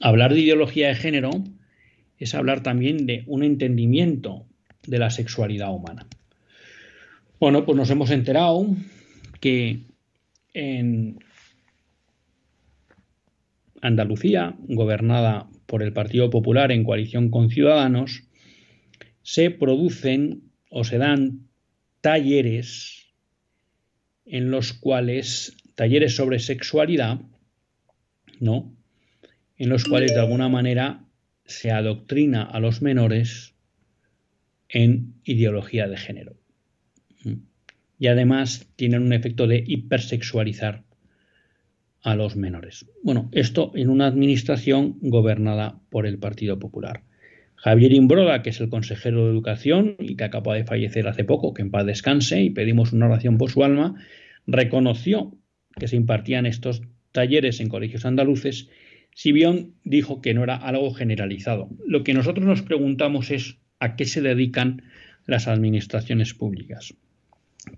Hablar 0.00 0.34
de 0.34 0.40
ideología 0.40 0.88
de 0.88 0.94
género 0.94 1.30
es 2.18 2.34
hablar 2.34 2.62
también 2.62 3.06
de 3.06 3.24
un 3.26 3.42
entendimiento 3.42 4.46
de 4.86 4.98
la 4.98 5.10
sexualidad 5.10 5.72
humana. 5.72 6.06
Bueno, 7.42 7.64
pues 7.64 7.76
nos 7.76 7.90
hemos 7.90 8.12
enterado 8.12 8.64
que 9.40 9.80
en 10.54 11.18
Andalucía, 13.80 14.54
gobernada 14.60 15.50
por 15.66 15.82
el 15.82 15.92
Partido 15.92 16.30
Popular 16.30 16.70
en 16.70 16.84
coalición 16.84 17.30
con 17.30 17.50
Ciudadanos, 17.50 18.28
se 19.22 19.50
producen 19.50 20.52
o 20.70 20.84
se 20.84 20.98
dan 20.98 21.48
talleres 22.00 23.08
en 24.24 24.52
los 24.52 24.72
cuales, 24.72 25.56
talleres 25.74 26.14
sobre 26.14 26.38
sexualidad, 26.38 27.22
¿no? 28.38 28.72
En 29.56 29.68
los 29.68 29.82
cuales 29.82 30.14
de 30.14 30.20
alguna 30.20 30.48
manera 30.48 31.06
se 31.44 31.72
adoctrina 31.72 32.44
a 32.44 32.60
los 32.60 32.82
menores 32.82 33.56
en 34.68 35.14
ideología 35.24 35.88
de 35.88 35.96
género. 35.96 36.41
Y 38.02 38.08
además 38.08 38.68
tienen 38.74 39.04
un 39.04 39.12
efecto 39.12 39.46
de 39.46 39.62
hipersexualizar 39.64 40.82
a 42.02 42.16
los 42.16 42.34
menores. 42.34 42.84
Bueno, 43.04 43.28
esto 43.30 43.70
en 43.76 43.90
una 43.90 44.08
administración 44.08 44.98
gobernada 45.02 45.78
por 45.88 46.08
el 46.08 46.18
Partido 46.18 46.58
Popular. 46.58 47.04
Javier 47.54 47.92
Imbroda, 47.92 48.42
que 48.42 48.50
es 48.50 48.60
el 48.60 48.70
consejero 48.70 49.24
de 49.24 49.30
Educación 49.30 49.94
y 50.00 50.16
que 50.16 50.24
acaba 50.24 50.56
de 50.56 50.64
fallecer 50.64 51.06
hace 51.06 51.22
poco, 51.22 51.54
que 51.54 51.62
en 51.62 51.70
paz 51.70 51.86
descanse 51.86 52.42
y 52.42 52.50
pedimos 52.50 52.92
una 52.92 53.06
oración 53.06 53.38
por 53.38 53.52
su 53.52 53.62
alma, 53.62 53.94
reconoció 54.48 55.38
que 55.78 55.86
se 55.86 55.94
impartían 55.94 56.44
estos 56.44 56.82
talleres 57.12 57.60
en 57.60 57.68
colegios 57.68 58.04
andaluces, 58.04 58.68
si 59.14 59.30
bien 59.30 59.74
dijo 59.84 60.20
que 60.20 60.34
no 60.34 60.42
era 60.42 60.56
algo 60.56 60.92
generalizado. 60.92 61.68
Lo 61.86 62.02
que 62.02 62.14
nosotros 62.14 62.44
nos 62.44 62.62
preguntamos 62.62 63.30
es 63.30 63.58
a 63.78 63.94
qué 63.94 64.06
se 64.06 64.22
dedican 64.22 64.82
las 65.24 65.46
administraciones 65.46 66.34
públicas. 66.34 66.96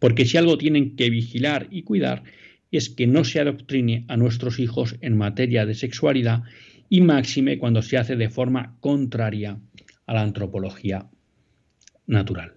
Porque 0.01 0.25
si 0.25 0.37
algo 0.37 0.59
tienen 0.59 0.97
que 0.97 1.11
vigilar 1.11 1.69
y 1.71 1.83
cuidar 1.83 2.25
es 2.71 2.91
que 2.91 3.07
no 3.07 3.25
se 3.25 3.41
adoctrine 3.41 4.05
a 4.09 4.17
nuestros 4.17 4.59
hijos 4.59 4.97
en 5.01 5.17
materia 5.17 5.67
de 5.67 5.75
sexualidad 5.75 6.43
y 6.89 7.01
máxime 7.01 7.59
cuando 7.59 7.83
se 7.83 7.99
hace 7.99 8.17
de 8.17 8.31
forma 8.31 8.77
contraria 8.81 9.59
a 10.07 10.15
la 10.15 10.23
antropología 10.23 11.09
natural. 12.07 12.55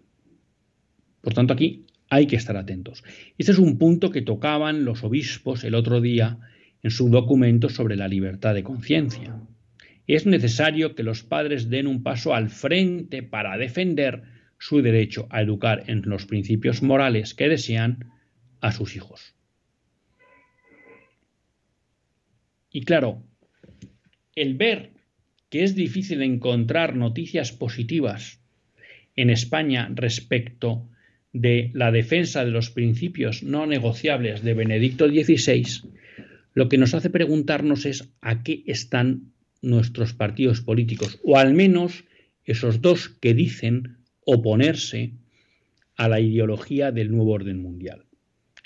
Por 1.22 1.34
tanto, 1.34 1.54
aquí 1.54 1.86
hay 2.10 2.28
que 2.28 2.36
estar 2.36 2.58
atentos. 2.58 3.04
Este 3.38 3.52
es 3.52 3.60
un 3.60 3.78
punto 3.78 4.12
que 4.12 4.22
tocaban 4.22 4.86
los 4.86 5.04
obispos 5.04 5.64
el 5.64 5.76
otro 5.76 6.02
día 6.02 6.40
en 6.84 6.92
su 6.92 7.10
documento 7.10 7.70
sobre 7.70 7.96
la 7.96 8.08
libertad 8.08 8.54
de 8.54 8.64
conciencia. 8.64 9.42
Es 10.08 10.26
necesario 10.26 10.96
que 10.96 11.04
los 11.04 11.24
padres 11.24 11.70
den 11.70 11.86
un 11.86 12.02
paso 12.02 12.34
al 12.34 12.50
frente 12.50 13.24
para 13.24 13.58
defender 13.58 14.24
su 14.58 14.82
derecho 14.82 15.28
a 15.30 15.41
educar 15.41 15.84
en 15.88 16.01
los 16.05 16.26
principios 16.26 16.82
morales 16.82 17.34
que 17.34 17.49
desean 17.49 18.12
a 18.62 18.72
sus 18.72 18.95
hijos. 18.95 19.36
Y 22.72 22.82
claro, 22.82 23.24
el 24.36 24.55
ver 24.55 24.91
que 25.49 25.64
es 25.64 25.76
difícil 25.76 26.22
encontrar 26.22 26.95
noticias 26.95 27.51
positivas 27.51 28.41
en 29.16 29.30
España 29.30 29.89
respecto 29.93 30.88
de 31.34 31.72
la 31.74 31.91
defensa 31.91 32.43
de 32.43 32.51
los 32.51 32.70
principios 32.70 33.43
no 33.43 33.66
negociables 33.66 34.43
de 34.43 34.53
Benedicto 34.53 35.08
XVI, 35.08 35.66
lo 36.53 36.70
que 36.70 36.78
nos 36.78 36.93
hace 36.93 37.10
preguntarnos 37.10 37.86
es 37.86 38.10
a 38.22 38.43
qué 38.43 38.64
están 38.66 39.32
nuestros 39.62 40.14
partidos 40.14 40.62
políticos, 40.62 41.20
o 41.24 41.38
al 41.38 41.53
menos 41.53 42.05
esos 42.45 42.82
dos 42.82 43.10
que 43.10 43.34
dicen 43.34 43.97
oponerse 44.28 45.14
a 45.96 46.10
la 46.10 46.20
ideología 46.20 46.92
del 46.92 47.12
nuevo 47.12 47.32
orden 47.32 47.62
mundial, 47.62 48.06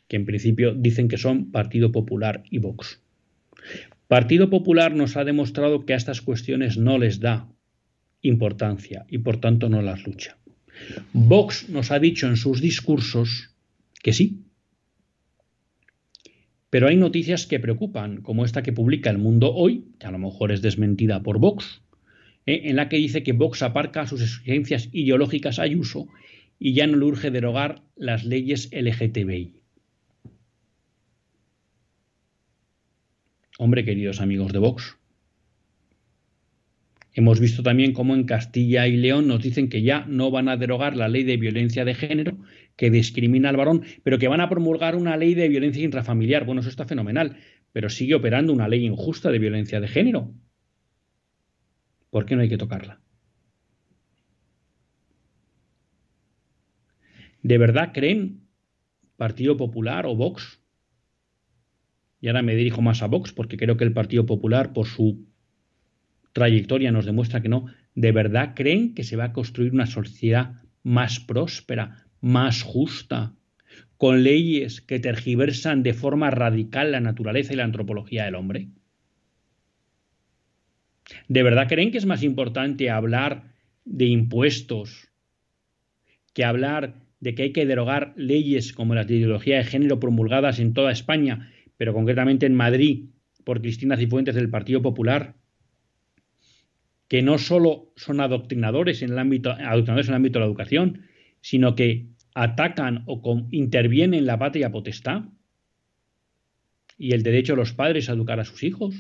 que 0.08 0.16
en 0.16 0.26
principio 0.26 0.74
dicen 0.74 1.08
que 1.08 1.18
son 1.18 1.52
Partido 1.52 1.92
Popular 1.92 2.44
y 2.50 2.58
Vox. 2.58 3.00
Partido 4.08 4.50
Popular 4.50 4.96
nos 4.96 5.16
ha 5.18 5.24
demostrado 5.24 5.86
que 5.86 5.94
a 5.94 5.98
estas 5.98 6.22
cuestiones 6.22 6.78
no 6.78 6.98
les 6.98 7.20
da 7.20 7.48
importancia 8.22 9.06
y 9.08 9.20
por 9.20 9.38
tanto 9.38 9.70
no 9.70 9.84
las 9.84 10.04
lucha. 10.04 10.38
Vox 11.14 11.70
nos 11.70 11.92
ha 11.92 12.00
dicho 12.00 12.28
en 12.28 12.38
sus 12.38 12.60
discursos 12.60 13.52
que 14.02 14.14
sí. 14.14 14.42
Pero 16.72 16.88
hay 16.88 16.98
noticias 16.98 17.46
que 17.46 17.60
preocupan, 17.60 18.22
como 18.22 18.46
esta 18.46 18.64
que 18.64 18.74
publica 18.74 19.12
El 19.12 19.20
Mundo 19.20 19.54
hoy, 19.54 19.86
que 20.00 20.08
a 20.08 20.12
lo 20.12 20.18
mejor 20.18 20.52
es 20.52 20.64
desmentida 20.64 21.22
por 21.22 21.38
Vox, 21.38 21.84
¿eh? 22.46 22.62
en 22.66 22.76
la 22.76 22.90
que 22.90 22.98
dice 22.98 23.24
que 23.24 23.34
Vox 23.34 23.62
aparca 23.62 24.08
sus 24.08 24.22
exigencias 24.22 24.90
ideológicas 24.92 25.60
a 25.60 25.64
Ayuso 25.64 26.08
y 26.60 26.74
ya 26.74 26.88
no 26.88 26.98
le 26.98 27.06
urge 27.06 27.32
derogar 27.32 27.82
las 27.96 28.24
leyes 28.24 28.70
LGTBI. 28.72 29.56
Hombre, 33.58 33.86
queridos 33.86 34.22
amigos 34.22 34.54
de 34.54 34.60
Vox, 34.60 34.98
hemos 37.14 37.40
visto 37.40 37.62
también 37.64 37.94
cómo 37.94 38.16
en 38.16 38.24
Castilla 38.24 38.88
y 38.88 38.98
León 38.98 39.28
nos 39.28 39.44
dicen 39.44 39.70
que 39.70 39.82
ya 39.82 40.06
no 40.08 40.32
van 40.32 40.50
a 40.50 40.58
derogar 40.58 40.96
la 40.96 41.08
ley 41.08 41.24
de 41.24 41.38
violencia 41.38 41.86
de 41.86 41.94
género 41.94 42.38
que 42.76 42.90
discrimina 42.90 43.50
al 43.50 43.58
varón, 43.58 43.84
pero 44.04 44.18
que 44.18 44.28
van 44.28 44.42
a 44.42 44.50
promulgar 44.50 44.96
una 44.96 45.18
ley 45.18 45.36
de 45.36 45.50
violencia 45.50 45.84
intrafamiliar. 45.84 46.46
Bueno, 46.46 46.62
eso 46.62 46.70
está 46.70 46.86
fenomenal, 46.86 47.38
pero 47.72 47.90
sigue 47.90 48.16
operando 48.16 48.54
una 48.54 48.68
ley 48.68 48.86
injusta 48.86 49.32
de 49.32 49.40
violencia 49.40 49.80
de 49.80 49.88
género. 49.88 50.34
¿Por 52.12 52.26
qué 52.26 52.36
no 52.36 52.44
hay 52.44 52.50
que 52.50 52.58
tocarla? 52.58 53.02
¿De 57.42 57.58
verdad 57.58 57.92
creen 57.94 58.48
Partido 59.18 59.58
Popular 59.58 60.06
o 60.06 60.16
Vox? 60.16 60.62
Y 62.20 62.28
ahora 62.28 62.44
me 62.44 62.56
dirijo 62.56 62.82
más 62.82 63.02
a 63.02 63.08
Vox 63.08 63.32
porque 63.32 63.58
creo 63.58 63.78
que 63.78 63.86
el 63.86 63.94
Partido 63.94 64.26
Popular, 64.26 64.74
por 64.74 64.86
su 64.86 65.26
trayectoria, 66.34 66.92
nos 66.92 67.06
demuestra 67.06 67.42
que 67.42 67.50
no. 67.50 67.66
¿De 67.96 68.12
verdad 68.12 68.54
creen 68.56 68.94
que 68.94 69.04
se 69.04 69.16
va 69.16 69.26
a 69.26 69.34
construir 69.34 69.74
una 69.74 69.88
sociedad 69.88 70.62
más 70.84 71.20
próspera, 71.20 72.08
más 72.20 72.62
justa, 72.62 73.34
con 73.98 74.24
leyes 74.24 74.82
que 74.82 75.00
tergiversan 75.00 75.82
de 75.82 75.94
forma 75.94 76.30
radical 76.30 76.92
la 76.92 77.00
naturaleza 77.00 77.54
y 77.54 77.56
la 77.56 77.64
antropología 77.64 78.26
del 78.26 78.36
hombre? 78.36 78.70
¿De 81.28 81.44
verdad 81.44 81.68
creen 81.68 81.92
que 81.92 81.98
es 81.98 82.06
más 82.06 82.24
importante 82.24 82.90
hablar 82.90 83.54
de 83.86 84.06
impuestos 84.06 85.12
que 86.34 86.46
hablar 86.46 86.96
de 87.20 87.36
que 87.36 87.44
hay 87.44 87.52
que 87.54 87.66
derogar 87.66 88.14
leyes 88.16 88.74
como 88.74 88.96
las 88.96 89.08
de 89.08 89.16
ideología 89.16 89.58
de 89.58 89.64
género 89.64 90.00
promulgadas 90.00 90.60
en 90.60 90.74
toda 90.74 90.92
España, 90.92 91.52
pero 91.78 91.94
concretamente 91.94 92.46
en 92.46 92.56
Madrid 92.56 93.10
por 93.44 93.62
Cristina 93.62 93.98
Cifuentes 93.98 94.36
del 94.36 94.50
Partido 94.50 94.82
Popular, 94.82 95.36
que 97.08 97.22
no 97.22 97.38
solo 97.38 97.92
son 97.96 98.22
adoctrinadores 98.22 99.02
en 99.02 99.12
el 99.12 99.20
ámbito, 99.20 99.52
adoctrinadores 99.52 100.08
en 100.08 100.14
el 100.14 100.18
ámbito 100.18 100.40
de 100.40 100.46
la 100.46 100.50
educación, 100.50 101.02
sino 101.42 101.76
que 101.76 102.08
atacan 102.34 103.04
o 103.08 103.48
intervienen 103.52 104.26
la 104.26 104.40
patria 104.40 104.72
potestad 104.72 105.24
y 106.98 107.12
el 107.12 107.24
derecho 107.24 107.54
de 107.54 107.58
los 107.58 107.74
padres 107.74 108.10
a 108.10 108.14
educar 108.14 108.40
a 108.40 108.46
sus 108.46 108.64
hijos. 108.64 108.96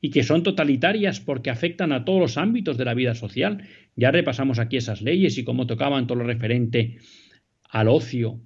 Y 0.00 0.10
que 0.10 0.22
son 0.22 0.42
totalitarias 0.42 1.20
porque 1.20 1.50
afectan 1.50 1.92
a 1.92 2.04
todos 2.04 2.20
los 2.20 2.38
ámbitos 2.38 2.78
de 2.78 2.84
la 2.84 2.94
vida 2.94 3.14
social. 3.14 3.66
Ya 3.96 4.10
repasamos 4.10 4.58
aquí 4.58 4.76
esas 4.76 5.02
leyes 5.02 5.36
y 5.38 5.44
cómo 5.44 5.66
tocaban 5.66 6.06
todo 6.06 6.18
lo 6.18 6.24
referente 6.24 6.98
al 7.68 7.88
ocio, 7.88 8.40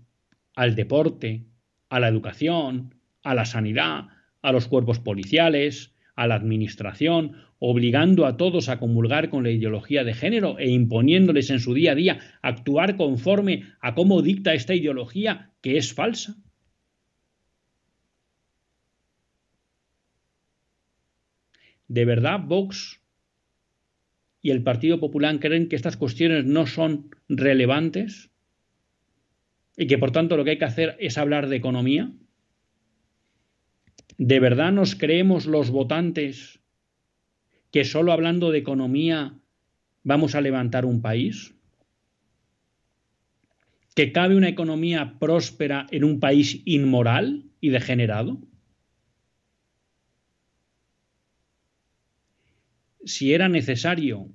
al 0.54 0.74
deporte, 0.74 1.46
a 1.88 2.00
la 2.00 2.08
educación, 2.08 2.94
a 3.22 3.34
la 3.34 3.44
sanidad, 3.44 4.08
a 4.42 4.52
los 4.52 4.68
cuerpos 4.68 4.98
policiales, 4.98 5.94
a 6.16 6.26
la 6.26 6.34
administración, 6.34 7.36
obligando 7.58 8.26
a 8.26 8.36
todos 8.36 8.68
a 8.68 8.78
comulgar 8.78 9.30
con 9.30 9.44
la 9.44 9.50
ideología 9.50 10.04
de 10.04 10.14
género 10.14 10.58
e 10.58 10.68
imponiéndoles 10.68 11.50
en 11.50 11.60
su 11.60 11.72
día 11.72 11.92
a 11.92 11.94
día 11.94 12.18
actuar 12.42 12.96
conforme 12.96 13.64
a 13.80 13.94
cómo 13.94 14.22
dicta 14.22 14.54
esta 14.54 14.74
ideología 14.74 15.52
que 15.62 15.78
es 15.78 15.94
falsa. 15.94 16.36
¿De 21.88 22.04
verdad 22.04 22.40
Vox 22.40 23.00
y 24.40 24.50
el 24.50 24.62
Partido 24.62 25.00
Popular 25.00 25.38
creen 25.40 25.68
que 25.68 25.76
estas 25.76 25.96
cuestiones 25.96 26.44
no 26.44 26.66
son 26.66 27.10
relevantes? 27.28 28.30
¿Y 29.76 29.86
que 29.86 29.98
por 29.98 30.12
tanto 30.12 30.36
lo 30.36 30.44
que 30.44 30.50
hay 30.50 30.58
que 30.58 30.64
hacer 30.64 30.96
es 31.00 31.18
hablar 31.18 31.48
de 31.48 31.56
economía? 31.56 32.12
¿De 34.16 34.40
verdad 34.40 34.72
nos 34.72 34.94
creemos 34.94 35.46
los 35.46 35.70
votantes 35.70 36.60
que 37.72 37.84
solo 37.84 38.12
hablando 38.12 38.52
de 38.52 38.58
economía 38.58 39.40
vamos 40.04 40.34
a 40.34 40.40
levantar 40.40 40.84
un 40.84 41.02
país? 41.02 41.54
¿Que 43.94 44.12
cabe 44.12 44.36
una 44.36 44.48
economía 44.48 45.18
próspera 45.18 45.86
en 45.90 46.04
un 46.04 46.20
país 46.20 46.62
inmoral 46.64 47.44
y 47.60 47.70
degenerado? 47.70 48.40
Si 53.04 53.34
era 53.34 53.48
necesario, 53.48 54.28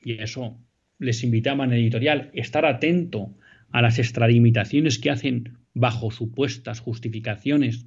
y 0.00 0.20
eso 0.22 0.58
les 0.98 1.22
invitaba 1.22 1.64
en 1.64 1.72
el 1.72 1.80
editorial, 1.80 2.30
estar 2.34 2.64
atento 2.64 3.34
a 3.70 3.82
las 3.82 3.98
extralimitaciones 3.98 4.98
que 4.98 5.10
hacen 5.10 5.58
bajo 5.74 6.10
supuestas 6.10 6.80
justificaciones 6.80 7.86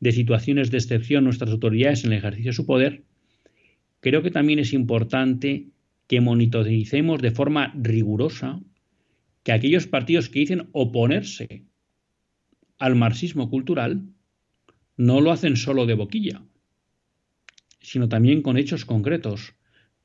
de 0.00 0.12
situaciones 0.12 0.70
de 0.70 0.78
excepción 0.78 1.24
nuestras 1.24 1.50
autoridades 1.50 2.04
en 2.04 2.12
el 2.12 2.18
ejercicio 2.18 2.50
de 2.50 2.56
su 2.56 2.66
poder, 2.66 3.04
creo 4.00 4.22
que 4.22 4.30
también 4.30 4.58
es 4.58 4.72
importante 4.72 5.68
que 6.06 6.20
monitoricemos 6.20 7.22
de 7.22 7.30
forma 7.30 7.72
rigurosa 7.76 8.60
que 9.42 9.52
aquellos 9.52 9.86
partidos 9.86 10.28
que 10.28 10.40
dicen 10.40 10.68
oponerse 10.72 11.64
al 12.78 12.96
marxismo 12.96 13.48
cultural 13.48 14.02
no 14.96 15.20
lo 15.20 15.30
hacen 15.30 15.56
solo 15.56 15.86
de 15.86 15.94
boquilla, 15.94 16.42
sino 17.80 18.08
también 18.08 18.42
con 18.42 18.56
hechos 18.56 18.84
concretos, 18.84 19.54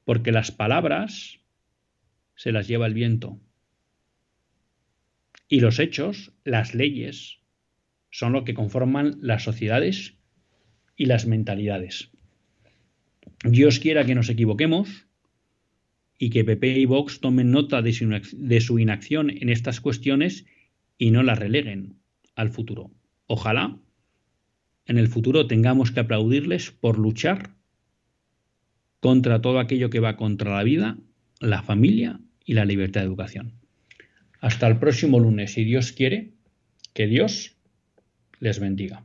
porque 0.03 0.31
las 0.31 0.51
palabras 0.51 1.39
se 2.35 2.51
las 2.51 2.67
lleva 2.67 2.87
el 2.87 2.93
viento. 2.93 3.39
Y 5.47 5.59
los 5.59 5.79
hechos, 5.79 6.33
las 6.43 6.73
leyes, 6.73 7.39
son 8.09 8.33
lo 8.33 8.43
que 8.43 8.53
conforman 8.53 9.17
las 9.21 9.43
sociedades 9.43 10.15
y 10.95 11.05
las 11.05 11.27
mentalidades. 11.27 12.11
Dios 13.43 13.79
quiera 13.79 14.05
que 14.05 14.15
nos 14.15 14.29
equivoquemos 14.29 15.05
y 16.17 16.29
que 16.29 16.45
PP 16.45 16.79
y 16.79 16.85
Vox 16.85 17.19
tomen 17.19 17.51
nota 17.51 17.81
de 17.81 17.91
su, 17.93 18.79
inacción 18.79 19.29
en 19.29 19.49
estas 19.49 19.81
cuestiones 19.81 20.45
y 20.97 21.11
no 21.11 21.23
las 21.23 21.37
releguen 21.37 21.99
al 22.35 22.49
futuro. 22.49 22.91
Ojalá 23.27 23.77
en 24.85 24.97
el 24.97 25.07
futuro 25.07 25.47
tengamos 25.47 25.91
que 25.91 25.99
aplaudirles 25.99 26.71
por 26.71 26.97
luchar 26.97 27.54
contra 29.05 29.39
todo 29.39 29.59
aquello 29.59 29.91
que 29.91 29.99
va 29.99 30.17
contra 30.17 30.55
la 30.55 30.63
vida, 30.63 30.97
la 31.39 31.61
familia 31.61 32.19
y 32.43 32.55
la 32.55 32.65
libertad 32.65 33.01
de 33.01 33.05
educación. 33.05 33.53
Hasta 34.41 34.65
el 34.65 34.79
próximo 34.79 35.19
lunes, 35.19 35.53
si 35.53 35.63
Dios 35.63 35.91
quiere, 35.91 36.31
que 36.91 37.05
Dios 37.05 37.55
les 38.39 38.59
bendiga. 38.59 39.03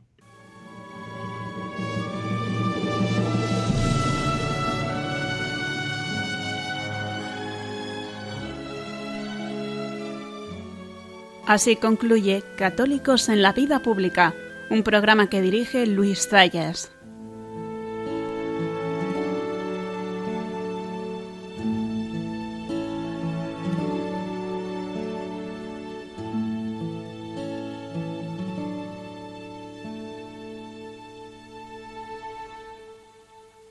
Así 11.45 11.75
concluye 11.75 12.41
Católicos 12.57 13.29
en 13.29 13.43
la 13.43 13.53
Vida 13.53 13.83
Pública, 13.83 14.33
un 14.71 14.81
programa 14.81 15.29
que 15.29 15.43
dirige 15.43 15.85
Luis 15.85 16.27
Zayas. 16.27 16.91